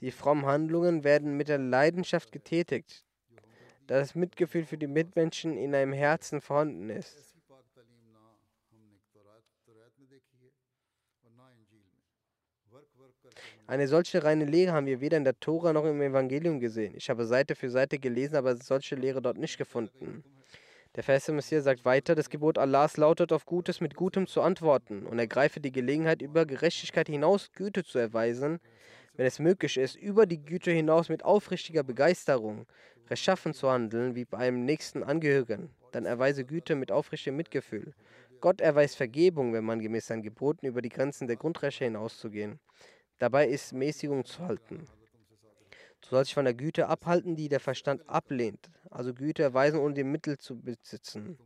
Die 0.00 0.10
frommen 0.10 0.46
Handlungen 0.46 1.04
werden 1.04 1.36
mit 1.36 1.48
der 1.48 1.58
Leidenschaft 1.58 2.32
getätigt, 2.32 3.04
da 3.86 3.98
das 3.98 4.14
Mitgefühl 4.14 4.64
für 4.64 4.78
die 4.78 4.86
Mitmenschen 4.86 5.56
in 5.56 5.74
einem 5.74 5.92
Herzen 5.92 6.40
vorhanden 6.40 6.90
ist. 6.90 7.37
Eine 13.68 13.86
solche 13.86 14.24
reine 14.24 14.46
Lehre 14.46 14.72
haben 14.72 14.86
wir 14.86 15.02
weder 15.02 15.18
in 15.18 15.24
der 15.24 15.38
Tora 15.40 15.74
noch 15.74 15.84
im 15.84 16.00
Evangelium 16.00 16.58
gesehen. 16.58 16.94
Ich 16.96 17.10
habe 17.10 17.26
Seite 17.26 17.54
für 17.54 17.68
Seite 17.68 17.98
gelesen, 17.98 18.36
aber 18.36 18.56
solche 18.56 18.94
Lehre 18.94 19.20
dort 19.20 19.36
nicht 19.36 19.58
gefunden. 19.58 20.24
Der 20.96 21.02
feste 21.02 21.32
Messias 21.32 21.64
sagt 21.64 21.84
weiter, 21.84 22.14
das 22.14 22.30
Gebot 22.30 22.56
Allahs 22.56 22.96
lautet, 22.96 23.30
auf 23.30 23.44
Gutes 23.44 23.82
mit 23.82 23.94
Gutem 23.94 24.26
zu 24.26 24.40
antworten 24.40 25.04
und 25.04 25.18
ergreife 25.18 25.60
die 25.60 25.70
Gelegenheit, 25.70 26.22
über 26.22 26.46
Gerechtigkeit 26.46 27.08
hinaus 27.08 27.52
Güte 27.52 27.84
zu 27.84 27.98
erweisen, 27.98 28.58
wenn 29.16 29.26
es 29.26 29.38
möglich 29.38 29.76
ist, 29.76 29.96
über 29.96 30.24
die 30.24 30.42
Güte 30.42 30.70
hinaus 30.70 31.10
mit 31.10 31.22
aufrichtiger 31.22 31.82
Begeisterung, 31.82 32.64
rechtschaffen 33.10 33.52
zu 33.52 33.70
handeln, 33.70 34.14
wie 34.14 34.24
bei 34.24 34.38
einem 34.38 34.64
nächsten 34.64 35.02
Angehörigen. 35.02 35.68
Dann 35.92 36.06
erweise 36.06 36.46
Güte 36.46 36.74
mit 36.74 36.90
aufrichtigem 36.90 37.36
Mitgefühl. 37.36 37.92
Gott 38.40 38.62
erweist 38.62 38.96
Vergebung, 38.96 39.52
wenn 39.52 39.64
man 39.64 39.80
gemäß 39.80 40.06
seinen 40.06 40.22
Geboten 40.22 40.64
über 40.64 40.80
die 40.80 40.88
Grenzen 40.88 41.26
der 41.26 41.36
Grundrechte 41.36 41.84
hinauszugehen. 41.84 42.60
Dabei 43.18 43.48
ist 43.48 43.72
Mäßigung 43.72 44.24
zu 44.24 44.46
halten. 44.46 44.86
Du 46.00 46.08
sollst 46.08 46.30
dich 46.30 46.34
von 46.34 46.44
der 46.44 46.54
Güte 46.54 46.88
abhalten, 46.88 47.34
die 47.34 47.48
der 47.48 47.60
Verstand 47.60 48.08
ablehnt, 48.08 48.70
also 48.90 49.12
Güte 49.12 49.42
erweisen, 49.42 49.80
ohne 49.80 49.94
die 49.94 50.04
Mittel 50.04 50.38
zu 50.38 50.60
besitzen. 50.60 51.38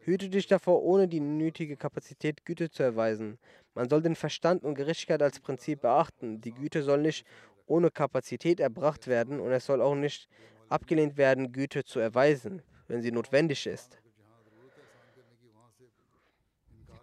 Hüte 0.00 0.28
dich 0.28 0.48
davor, 0.48 0.82
ohne 0.82 1.06
die 1.06 1.20
nötige 1.20 1.76
Kapazität 1.76 2.44
Güte 2.44 2.70
zu 2.70 2.82
erweisen. 2.82 3.38
Man 3.74 3.88
soll 3.88 4.02
den 4.02 4.16
Verstand 4.16 4.64
und 4.64 4.74
Gerechtigkeit 4.74 5.22
als 5.22 5.38
Prinzip 5.38 5.82
beachten. 5.82 6.40
Die 6.40 6.52
Güte 6.52 6.82
soll 6.82 7.00
nicht 7.00 7.24
ohne 7.66 7.90
Kapazität 7.90 8.58
erbracht 8.58 9.06
werden 9.06 9.38
und 9.38 9.52
es 9.52 9.66
soll 9.66 9.80
auch 9.80 9.94
nicht 9.94 10.28
abgelehnt 10.68 11.16
werden, 11.16 11.52
Güte 11.52 11.84
zu 11.84 12.00
erweisen, 12.00 12.62
wenn 12.88 13.00
sie 13.00 13.12
notwendig 13.12 13.66
ist. 13.66 13.98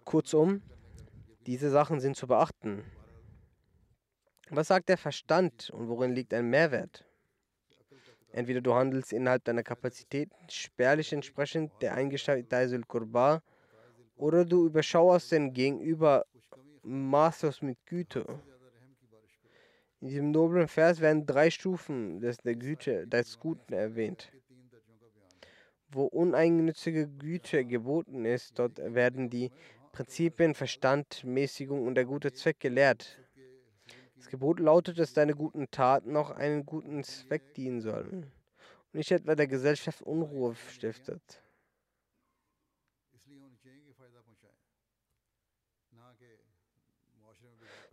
Kurzum, 0.04 0.60
diese 1.46 1.70
Sachen 1.70 2.00
sind 2.00 2.16
zu 2.16 2.26
beachten. 2.26 2.84
Was 4.52 4.66
sagt 4.66 4.88
der 4.88 4.98
Verstand 4.98 5.70
und 5.70 5.88
worin 5.88 6.12
liegt 6.12 6.34
ein 6.34 6.50
Mehrwert? 6.50 7.04
Entweder 8.32 8.60
du 8.60 8.74
handelst 8.74 9.12
innerhalb 9.12 9.44
deiner 9.44 9.62
Kapazitäten 9.62 10.34
spärlich 10.48 11.12
entsprechend 11.12 11.70
der 11.80 11.94
eingestellten 11.94 12.48
Taisul 12.48 12.82
Kurba 12.82 13.42
oder 14.16 14.44
du 14.44 14.66
überschauerst 14.66 15.30
den 15.30 15.52
Gegenüber 15.52 16.24
maßlos 16.82 17.62
mit 17.62 17.78
Güte. 17.86 18.26
In 20.00 20.08
diesem 20.08 20.30
noblen 20.32 20.66
Vers 20.66 21.00
werden 21.00 21.26
drei 21.26 21.50
Stufen 21.50 22.20
des, 22.20 22.38
der 22.38 22.56
Güte, 22.56 23.06
des 23.06 23.38
Guten 23.38 23.72
erwähnt. 23.72 24.32
Wo 25.92 26.06
uneigennützige 26.06 27.06
Güte 27.06 27.64
geboten 27.64 28.24
ist, 28.24 28.58
dort 28.58 28.78
werden 28.78 29.30
die 29.30 29.52
Prinzipien 29.92 30.54
Verstand, 30.54 31.22
Mäßigung 31.24 31.86
und 31.86 31.94
der 31.94 32.04
gute 32.04 32.32
Zweck 32.32 32.58
gelehrt. 32.58 33.18
Das 34.20 34.28
Gebot 34.28 34.60
lautet, 34.60 34.98
dass 34.98 35.14
deine 35.14 35.34
guten 35.34 35.70
Taten 35.70 36.14
auch 36.14 36.30
einen 36.30 36.66
guten 36.66 37.02
Zweck 37.04 37.54
dienen 37.54 37.80
sollen 37.80 38.24
und 38.24 38.94
nicht 38.94 39.10
etwa 39.10 39.34
der 39.34 39.46
Gesellschaft 39.46 40.02
Unruhe 40.02 40.54
stiftet. 40.54 41.42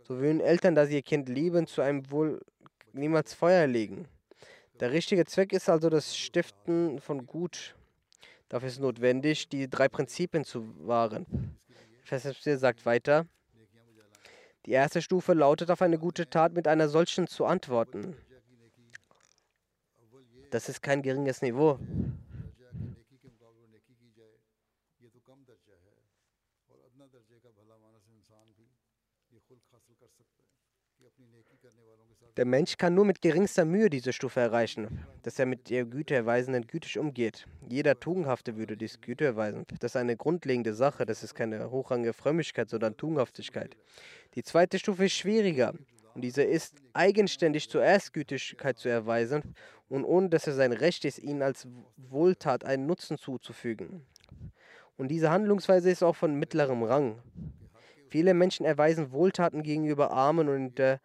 So 0.02 0.18
würden 0.20 0.40
Eltern, 0.40 0.74
da 0.74 0.84
sie 0.84 0.96
ihr 0.96 1.02
Kind 1.02 1.30
lieben, 1.30 1.66
zu 1.66 1.80
einem 1.80 2.10
Wohl 2.10 2.44
niemals 2.92 3.32
Feuer 3.32 3.66
legen. 3.66 4.06
Der 4.80 4.92
richtige 4.92 5.24
Zweck 5.24 5.54
ist 5.54 5.70
also 5.70 5.88
das 5.88 6.14
Stiften 6.14 7.00
von 7.00 7.26
Gut. 7.26 7.74
Dafür 8.50 8.68
ist 8.68 8.74
es 8.74 8.80
notwendig, 8.80 9.48
die 9.48 9.68
drei 9.70 9.88
Prinzipien 9.88 10.44
zu 10.44 10.86
wahren. 10.86 11.56
Vers 12.02 12.28
sagt 12.42 12.84
weiter, 12.84 13.26
die 14.66 14.72
erste 14.72 15.02
Stufe 15.02 15.32
lautet, 15.32 15.70
auf 15.70 15.82
eine 15.82 15.98
gute 15.98 16.28
Tat 16.28 16.52
mit 16.52 16.68
einer 16.68 16.88
solchen 16.88 17.26
zu 17.26 17.46
antworten. 17.46 18.16
Das 20.50 20.68
ist 20.68 20.82
kein 20.82 21.02
geringes 21.02 21.42
Niveau. 21.42 21.78
Der 32.38 32.44
Mensch 32.44 32.76
kann 32.76 32.94
nur 32.94 33.04
mit 33.04 33.20
geringster 33.20 33.64
Mühe 33.64 33.90
diese 33.90 34.12
Stufe 34.12 34.38
erreichen, 34.38 35.04
dass 35.24 35.40
er 35.40 35.46
mit 35.46 35.70
der 35.70 35.84
Güteerweisenden 35.84 36.68
gütig 36.68 36.96
umgeht. 36.96 37.48
Jeder 37.68 37.98
Tugendhafte 37.98 38.56
würde 38.56 38.76
dies 38.76 39.00
Güte 39.00 39.24
erweisen. 39.24 39.66
Das 39.80 39.90
ist 39.90 39.96
eine 39.96 40.16
grundlegende 40.16 40.72
Sache, 40.72 41.04
das 41.04 41.24
ist 41.24 41.34
keine 41.34 41.72
hochrangige 41.72 42.12
Frömmigkeit, 42.12 42.70
sondern 42.70 42.96
Tugendhaftigkeit. 42.96 43.76
Die 44.36 44.44
zweite 44.44 44.78
Stufe 44.78 45.06
ist 45.06 45.14
schwieriger 45.14 45.74
und 46.14 46.20
diese 46.22 46.44
ist, 46.44 46.76
eigenständig 46.92 47.68
zuerst 47.68 48.12
Gütigkeit 48.12 48.78
zu 48.78 48.88
erweisen 48.88 49.42
und 49.88 50.04
ohne 50.04 50.28
dass 50.28 50.46
es 50.46 50.54
sein 50.54 50.72
Recht 50.72 51.04
ist, 51.04 51.18
ihnen 51.18 51.42
als 51.42 51.66
Wohltat 51.96 52.64
einen 52.64 52.86
Nutzen 52.86 53.18
zuzufügen. 53.18 54.06
Und 54.96 55.08
diese 55.08 55.30
Handlungsweise 55.30 55.90
ist 55.90 56.04
auch 56.04 56.14
von 56.14 56.38
mittlerem 56.38 56.84
Rang. 56.84 57.20
Viele 58.06 58.32
Menschen 58.32 58.64
erweisen 58.64 59.10
Wohltaten 59.10 59.64
gegenüber 59.64 60.12
Armen 60.12 60.48
und 60.48 60.78
der 60.78 61.00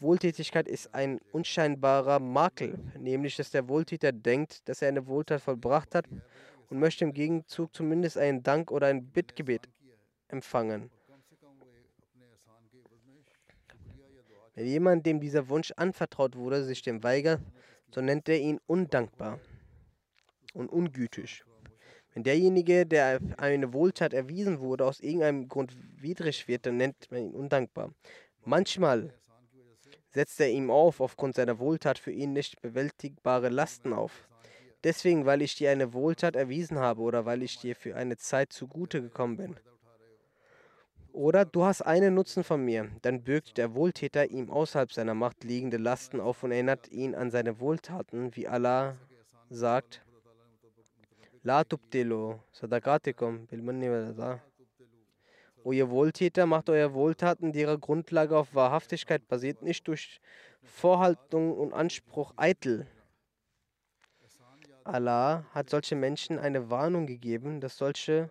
Wohltätigkeit 0.00 0.68
ist 0.68 0.94
ein 0.94 1.20
unscheinbarer 1.32 2.20
Makel, 2.20 2.78
nämlich 2.98 3.36
dass 3.36 3.50
der 3.50 3.68
Wohltäter 3.68 4.12
denkt, 4.12 4.68
dass 4.68 4.82
er 4.82 4.88
eine 4.88 5.06
Wohltat 5.06 5.40
vollbracht 5.40 5.94
hat 5.94 6.06
und 6.70 6.78
möchte 6.78 7.04
im 7.04 7.12
Gegenzug 7.12 7.74
zumindest 7.74 8.18
einen 8.18 8.42
Dank 8.42 8.70
oder 8.70 8.88
ein 8.88 9.06
Bittgebet 9.06 9.68
empfangen. 10.28 10.90
Wenn 14.54 14.66
jemand, 14.66 15.06
dem 15.06 15.20
dieser 15.20 15.48
Wunsch 15.48 15.72
anvertraut 15.76 16.36
wurde, 16.36 16.64
sich 16.64 16.82
dem 16.82 17.02
weigert, 17.02 17.40
so 17.94 18.00
nennt 18.00 18.28
er 18.28 18.38
ihn 18.38 18.58
undankbar 18.66 19.38
und 20.52 20.68
ungütig. 20.68 21.44
Wenn 22.12 22.24
derjenige, 22.24 22.84
der 22.84 23.20
eine 23.36 23.72
Wohltat 23.72 24.12
erwiesen 24.12 24.58
wurde, 24.58 24.84
aus 24.84 24.98
irgendeinem 24.98 25.48
Grund 25.48 25.76
widrig 25.96 26.48
wird, 26.48 26.66
dann 26.66 26.76
nennt 26.76 27.10
man 27.10 27.22
ihn 27.22 27.34
undankbar. 27.34 27.94
Manchmal 28.44 29.14
setzt 30.10 30.40
er 30.40 30.50
ihm 30.50 30.70
auf 30.70 31.00
aufgrund 31.00 31.34
seiner 31.36 31.58
Wohltat 31.58 31.98
für 31.98 32.12
ihn 32.12 32.32
nicht 32.32 32.60
bewältigbare 32.62 33.48
Lasten 33.48 33.92
auf. 33.92 34.28
Deswegen, 34.84 35.26
weil 35.26 35.42
ich 35.42 35.56
dir 35.56 35.70
eine 35.70 35.92
Wohltat 35.92 36.36
erwiesen 36.36 36.78
habe 36.78 37.02
oder 37.02 37.24
weil 37.24 37.42
ich 37.42 37.58
dir 37.58 37.74
für 37.74 37.96
eine 37.96 38.16
Zeit 38.16 38.52
zugute 38.52 39.02
gekommen 39.02 39.36
bin. 39.36 39.56
Oder 41.12 41.44
du 41.44 41.64
hast 41.64 41.82
einen 41.82 42.14
Nutzen 42.14 42.44
von 42.44 42.64
mir, 42.64 42.90
dann 43.02 43.24
bürgt 43.24 43.58
der 43.58 43.74
Wohltäter 43.74 44.30
ihm 44.30 44.50
außerhalb 44.50 44.92
seiner 44.92 45.14
Macht 45.14 45.42
liegende 45.42 45.76
Lasten 45.76 46.20
auf 46.20 46.44
und 46.44 46.52
erinnert 46.52 46.88
ihn 46.88 47.14
an 47.14 47.30
seine 47.30 47.58
Wohltaten, 47.58 48.36
wie 48.36 48.46
Allah 48.46 48.96
sagt. 49.50 50.04
La 51.42 51.64
tubtilu 51.64 52.38
sadaqatikum 52.52 53.46
bil 53.46 53.62
manni 53.62 53.88
O 55.64 55.72
ihr 55.72 55.90
Wohltäter, 55.90 56.46
macht 56.46 56.70
eure 56.70 56.94
Wohltaten, 56.94 57.52
ihre 57.52 57.78
Grundlage 57.78 58.36
auf 58.36 58.54
Wahrhaftigkeit 58.54 59.26
basiert, 59.28 59.62
nicht 59.62 59.86
durch 59.88 60.20
Vorhaltung 60.62 61.56
und 61.56 61.72
Anspruch 61.72 62.32
eitel. 62.36 62.86
Allah 64.84 65.44
hat 65.52 65.68
solche 65.68 65.96
Menschen 65.96 66.38
eine 66.38 66.70
Warnung 66.70 67.06
gegeben, 67.06 67.60
dass 67.60 67.76
solche 67.76 68.30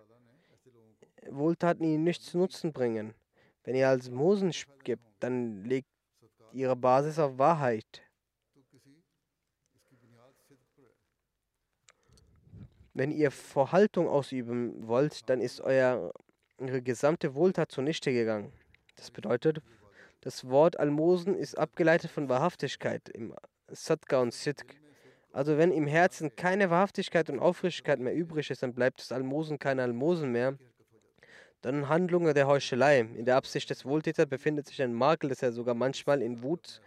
Wohltaten 1.30 1.84
ihnen 1.84 2.04
nichts 2.04 2.26
zu 2.26 2.38
Nutzen 2.38 2.72
bringen. 2.72 3.14
Wenn 3.62 3.76
ihr 3.76 3.88
als 3.88 4.10
Mosen 4.10 4.52
gibt, 4.82 5.04
dann 5.20 5.64
legt 5.64 5.88
ihre 6.52 6.74
Basis 6.74 7.18
auf 7.18 7.38
Wahrheit. 7.38 8.02
Wenn 12.94 13.12
ihr 13.12 13.30
Vorhaltung 13.30 14.08
ausüben 14.08 14.88
wollt, 14.88 15.28
dann 15.28 15.40
ist 15.40 15.60
euer 15.60 16.12
ihre 16.60 16.82
gesamte 16.82 17.34
Wohltat 17.34 17.70
zunichte 17.72 18.12
gegangen. 18.12 18.52
Das 18.96 19.10
bedeutet, 19.10 19.62
das 20.20 20.48
Wort 20.48 20.78
Almosen 20.78 21.36
ist 21.36 21.56
abgeleitet 21.56 22.10
von 22.10 22.28
Wahrhaftigkeit 22.28 23.08
im 23.08 23.34
Sadka 23.68 24.20
und 24.20 24.34
Sidq. 24.34 24.74
Also 25.32 25.58
wenn 25.58 25.70
im 25.70 25.86
Herzen 25.86 26.34
keine 26.34 26.70
Wahrhaftigkeit 26.70 27.30
und 27.30 27.38
Aufrichtigkeit 27.38 28.00
mehr 28.00 28.14
übrig 28.14 28.50
ist, 28.50 28.62
dann 28.62 28.74
bleibt 28.74 29.00
das 29.00 29.12
Almosen 29.12 29.58
kein 29.58 29.78
Almosen 29.78 30.32
mehr. 30.32 30.58
Dann 31.60 31.88
Handlungen 31.88 32.34
der 32.34 32.46
Heuchelei. 32.46 33.00
In 33.00 33.24
der 33.24 33.36
Absicht 33.36 33.70
des 33.70 33.84
Wohltäters 33.84 34.26
befindet 34.26 34.66
sich 34.66 34.82
ein 34.82 34.94
Makel, 34.94 35.30
dass 35.30 35.42
er 35.42 35.52
sogar 35.52 35.74
manchmal 35.74 36.22
in 36.22 36.42
Wut 36.42 36.80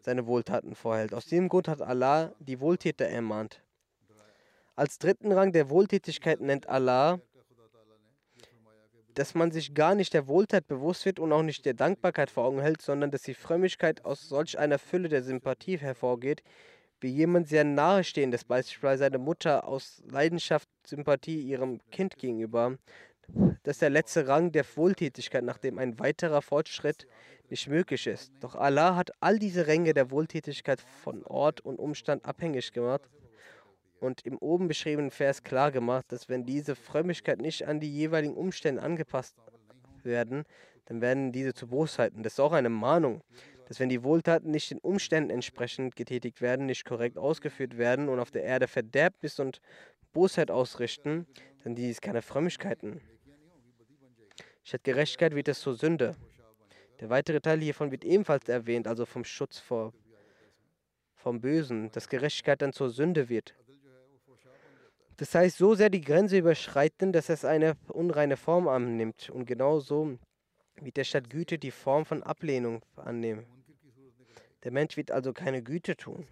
seine 0.00 0.26
Wohltaten 0.26 0.74
vorhält. 0.74 1.12
Aus 1.12 1.26
diesem 1.26 1.48
Grund 1.48 1.68
hat 1.68 1.82
Allah 1.82 2.32
die 2.38 2.60
Wohltäter 2.60 3.06
ermahnt. 3.06 3.62
Als 4.76 4.98
dritten 4.98 5.32
Rang 5.32 5.52
der 5.52 5.70
Wohltätigkeit 5.70 6.40
nennt 6.40 6.68
Allah 6.68 7.20
dass 9.16 9.34
man 9.34 9.50
sich 9.50 9.74
gar 9.74 9.94
nicht 9.94 10.12
der 10.12 10.28
Wohltat 10.28 10.68
bewusst 10.68 11.06
wird 11.06 11.18
und 11.18 11.32
auch 11.32 11.42
nicht 11.42 11.64
der 11.64 11.72
Dankbarkeit 11.72 12.30
vor 12.30 12.44
Augen 12.44 12.60
hält, 12.60 12.82
sondern 12.82 13.10
dass 13.10 13.22
die 13.22 13.34
Frömmigkeit 13.34 14.04
aus 14.04 14.28
solch 14.28 14.58
einer 14.58 14.78
Fülle 14.78 15.08
der 15.08 15.22
Sympathie 15.22 15.78
hervorgeht, 15.78 16.42
wie 17.00 17.08
jemand 17.08 17.48
sehr 17.48 17.64
nahestehendes, 17.64 18.44
beispielsweise 18.44 19.04
seine 19.04 19.18
Mutter 19.18 19.66
aus 19.66 20.02
Leidenschaft, 20.06 20.68
Sympathie 20.86 21.40
ihrem 21.40 21.80
Kind 21.90 22.18
gegenüber. 22.18 22.76
Das 23.62 23.76
ist 23.76 23.82
der 23.82 23.90
letzte 23.90 24.28
Rang 24.28 24.52
der 24.52 24.64
Wohltätigkeit, 24.76 25.42
nachdem 25.42 25.78
ein 25.78 25.98
weiterer 25.98 26.42
Fortschritt 26.42 27.06
nicht 27.48 27.68
möglich 27.68 28.06
ist. 28.06 28.32
Doch 28.40 28.54
Allah 28.54 28.96
hat 28.96 29.12
all 29.20 29.38
diese 29.38 29.66
Ränge 29.66 29.94
der 29.94 30.10
Wohltätigkeit 30.10 30.80
von 30.80 31.24
Ort 31.24 31.62
und 31.62 31.78
Umstand 31.78 32.26
abhängig 32.26 32.72
gemacht 32.72 33.08
und 34.00 34.24
im 34.26 34.38
oben 34.38 34.68
beschriebenen 34.68 35.10
Vers 35.10 35.42
klar 35.42 35.72
gemacht, 35.72 36.06
dass 36.08 36.28
wenn 36.28 36.44
diese 36.44 36.74
Frömmigkeit 36.74 37.40
nicht 37.40 37.66
an 37.66 37.80
die 37.80 37.92
jeweiligen 37.92 38.34
Umstände 38.34 38.82
angepasst 38.82 39.36
werden, 40.02 40.44
dann 40.86 41.00
werden 41.00 41.32
diese 41.32 41.54
zu 41.54 41.66
Bosheiten. 41.66 42.22
Das 42.22 42.34
ist 42.34 42.40
auch 42.40 42.52
eine 42.52 42.68
Mahnung, 42.68 43.22
dass 43.68 43.80
wenn 43.80 43.88
die 43.88 44.02
Wohltaten 44.02 44.50
nicht 44.50 44.70
den 44.70 44.78
Umständen 44.78 45.30
entsprechend 45.30 45.96
getätigt 45.96 46.40
werden, 46.40 46.66
nicht 46.66 46.84
korrekt 46.84 47.18
ausgeführt 47.18 47.76
werden 47.76 48.08
und 48.08 48.20
auf 48.20 48.30
der 48.30 48.44
Erde 48.44 48.68
Verderbnis 48.68 49.40
und 49.40 49.60
Bosheit 50.12 50.50
ausrichten, 50.50 51.26
dann 51.64 51.74
dies 51.74 52.00
keine 52.00 52.22
Frömmigkeiten. 52.22 53.00
Statt 54.62 54.84
Gerechtigkeit 54.84 55.34
wird 55.34 55.48
es 55.48 55.60
zur 55.60 55.74
Sünde. 55.74 56.16
Der 57.00 57.10
weitere 57.10 57.40
Teil 57.40 57.60
hiervon 57.60 57.90
wird 57.90 58.04
ebenfalls 58.04 58.48
erwähnt, 58.48 58.88
also 58.88 59.04
vom 59.04 59.24
Schutz 59.24 59.58
vor 59.58 59.92
vom 61.14 61.40
Bösen, 61.40 61.90
dass 61.90 62.08
Gerechtigkeit 62.08 62.62
dann 62.62 62.72
zur 62.72 62.88
Sünde 62.88 63.28
wird. 63.28 63.56
Das 65.18 65.34
heißt, 65.34 65.56
so 65.56 65.74
sehr 65.74 65.88
die 65.88 66.02
Grenze 66.02 66.38
überschreiten, 66.38 67.12
dass 67.12 67.30
es 67.30 67.44
eine 67.44 67.76
unreine 67.88 68.36
Form 68.36 68.68
annimmt 68.68 69.30
und 69.30 69.46
genauso 69.46 70.18
wird 70.80 70.98
der 70.98 71.04
statt 71.04 71.30
Güte 71.30 71.58
die 71.58 71.70
Form 71.70 72.04
von 72.04 72.22
Ablehnung 72.22 72.82
annehmen. 72.96 73.46
Der 74.62 74.72
Mensch 74.72 74.96
wird 74.96 75.10
also 75.10 75.32
keine 75.32 75.62
Güte 75.62 75.96
tun, 75.96 76.26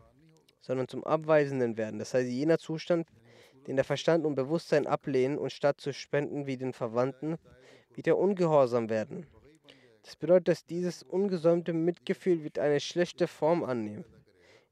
sondern 0.60 0.88
zum 0.88 1.02
Abweisenden 1.04 1.78
werden. 1.78 1.98
Das 1.98 2.12
heißt, 2.12 2.28
jener 2.28 2.58
Zustand, 2.58 3.08
den 3.66 3.76
der 3.76 3.84
Verstand 3.84 4.26
und 4.26 4.34
Bewusstsein 4.34 4.86
ablehnen 4.86 5.38
und 5.38 5.50
statt 5.50 5.80
zu 5.80 5.94
spenden 5.94 6.46
wie 6.46 6.58
den 6.58 6.74
Verwandten, 6.74 7.38
wird 7.94 8.06
er 8.06 8.18
ungehorsam 8.18 8.90
werden. 8.90 9.26
Das 10.02 10.16
bedeutet, 10.16 10.48
dass 10.48 10.66
dieses 10.66 11.02
ungesäumte 11.02 11.72
Mitgefühl 11.72 12.44
wird 12.44 12.58
eine 12.58 12.80
schlechte 12.80 13.26
Form 13.26 13.64
annehmen. 13.64 14.04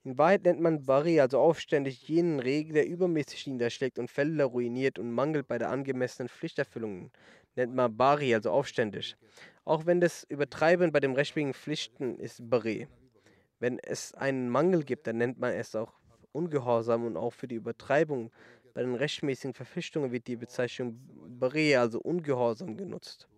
In 0.05 0.19
Wahrheit 0.19 0.43
nennt 0.43 0.61
man 0.61 0.85
Bari, 0.85 1.21
also 1.21 1.39
aufständig, 1.39 2.09
jenen 2.09 2.41
Regen, 2.41 2.75
der 2.75 2.87
übermäßig 2.89 3.47
niederschlägt 3.47 4.01
und 4.01 4.11
Felder 4.11 4.47
ruiniert 4.47 4.99
und 4.99 5.13
mangelt 5.13 5.47
bei 5.47 5.59
der 5.59 5.71
angemessenen 5.71 6.29
Pflichterfüllung. 6.29 7.13
Nennt 7.55 7.75
man 7.75 7.97
Bari, 7.97 8.35
also 8.35 8.51
aufständig. 8.51 9.17
Auch 9.65 9.87
wenn 9.87 10.01
das 10.01 10.25
Übertreiben 10.25 10.91
bei 10.91 10.99
den 10.99 11.15
rechtmäßigen 11.15 11.55
Pflichten 11.55 12.19
ist 12.19 12.51
Bari. 12.51 12.89
Wenn 13.61 13.79
es 13.79 14.13
einen 14.15 14.49
Mangel 14.49 14.83
gibt, 14.83 15.07
dann 15.07 15.19
nennt 15.19 15.39
man 15.39 15.53
es 15.53 15.77
auch 15.77 15.93
Ungehorsam 16.33 17.05
und 17.05 17.17
auch 17.17 17.33
für 17.33 17.47
die 17.47 17.57
Übertreibung 17.57 18.33
bei 18.75 18.83
den 18.83 18.95
rechtmäßigen 18.95 19.55
Verpflichtungen 19.55 20.11
wird 20.11 20.27
die 20.27 20.37
Bezeichnung 20.37 20.99
Bari, 21.39 21.77
also 21.77 22.01
Ungehorsam, 22.01 22.77
genutzt. 22.77 23.29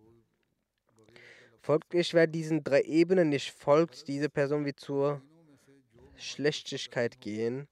Folglich, 1.61 2.13
wer 2.13 2.25
diesen 2.25 2.63
drei 2.63 2.81
Ebenen 2.81 3.29
nicht 3.29 3.51
folgt, 3.51 4.07
diese 4.07 4.29
Person 4.29 4.65
wird 4.65 4.79
zur 4.79 5.21
Schlechtigkeit 6.17 7.19
gehen. 7.19 7.67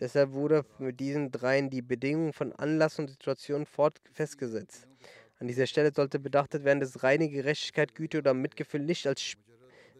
Deshalb 0.00 0.32
wurde 0.32 0.64
mit 0.78 1.00
diesen 1.00 1.32
dreien 1.32 1.70
die 1.70 1.82
Bedingung 1.82 2.32
von 2.32 2.52
Anlass 2.52 2.98
und 2.98 3.08
Situation 3.08 3.66
festgesetzt. 4.12 4.86
An 5.40 5.48
dieser 5.48 5.66
Stelle 5.66 5.92
sollte 5.94 6.18
beachtet 6.18 6.64
werden, 6.64 6.80
dass 6.80 7.02
reine 7.02 7.28
Gerechtigkeit, 7.28 7.94
Güte 7.94 8.18
oder 8.18 8.34
Mitgefühl 8.34 8.80
nicht 8.80 9.06
als 9.06 9.34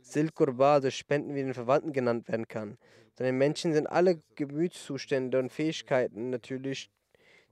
Silkurba, 0.03 0.75
also 0.75 0.91
Spenden 0.91 1.35
wie 1.35 1.43
den 1.43 1.55
Verwandten 1.55 1.93
genannt 1.93 2.29
werden 2.29 2.49
kann. 2.49 2.79
Sondern 3.17 3.39
Menschen 3.39 3.73
sind 3.73 3.87
alle 3.87 4.21
Gemütszustände 4.37 5.39
und 5.39 5.51
Fähigkeiten 5.51 6.31
natürlich, 6.31 6.91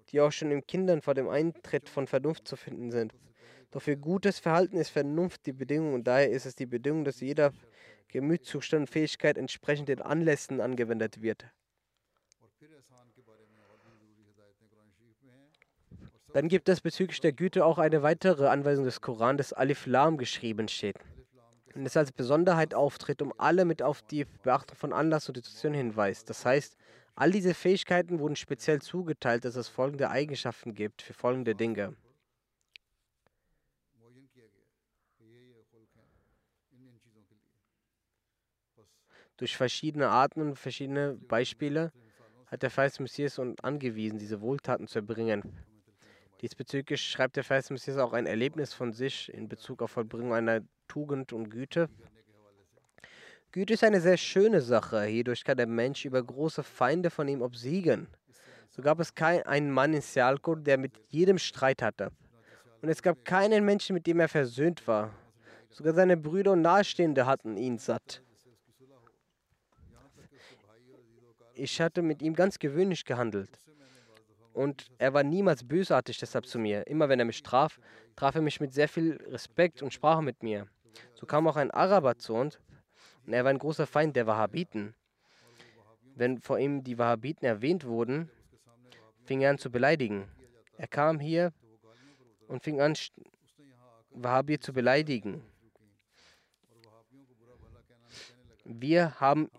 die 0.08 0.20
auch 0.20 0.32
schon 0.32 0.50
in 0.50 0.66
Kindern 0.66 1.02
vor 1.02 1.14
dem 1.14 1.28
Eintritt 1.28 1.88
von 1.88 2.06
Vernunft 2.06 2.46
zu 2.46 2.56
finden 2.56 2.90
sind. 2.90 3.12
Doch 3.72 3.82
für 3.82 3.96
gutes 3.96 4.38
Verhalten 4.38 4.76
ist 4.76 4.90
Vernunft 4.90 5.44
die 5.46 5.52
Bedingung 5.52 5.94
und 5.94 6.06
daher 6.06 6.30
ist 6.30 6.46
es 6.46 6.54
die 6.54 6.66
Bedingung, 6.66 7.04
dass 7.04 7.20
jeder 7.20 7.52
Gemütszustand 8.08 8.82
und 8.82 8.86
Fähigkeit 8.90 9.38
entsprechend 9.38 9.88
den 9.88 10.02
Anlässen 10.02 10.60
angewendet 10.60 11.22
wird. 11.22 11.46
Dann 16.32 16.48
gibt 16.48 16.68
es 16.68 16.82
bezüglich 16.82 17.20
der 17.20 17.32
Güte 17.32 17.64
auch 17.64 17.78
eine 17.78 18.02
weitere 18.02 18.48
Anweisung 18.48 18.84
des 18.84 19.00
Koran, 19.00 19.38
das 19.38 19.54
Alif 19.54 19.86
Lam 19.86 20.18
geschrieben 20.18 20.68
steht. 20.68 20.96
Und 21.74 21.86
es 21.86 21.96
als 21.96 22.12
Besonderheit 22.12 22.74
auftritt, 22.74 23.22
um 23.22 23.32
alle 23.38 23.64
mit 23.64 23.82
auf 23.82 24.02
die 24.02 24.26
Beachtung 24.42 24.76
von 24.76 24.92
Anlass 24.92 25.28
und 25.28 25.36
Situation 25.36 25.72
hinweist. 25.72 26.28
Das 26.28 26.44
heißt, 26.44 26.76
all 27.14 27.30
diese 27.30 27.54
Fähigkeiten 27.54 28.18
wurden 28.18 28.36
speziell 28.36 28.82
zugeteilt, 28.82 29.46
dass 29.46 29.56
es 29.56 29.68
folgende 29.68 30.10
Eigenschaften 30.10 30.74
gibt 30.74 31.00
für 31.00 31.14
folgende 31.14 31.54
Dinge. 31.54 31.96
Durch 39.36 39.56
verschiedene 39.56 40.08
Arten 40.08 40.40
und 40.40 40.58
verschiedene 40.58 41.14
Beispiele 41.14 41.92
hat 42.46 42.62
der 42.62 42.70
Feist 42.70 43.00
Messias 43.00 43.38
uns 43.38 43.60
angewiesen, 43.62 44.18
diese 44.18 44.40
Wohltaten 44.40 44.86
zu 44.86 45.00
erbringen. 45.00 45.42
Diesbezüglich 46.40 47.02
schreibt 47.02 47.36
der 47.36 47.44
Feist 47.44 47.70
Messias 47.70 47.98
auch 47.98 48.12
ein 48.12 48.26
Erlebnis 48.26 48.72
von 48.72 48.92
sich 48.92 49.32
in 49.32 49.48
Bezug 49.48 49.82
auf 49.82 49.90
Vollbringung 49.90 50.34
einer 50.34 50.60
Tugend 50.88 51.32
und 51.32 51.50
Güte. 51.50 51.88
Güte 53.52 53.74
ist 53.74 53.84
eine 53.84 54.00
sehr 54.00 54.16
schöne 54.16 54.60
Sache. 54.60 55.02
Hierdurch 55.04 55.44
kann 55.44 55.56
der 55.56 55.66
Mensch 55.66 56.04
über 56.04 56.22
große 56.22 56.62
Feinde 56.62 57.10
von 57.10 57.26
ihm 57.26 57.42
obsiegen. 57.42 58.06
So 58.70 58.82
gab 58.82 59.00
es 59.00 59.14
keinen 59.14 59.70
Mann 59.70 59.94
in 59.94 60.02
Sialkot, 60.02 60.66
der 60.66 60.76
mit 60.76 60.98
jedem 61.08 61.38
Streit 61.38 61.80
hatte. 61.82 62.10
Und 62.82 62.90
es 62.90 63.02
gab 63.02 63.24
keinen 63.24 63.64
Menschen, 63.64 63.94
mit 63.94 64.06
dem 64.06 64.20
er 64.20 64.28
versöhnt 64.28 64.86
war. 64.86 65.10
Sogar 65.70 65.94
seine 65.94 66.16
Brüder 66.16 66.52
und 66.52 66.62
Nahestehende 66.62 67.26
hatten 67.26 67.56
ihn 67.56 67.78
satt. 67.78 68.22
Ich 71.58 71.80
hatte 71.80 72.02
mit 72.02 72.20
ihm 72.20 72.34
ganz 72.34 72.58
gewöhnlich 72.58 73.06
gehandelt. 73.06 73.58
Und 74.52 74.90
er 74.98 75.14
war 75.14 75.22
niemals 75.22 75.66
bösartig 75.66 76.18
deshalb 76.18 76.46
zu 76.46 76.58
mir. 76.58 76.86
Immer 76.86 77.08
wenn 77.08 77.18
er 77.18 77.24
mich 77.24 77.42
traf, 77.42 77.80
traf 78.14 78.34
er 78.34 78.42
mich 78.42 78.60
mit 78.60 78.74
sehr 78.74 78.88
viel 78.88 79.16
Respekt 79.28 79.82
und 79.82 79.92
sprach 79.92 80.20
mit 80.20 80.42
mir. 80.42 80.66
So 81.14 81.24
kam 81.24 81.46
auch 81.46 81.56
ein 81.56 81.70
Araber 81.70 82.18
zu 82.18 82.34
uns 82.34 82.58
und 83.26 83.32
er 83.32 83.44
war 83.44 83.50
ein 83.50 83.58
großer 83.58 83.86
Feind 83.86 84.16
der 84.16 84.26
Wahhabiten. 84.26 84.94
Wenn 86.14 86.38
vor 86.40 86.58
ihm 86.58 86.84
die 86.84 86.98
Wahhabiten 86.98 87.46
erwähnt 87.46 87.84
wurden, 87.84 88.30
fing 89.24 89.40
er 89.40 89.50
an 89.50 89.58
zu 89.58 89.70
beleidigen. 89.70 90.28
Er 90.76 90.88
kam 90.88 91.20
hier 91.20 91.54
und 92.48 92.62
fing 92.62 92.82
an, 92.82 92.94
Wahhabi 94.10 94.58
zu 94.58 94.74
beleidigen. 94.74 95.42
Wir 98.64 99.20
haben 99.20 99.50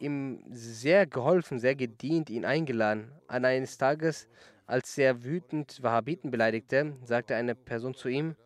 ihm 0.00 0.42
sehr 0.50 1.06
geholfen, 1.06 1.58
sehr 1.58 1.74
gedient, 1.74 2.30
ihn 2.30 2.44
eingeladen. 2.44 3.12
An 3.26 3.44
eines 3.44 3.78
Tages, 3.78 4.28
als 4.66 4.96
er 4.98 5.24
wütend 5.24 5.82
Wahhabiten 5.82 6.30
beleidigte, 6.30 6.96
sagte 7.04 7.36
eine 7.36 7.54
Person 7.54 7.94
zu 7.94 8.08
ihm, 8.08 8.36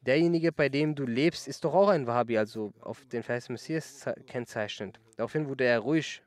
derjenige, 0.00 0.52
bei 0.52 0.68
dem 0.68 0.94
du 0.94 1.04
lebst, 1.04 1.48
ist 1.48 1.64
doch 1.64 1.74
auch 1.74 1.88
ein 1.88 2.06
Wahhabi, 2.06 2.38
also 2.38 2.72
auf 2.80 3.04
den 3.06 3.22
Vers 3.22 3.48
Messias 3.48 4.04
kennzeichnend. 4.26 5.00
Daraufhin 5.16 5.48
wurde 5.48 5.64
er 5.64 5.80
ruhig. 5.80 6.22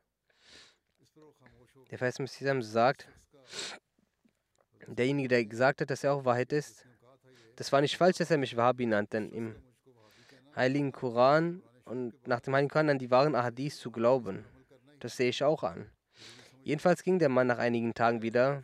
Der 1.91 1.97
Vers 1.97 2.19
Messias 2.19 2.71
sagt, 2.71 3.07
derjenige, 4.87 5.27
der 5.27 5.45
gesagt 5.45 5.81
hat, 5.81 5.89
dass 5.89 6.03
er 6.03 6.13
auch 6.13 6.25
Wahrheit 6.25 6.51
ist, 6.51 6.85
das 7.55 7.71
war 7.71 7.81
nicht 7.81 7.97
falsch, 7.97 8.17
dass 8.17 8.31
er 8.31 8.37
mich 8.37 8.55
Wahhabi 8.55 8.85
nannte, 8.85 9.17
denn 9.17 9.31
im 9.31 9.55
Heiligen 10.55 10.91
Koran 10.91 11.61
und 11.89 12.27
nach 12.27 12.39
dem 12.39 12.53
Heiligen 12.53 12.69
Koran 12.69 12.89
an 12.89 12.99
die 12.99 13.09
wahren 13.09 13.35
Ahadis 13.35 13.77
zu 13.77 13.91
glauben. 13.91 14.45
Das 14.99 15.17
sehe 15.17 15.29
ich 15.29 15.43
auch 15.43 15.63
an. 15.63 15.89
Jedenfalls 16.63 17.03
ging 17.03 17.17
der 17.17 17.29
Mann 17.29 17.47
nach 17.47 17.57
einigen 17.57 17.93
Tagen 17.93 18.21
wieder 18.21 18.61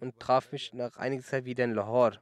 und 0.00 0.18
traf 0.18 0.50
mich 0.50 0.74
nach 0.74 0.96
einiger 0.96 1.22
Zeit 1.22 1.44
wieder 1.44 1.64
in 1.64 1.74
Lahore. 1.74 2.18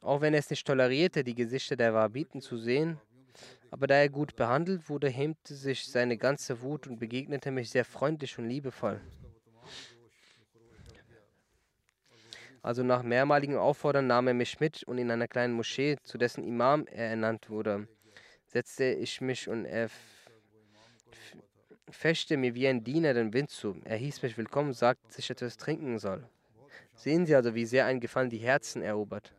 Auch 0.00 0.20
wenn 0.20 0.34
er 0.34 0.40
es 0.40 0.50
nicht 0.50 0.66
tolerierte, 0.66 1.22
die 1.22 1.36
Gesichter 1.36 1.76
der 1.76 1.94
Wahhabiten 1.94 2.40
zu 2.40 2.56
sehen, 2.56 2.98
aber 3.70 3.86
da 3.86 3.94
er 3.94 4.08
gut 4.08 4.34
behandelt 4.34 4.88
wurde, 4.88 5.08
hemmte 5.08 5.54
sich 5.54 5.86
seine 5.86 6.18
ganze 6.18 6.60
Wut 6.60 6.88
und 6.88 6.98
begegnete 6.98 7.52
mich 7.52 7.70
sehr 7.70 7.84
freundlich 7.84 8.36
und 8.38 8.48
liebevoll. 8.48 9.00
Also 12.60 12.82
nach 12.82 13.02
mehrmaligem 13.02 13.56
Auffordern 13.56 14.08
nahm 14.08 14.28
er 14.28 14.34
mich 14.34 14.58
mit 14.58 14.82
und 14.84 14.98
in 14.98 15.10
einer 15.10 15.28
kleinen 15.28 15.54
Moschee, 15.54 15.96
zu 16.02 16.18
dessen 16.18 16.44
Imam 16.44 16.86
er 16.86 17.10
ernannt 17.10 17.50
wurde, 17.50 17.88
setzte 18.52 18.84
ich 18.84 19.20
mich 19.20 19.48
und 19.48 19.64
er 19.64 19.88
fechte 21.90 22.36
mir 22.36 22.54
wie 22.54 22.68
ein 22.68 22.84
Diener 22.84 23.14
den 23.14 23.32
Wind 23.32 23.50
zu. 23.50 23.80
Er 23.84 23.96
hieß 23.96 24.22
mich 24.22 24.36
willkommen 24.36 24.72
sagte, 24.72 25.06
dass 25.06 25.18
ich 25.18 25.30
etwas 25.30 25.56
trinken 25.56 25.98
soll. 25.98 26.28
Sehen 26.94 27.26
Sie 27.26 27.34
also, 27.34 27.54
wie 27.54 27.64
sehr 27.64 27.86
ein 27.86 28.00
Gefallen 28.00 28.30
die 28.30 28.38
Herzen 28.38 28.82
erobert. 28.82 29.34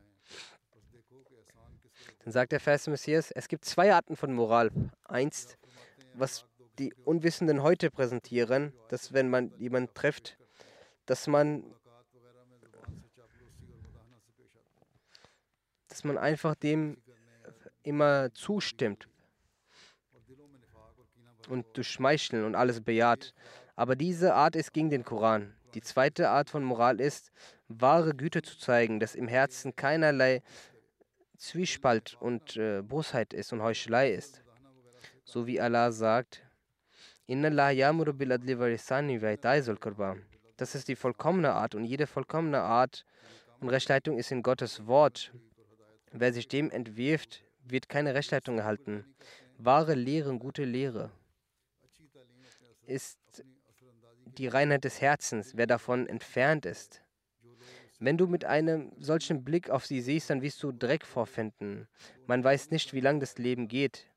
Dann 2.23 2.31
sagt 2.31 2.51
der 2.51 2.59
Vers 2.59 2.87
Messias, 2.87 3.31
es 3.31 3.47
gibt 3.47 3.65
zwei 3.65 3.93
Arten 3.93 4.15
von 4.15 4.33
Moral. 4.33 4.71
Eins, 5.05 5.57
was 6.13 6.45
die 6.79 6.93
Unwissenden 7.05 7.61
heute 7.61 7.91
präsentieren, 7.91 8.73
dass 8.89 9.13
wenn 9.13 9.29
man 9.29 9.51
jemanden 9.57 9.93
trifft, 9.93 10.37
dass 11.05 11.27
man 11.27 11.63
dass 15.87 16.03
man 16.03 16.17
einfach 16.17 16.55
dem 16.55 17.02
immer 17.83 18.33
zustimmt 18.33 19.07
und 21.49 21.65
durch 21.73 21.89
Schmeicheln 21.89 22.45
und 22.45 22.55
alles 22.55 22.81
bejaht. 22.81 23.33
Aber 23.75 23.95
diese 23.95 24.33
Art 24.33 24.55
ist 24.55 24.73
gegen 24.73 24.89
den 24.89 25.03
Koran. 25.03 25.53
Die 25.73 25.81
zweite 25.81 26.29
Art 26.29 26.49
von 26.49 26.63
Moral 26.63 26.99
ist, 26.99 27.31
wahre 27.67 28.13
Güte 28.13 28.41
zu 28.41 28.57
zeigen, 28.57 28.99
dass 28.99 29.15
im 29.15 29.27
Herzen 29.27 29.75
keinerlei 29.75 30.41
Zwiespalt 31.37 32.15
und 32.19 32.55
äh, 32.55 32.81
Bosheit 32.81 33.33
ist 33.33 33.51
und 33.51 33.61
Heuchelei 33.61 34.11
ist. 34.11 34.43
So 35.25 35.47
wie 35.47 35.59
Allah 35.59 35.91
sagt, 35.91 36.43
das 40.57 40.75
ist 40.75 40.87
die 40.87 40.95
vollkommene 40.95 41.53
Art 41.53 41.75
und 41.75 41.85
jede 41.85 42.07
vollkommene 42.07 42.61
Art 42.61 43.05
und 43.59 43.69
Rechtleitung 43.69 44.17
ist 44.17 44.31
in 44.31 44.43
Gottes 44.43 44.85
Wort. 44.87 45.33
Wer 46.11 46.33
sich 46.33 46.47
dem 46.47 46.69
entwirft, 46.69 47.43
wird 47.63 47.89
keine 47.89 48.13
Rechtleitung 48.13 48.57
erhalten. 48.57 49.05
Wahre 49.57 49.95
Lehre 49.95 50.37
gute 50.37 50.65
Lehre 50.65 51.11
ist 52.85 53.19
die 54.37 54.47
Reinheit 54.47 54.83
des 54.83 54.99
Herzens, 55.01 55.55
wer 55.55 55.67
davon 55.67 56.07
entfernt 56.07 56.65
ist. 56.65 57.01
Wenn 57.99 58.17
du 58.17 58.27
mit 58.27 58.43
einem 58.43 58.91
solchen 58.97 59.43
Blick 59.43 59.69
auf 59.69 59.85
sie 59.85 60.01
siehst, 60.01 60.29
dann 60.29 60.41
wirst 60.41 60.61
du 60.63 60.71
Dreck 60.71 61.05
vorfinden. 61.05 61.87
Man 62.25 62.43
weiß 62.43 62.71
nicht, 62.71 62.93
wie 62.93 62.99
lang 62.99 63.19
das 63.19 63.37
Leben 63.37 63.67
geht. 63.67 64.07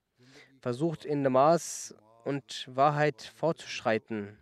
Versucht 0.60 1.04
in 1.04 1.22
Maß 1.22 1.94
und 2.24 2.66
Wahrheit 2.68 3.22
fortzuschreiten. 3.22 4.38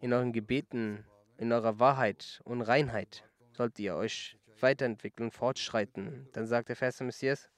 In 0.00 0.12
euren 0.12 0.32
Gebeten, 0.32 1.04
in 1.38 1.50
eurer 1.50 1.80
Wahrheit 1.80 2.40
und 2.44 2.62
Reinheit 2.62 3.24
sollt 3.52 3.78
ihr 3.78 3.96
euch 3.96 4.36
weiterentwickeln, 4.60 5.30
fortschreiten. 5.30 6.28
Dann 6.32 6.46
sagt 6.46 6.68
der 6.68 6.76
Vers 6.76 7.00
Messias, 7.00 7.48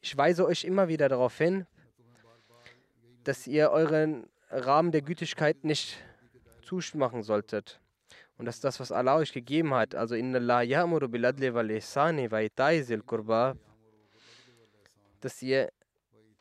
ich 0.00 0.16
weise 0.16 0.46
euch 0.46 0.64
immer 0.64 0.88
wieder 0.88 1.08
darauf 1.08 1.36
hin, 1.38 1.66
dass 3.24 3.46
ihr 3.46 3.70
euren 3.70 4.28
Rahmen 4.50 4.92
der 4.92 5.02
Gütigkeit 5.02 5.64
nicht 5.64 5.98
zumachen 6.62 7.22
solltet. 7.22 7.80
Und 8.38 8.44
das 8.46 8.56
ist 8.56 8.64
das, 8.64 8.80
was 8.80 8.92
Allah 8.92 9.16
euch 9.16 9.32
gegeben 9.32 9.74
hat. 9.74 9.94
Also 9.94 10.14
in 10.14 10.34
Allah 10.34 10.60
ya'muru 10.60 11.08
bil 11.08 11.24
adli 11.24 11.52
wal 11.54 11.70
ihsani 11.70 12.30
wa 12.30 12.38
ita'i 12.38 13.02
qurba, 13.02 13.56
dass 15.20 15.40
ihr 15.42 15.72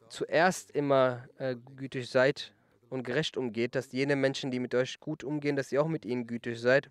zuerst 0.09 0.71
immer 0.71 1.27
äh, 1.37 1.55
gütig 1.75 2.09
seid 2.09 2.53
und 2.89 3.03
gerecht 3.03 3.37
umgeht, 3.37 3.75
dass 3.75 3.91
jene 3.91 4.15
Menschen, 4.15 4.51
die 4.51 4.59
mit 4.59 4.75
euch 4.75 4.99
gut 4.99 5.23
umgehen, 5.23 5.55
dass 5.55 5.71
ihr 5.71 5.81
auch 5.81 5.87
mit 5.87 6.05
ihnen 6.05 6.27
gütig 6.27 6.59
seid. 6.59 6.89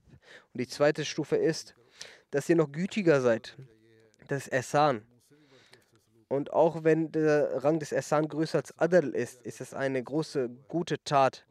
Und 0.53 0.61
die 0.61 0.67
zweite 0.67 1.05
Stufe 1.05 1.37
ist, 1.37 1.75
dass 2.30 2.48
ihr 2.48 2.57
noch 2.57 2.72
gütiger 2.72 3.20
seid. 3.20 3.57
Das 4.28 4.48
Essan. 4.48 5.02
Und 6.28 6.52
auch 6.52 6.82
wenn 6.82 7.12
der 7.12 7.62
Rang 7.62 7.78
des 7.78 7.92
Essan 7.92 8.26
größer 8.26 8.59
als 8.59 8.76
Adl 8.78 9.11
ist, 9.11 9.42
ist 9.42 9.61
es 9.61 9.74
eine 9.74 10.02
große, 10.02 10.48
gute 10.68 11.02
Tat. 11.05 11.46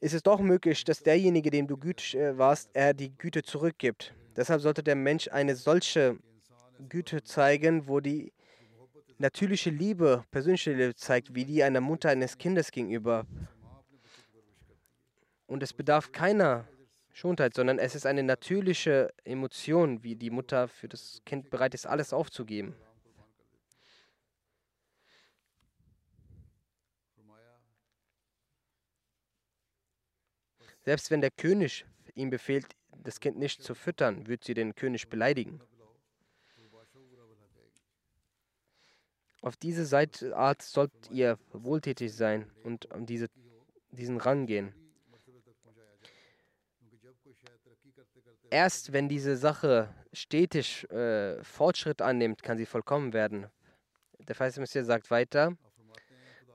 Ist 0.00 0.14
es 0.14 0.22
doch 0.22 0.40
möglich, 0.40 0.84
dass 0.84 1.02
derjenige, 1.02 1.50
dem 1.50 1.66
du 1.66 1.76
gütig 1.76 2.16
äh, 2.16 2.36
warst, 2.36 2.70
er 2.74 2.92
die 2.92 3.16
Güte 3.16 3.42
zurückgibt. 3.42 4.14
Deshalb 4.36 4.60
sollte 4.60 4.82
der 4.82 4.96
Mensch 4.96 5.28
eine 5.28 5.56
solche 5.56 6.18
Güte 6.88 7.22
zeigen, 7.22 7.86
wo 7.86 8.00
die 8.00 8.32
natürliche 9.18 9.70
Liebe, 9.70 10.24
persönliche 10.30 10.72
Liebe 10.72 10.94
zeigt, 10.94 11.34
wie 11.34 11.44
die 11.44 11.62
einer 11.62 11.80
Mutter 11.80 12.10
eines 12.10 12.38
Kindes 12.38 12.70
gegenüber. 12.70 13.26
Und 15.46 15.62
es 15.62 15.72
bedarf 15.72 16.12
keiner 16.12 16.66
Schonheit, 17.12 17.54
sondern 17.54 17.78
es 17.78 17.94
ist 17.94 18.06
eine 18.06 18.22
natürliche 18.22 19.12
Emotion, 19.24 20.02
wie 20.02 20.16
die 20.16 20.30
Mutter 20.30 20.68
für 20.68 20.88
das 20.88 21.20
Kind 21.26 21.50
bereit 21.50 21.74
ist, 21.74 21.86
alles 21.86 22.12
aufzugeben. 22.12 22.74
Selbst 30.84 31.10
wenn 31.10 31.20
der 31.20 31.30
König 31.30 31.84
ihm 32.14 32.30
befehlt, 32.30 32.66
das 33.04 33.20
Kind 33.20 33.38
nicht 33.38 33.62
zu 33.62 33.74
füttern, 33.74 34.26
wird 34.26 34.42
sie 34.44 34.54
den 34.54 34.74
König 34.74 35.08
beleidigen. 35.08 35.60
Auf 39.42 39.56
diese 39.56 40.36
Art 40.36 40.62
sollt 40.62 40.92
ihr 41.10 41.38
wohltätig 41.52 42.14
sein 42.14 42.50
und 42.62 42.92
um 42.92 43.06
diese, 43.06 43.26
diesen 43.90 44.18
Rang 44.18 44.46
gehen. 44.46 44.72
Erst 48.52 48.92
wenn 48.92 49.08
diese 49.08 49.38
Sache 49.38 49.88
stetig 50.12 50.84
äh, 50.90 51.42
Fortschritt 51.42 52.02
annimmt, 52.02 52.42
kann 52.42 52.58
sie 52.58 52.66
vollkommen 52.66 53.14
werden. 53.14 53.46
Der 54.28 54.34
Feist 54.34 54.58
Messias 54.58 54.86
sagt 54.86 55.10
weiter, 55.10 55.56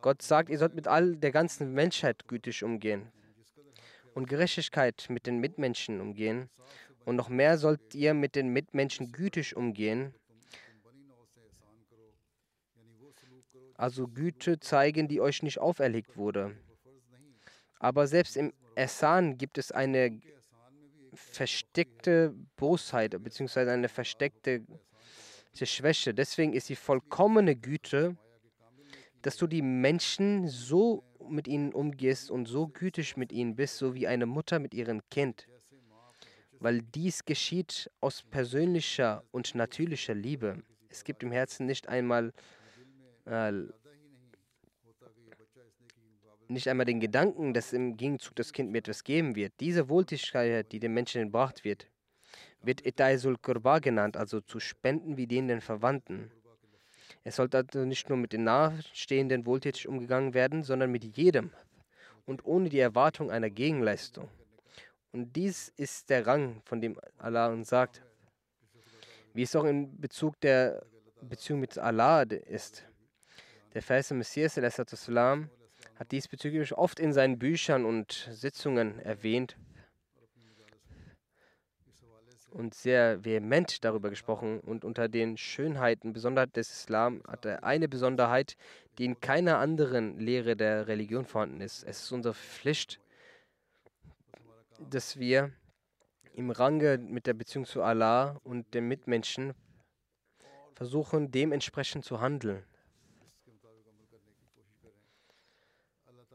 Gott 0.01 0.21
sagt, 0.21 0.49
ihr 0.49 0.59
sollt 0.59 0.75
mit 0.75 0.87
all 0.87 1.15
der 1.15 1.31
ganzen 1.31 1.73
Menschheit 1.73 2.27
gütig 2.27 2.63
umgehen 2.63 3.11
und 4.13 4.29
Gerechtigkeit 4.29 5.07
mit 5.09 5.25
den 5.25 5.39
Mitmenschen 5.39 5.99
umgehen. 5.99 6.51
Und 7.03 7.15
noch 7.15 7.29
mehr 7.29 7.57
sollt 7.57 7.95
ihr 7.95 8.13
mit 8.13 8.35
den 8.35 8.49
Mitmenschen 8.49 9.11
gütig 9.11 9.55
umgehen 9.55 10.13
also 13.77 14.07
Güte 14.07 14.59
zeigen, 14.59 15.07
die 15.07 15.21
euch 15.21 15.43
nicht 15.43 15.59
auferlegt 15.59 16.17
wurde. 16.17 16.55
Aber 17.79 18.07
selbst 18.07 18.35
im 18.35 18.53
Essan 18.75 19.37
gibt 19.37 19.57
es 19.57 19.71
eine 19.71 20.19
versteckte 21.17 22.33
Bosheit 22.55 23.21
bzw. 23.21 23.69
eine 23.71 23.89
versteckte 23.89 24.63
Schwäche. 25.53 26.13
Deswegen 26.13 26.53
ist 26.53 26.69
die 26.69 26.75
vollkommene 26.75 27.55
Güte, 27.55 28.15
dass 29.21 29.37
du 29.37 29.47
die 29.47 29.61
Menschen 29.61 30.47
so 30.47 31.03
mit 31.29 31.47
ihnen 31.47 31.73
umgehst 31.73 32.31
und 32.31 32.45
so 32.45 32.67
gütig 32.67 33.17
mit 33.17 33.31
ihnen 33.31 33.55
bist, 33.55 33.77
so 33.77 33.93
wie 33.93 34.07
eine 34.07 34.25
Mutter 34.25 34.59
mit 34.59 34.73
ihrem 34.73 35.01
Kind. 35.09 35.47
Weil 36.59 36.81
dies 36.81 37.25
geschieht 37.25 37.91
aus 37.99 38.23
persönlicher 38.23 39.23
und 39.31 39.53
natürlicher 39.55 40.15
Liebe. 40.15 40.63
Es 40.89 41.03
gibt 41.03 41.23
im 41.23 41.31
Herzen 41.31 41.65
nicht 41.65 41.89
einmal 41.89 42.33
äh, 43.25 43.51
nicht 46.49 46.67
einmal 46.67 46.85
den 46.85 46.99
Gedanken, 46.99 47.53
dass 47.53 47.73
im 47.73 47.97
Gegenzug 47.97 48.35
das 48.35 48.53
Kind 48.53 48.71
mir 48.71 48.79
etwas 48.79 49.03
geben 49.03 49.35
wird. 49.35 49.53
Diese 49.59 49.89
Wohltätigkeit, 49.89 50.71
die 50.71 50.79
dem 50.79 50.93
Menschen 50.93 51.21
entbracht 51.21 51.63
wird, 51.63 51.87
wird 52.61 52.85
Etaisul 52.85 53.37
Kurba 53.37 53.79
genannt, 53.79 54.17
also 54.17 54.41
zu 54.41 54.59
spenden 54.59 55.17
wie 55.17 55.27
denen 55.27 55.47
den 55.47 55.61
Verwandten. 55.61 56.31
Es 57.23 57.35
sollte 57.35 57.57
also 57.57 57.85
nicht 57.85 58.09
nur 58.09 58.17
mit 58.17 58.33
den 58.33 58.43
Nahestehenden 58.43 59.45
wohltätig 59.45 59.87
umgegangen 59.87 60.33
werden, 60.33 60.63
sondern 60.63 60.91
mit 60.91 61.03
jedem 61.17 61.51
und 62.25 62.45
ohne 62.45 62.69
die 62.69 62.79
Erwartung 62.79 63.31
einer 63.31 63.49
Gegenleistung. 63.49 64.29
Und 65.11 65.35
dies 65.35 65.69
ist 65.77 66.09
der 66.09 66.27
Rang, 66.27 66.61
von 66.65 66.81
dem 66.81 66.99
Allah 67.17 67.47
uns 67.47 67.69
sagt, 67.69 68.03
wie 69.33 69.43
es 69.43 69.55
auch 69.55 69.63
in 69.63 69.99
Bezug 69.99 70.39
der 70.41 70.85
Beziehung 71.21 71.59
mit 71.59 71.77
Allah 71.77 72.21
ist. 72.23 72.85
Der 73.73 73.81
Vers 73.81 74.11
Messias 74.11 74.55
salam, 74.55 75.49
hat 75.99 76.11
diesbezüglich 76.11 76.73
oft 76.73 76.99
in 76.99 77.13
seinen 77.13 77.39
Büchern 77.39 77.85
und 77.85 78.29
Sitzungen 78.31 78.99
erwähnt 78.99 79.57
und 82.51 82.73
sehr 82.73 83.23
vehement 83.23 83.83
darüber 83.83 84.09
gesprochen. 84.09 84.59
Und 84.59 84.83
unter 84.83 85.07
den 85.07 85.37
Schönheiten, 85.37 86.13
Besonderheiten 86.13 86.53
des 86.53 86.71
Islam, 86.71 87.21
hat 87.27 87.45
er 87.45 87.63
eine 87.63 87.87
Besonderheit, 87.87 88.55
die 88.97 89.05
in 89.05 89.19
keiner 89.19 89.59
anderen 89.59 90.19
Lehre 90.19 90.55
der 90.55 90.87
Religion 90.87 91.25
vorhanden 91.25 91.61
ist. 91.61 91.83
Es 91.83 92.03
ist 92.03 92.11
unsere 92.11 92.33
Pflicht, 92.33 92.99
dass 94.89 95.19
wir 95.19 95.51
im 96.33 96.51
Range 96.51 96.97
mit 96.97 97.27
der 97.27 97.33
Beziehung 97.33 97.65
zu 97.65 97.81
Allah 97.81 98.39
und 98.43 98.73
den 98.73 98.87
Mitmenschen 98.87 99.53
versuchen, 100.73 101.31
dementsprechend 101.31 102.05
zu 102.05 102.21
handeln. 102.21 102.63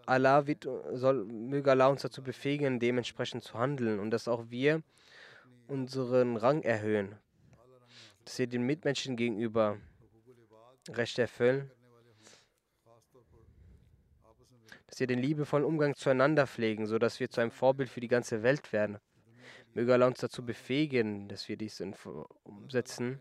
Allah 0.07 0.47
wird, 0.47 0.69
soll, 0.93 1.25
möge 1.25 1.71
Allah 1.71 1.89
uns 1.89 2.03
dazu 2.03 2.23
befähigen, 2.23 2.81
dementsprechend 2.81 3.43
zu 3.43 3.55
handeln 3.55 3.99
und 4.01 4.11
dass 4.11 4.29
auch 4.29 4.51
wir 4.51 4.83
unseren 5.69 6.37
Rang 6.37 6.63
erhöhen, 6.63 7.17
dass 8.25 8.39
wir 8.39 8.47
den 8.47 8.63
Mitmenschen 8.63 9.17
gegenüber 9.17 9.79
Recht 10.89 11.19
erfüllen, 11.19 11.71
dass 14.89 15.01
wir 15.01 15.07
den 15.07 15.21
liebevollen 15.21 15.65
Umgang 15.65 15.95
zueinander 15.95 16.47
pflegen, 16.47 16.87
sodass 16.87 17.21
wir 17.21 17.31
zu 17.31 17.41
einem 17.41 17.51
Vorbild 17.51 17.89
für 17.89 18.01
die 18.01 18.09
ganze 18.09 18.43
Welt 18.43 18.73
werden. 18.73 18.99
Möge 19.75 19.95
Allah 19.95 20.07
uns 20.07 20.21
dazu 20.21 20.45
befähigen, 20.45 21.29
dass 21.29 21.49
wir 21.49 21.57
dies 21.57 21.83
umsetzen, 22.43 23.19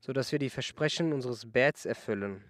sodass 0.00 0.32
wir 0.32 0.38
die 0.38 0.50
Versprechen 0.50 1.14
unseres 1.14 1.50
Bärts 1.50 1.86
erfüllen. 1.86 2.44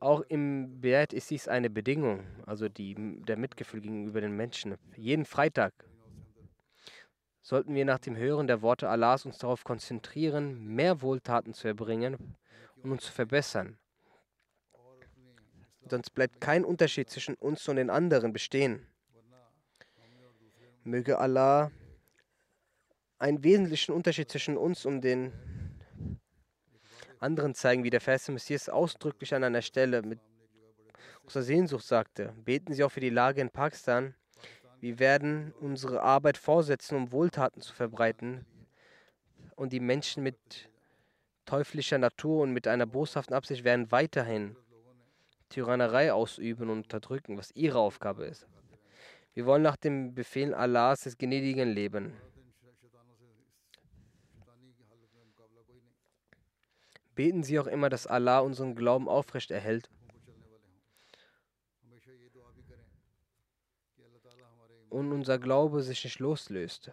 Auch 0.00 0.22
im 0.28 0.80
Beat 0.80 1.12
ist 1.12 1.30
dies 1.30 1.48
eine 1.48 1.70
Bedingung, 1.70 2.24
also 2.44 2.68
die, 2.68 2.94
der 3.24 3.36
Mitgefühl 3.36 3.80
gegenüber 3.80 4.20
den 4.20 4.36
Menschen. 4.36 4.76
Jeden 4.96 5.24
Freitag 5.24 5.72
sollten 7.42 7.74
wir 7.74 7.84
nach 7.84 7.98
dem 7.98 8.16
Hören 8.16 8.46
der 8.46 8.62
Worte 8.62 8.88
Allahs 8.88 9.24
uns 9.24 9.38
darauf 9.38 9.64
konzentrieren, 9.64 10.66
mehr 10.66 11.00
Wohltaten 11.02 11.54
zu 11.54 11.68
erbringen 11.68 12.36
und 12.82 12.90
uns 12.90 13.04
zu 13.04 13.12
verbessern. 13.12 13.78
Sonst 15.88 16.10
bleibt 16.10 16.40
kein 16.40 16.64
Unterschied 16.64 17.08
zwischen 17.08 17.36
uns 17.36 17.68
und 17.68 17.76
den 17.76 17.90
anderen 17.90 18.32
bestehen. 18.32 18.86
Möge 20.82 21.18
Allah 21.18 21.70
einen 23.18 23.42
wesentlichen 23.44 23.92
Unterschied 23.92 24.30
zwischen 24.30 24.56
uns 24.56 24.84
und 24.84 25.02
den 25.02 25.32
anderen 27.26 27.54
zeigen, 27.54 27.84
wie 27.84 27.90
der 27.90 28.00
Vers 28.00 28.28
Messias 28.28 28.68
ausdrücklich 28.68 29.34
an 29.34 29.44
einer 29.44 29.62
Stelle 29.62 30.02
mit 30.02 30.20
großer 31.24 31.42
Sehnsucht 31.42 31.84
sagte. 31.84 32.32
Beten 32.44 32.72
Sie 32.72 32.84
auch 32.84 32.92
für 32.92 33.00
die 33.00 33.10
Lage 33.10 33.40
in 33.40 33.50
Pakistan. 33.50 34.14
Wir 34.80 35.00
werden 35.00 35.52
unsere 35.60 36.02
Arbeit 36.02 36.38
vorsetzen, 36.38 36.96
um 36.96 37.10
Wohltaten 37.10 37.60
zu 37.60 37.74
verbreiten 37.74 38.46
und 39.56 39.72
die 39.72 39.80
Menschen 39.80 40.22
mit 40.22 40.38
teuflischer 41.46 41.98
Natur 41.98 42.42
und 42.42 42.52
mit 42.52 42.68
einer 42.68 42.86
boshaften 42.86 43.34
Absicht 43.34 43.64
werden 43.64 43.90
weiterhin 43.90 44.56
Tyrannerei 45.48 46.12
ausüben 46.12 46.70
und 46.70 46.84
unterdrücken, 46.84 47.38
was 47.38 47.50
ihre 47.54 47.78
Aufgabe 47.78 48.24
ist. 48.26 48.46
Wir 49.34 49.46
wollen 49.46 49.62
nach 49.62 49.76
dem 49.76 50.14
Befehl 50.14 50.54
Allahs 50.54 51.02
des 51.02 51.18
Gnädigen 51.18 51.68
leben. 51.68 52.14
Beten 57.16 57.42
Sie 57.42 57.58
auch 57.58 57.66
immer, 57.66 57.88
dass 57.88 58.06
Allah 58.06 58.40
unseren 58.40 58.74
Glauben 58.76 59.08
aufrecht 59.08 59.50
erhält. 59.50 59.90
Und 64.90 65.12
unser 65.12 65.38
Glaube 65.38 65.82
sich 65.82 66.04
nicht 66.04 66.20
loslöst. 66.20 66.92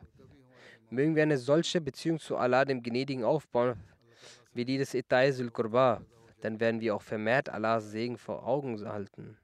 Mögen 0.90 1.16
wir 1.16 1.24
eine 1.24 1.38
solche 1.38 1.82
Beziehung 1.82 2.20
zu 2.20 2.38
Allah, 2.38 2.66
dem 2.66 2.82
Gnädigen, 2.82 3.24
aufbauen, 3.24 3.76
wie 4.54 4.66
die 4.66 4.78
des 4.78 4.94
Itaisul 4.94 5.52
Qurba, 5.52 6.02
dann 6.42 6.60
werden 6.60 6.82
wir 6.82 6.96
auch 6.96 7.02
vermehrt 7.02 7.50
Allahs 7.50 7.92
Segen 7.92 8.18
vor 8.18 8.46
Augen 8.46 8.80
halten. 8.88 9.38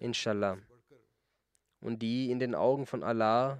Inshallah. 0.00 0.58
Und 1.80 2.00
die 2.00 2.30
in 2.30 2.38
den 2.38 2.54
Augen 2.54 2.86
von 2.86 3.02
Allah 3.02 3.58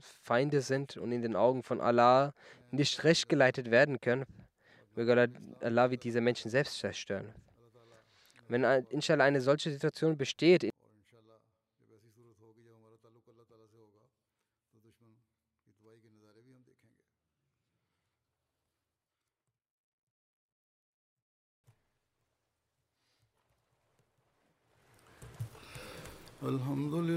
Feinde 0.00 0.60
sind 0.60 0.96
und 0.96 1.12
in 1.12 1.22
den 1.22 1.36
Augen 1.36 1.62
von 1.62 1.80
Allah 1.80 2.34
nicht 2.70 3.04
recht 3.04 3.28
geleitet 3.28 3.70
werden 3.70 4.00
können, 4.00 4.24
möge 4.94 5.30
Allah 5.60 5.90
wird 5.90 6.04
diese 6.04 6.20
Menschen 6.20 6.50
selbst 6.50 6.78
zerstören. 6.78 7.34
Wenn 8.48 8.64
inshallah 8.90 9.24
eine 9.24 9.40
solche 9.40 9.70
Situation 9.70 10.16
besteht, 10.16 10.70
الحمد 26.42 26.94
لله 26.94 27.16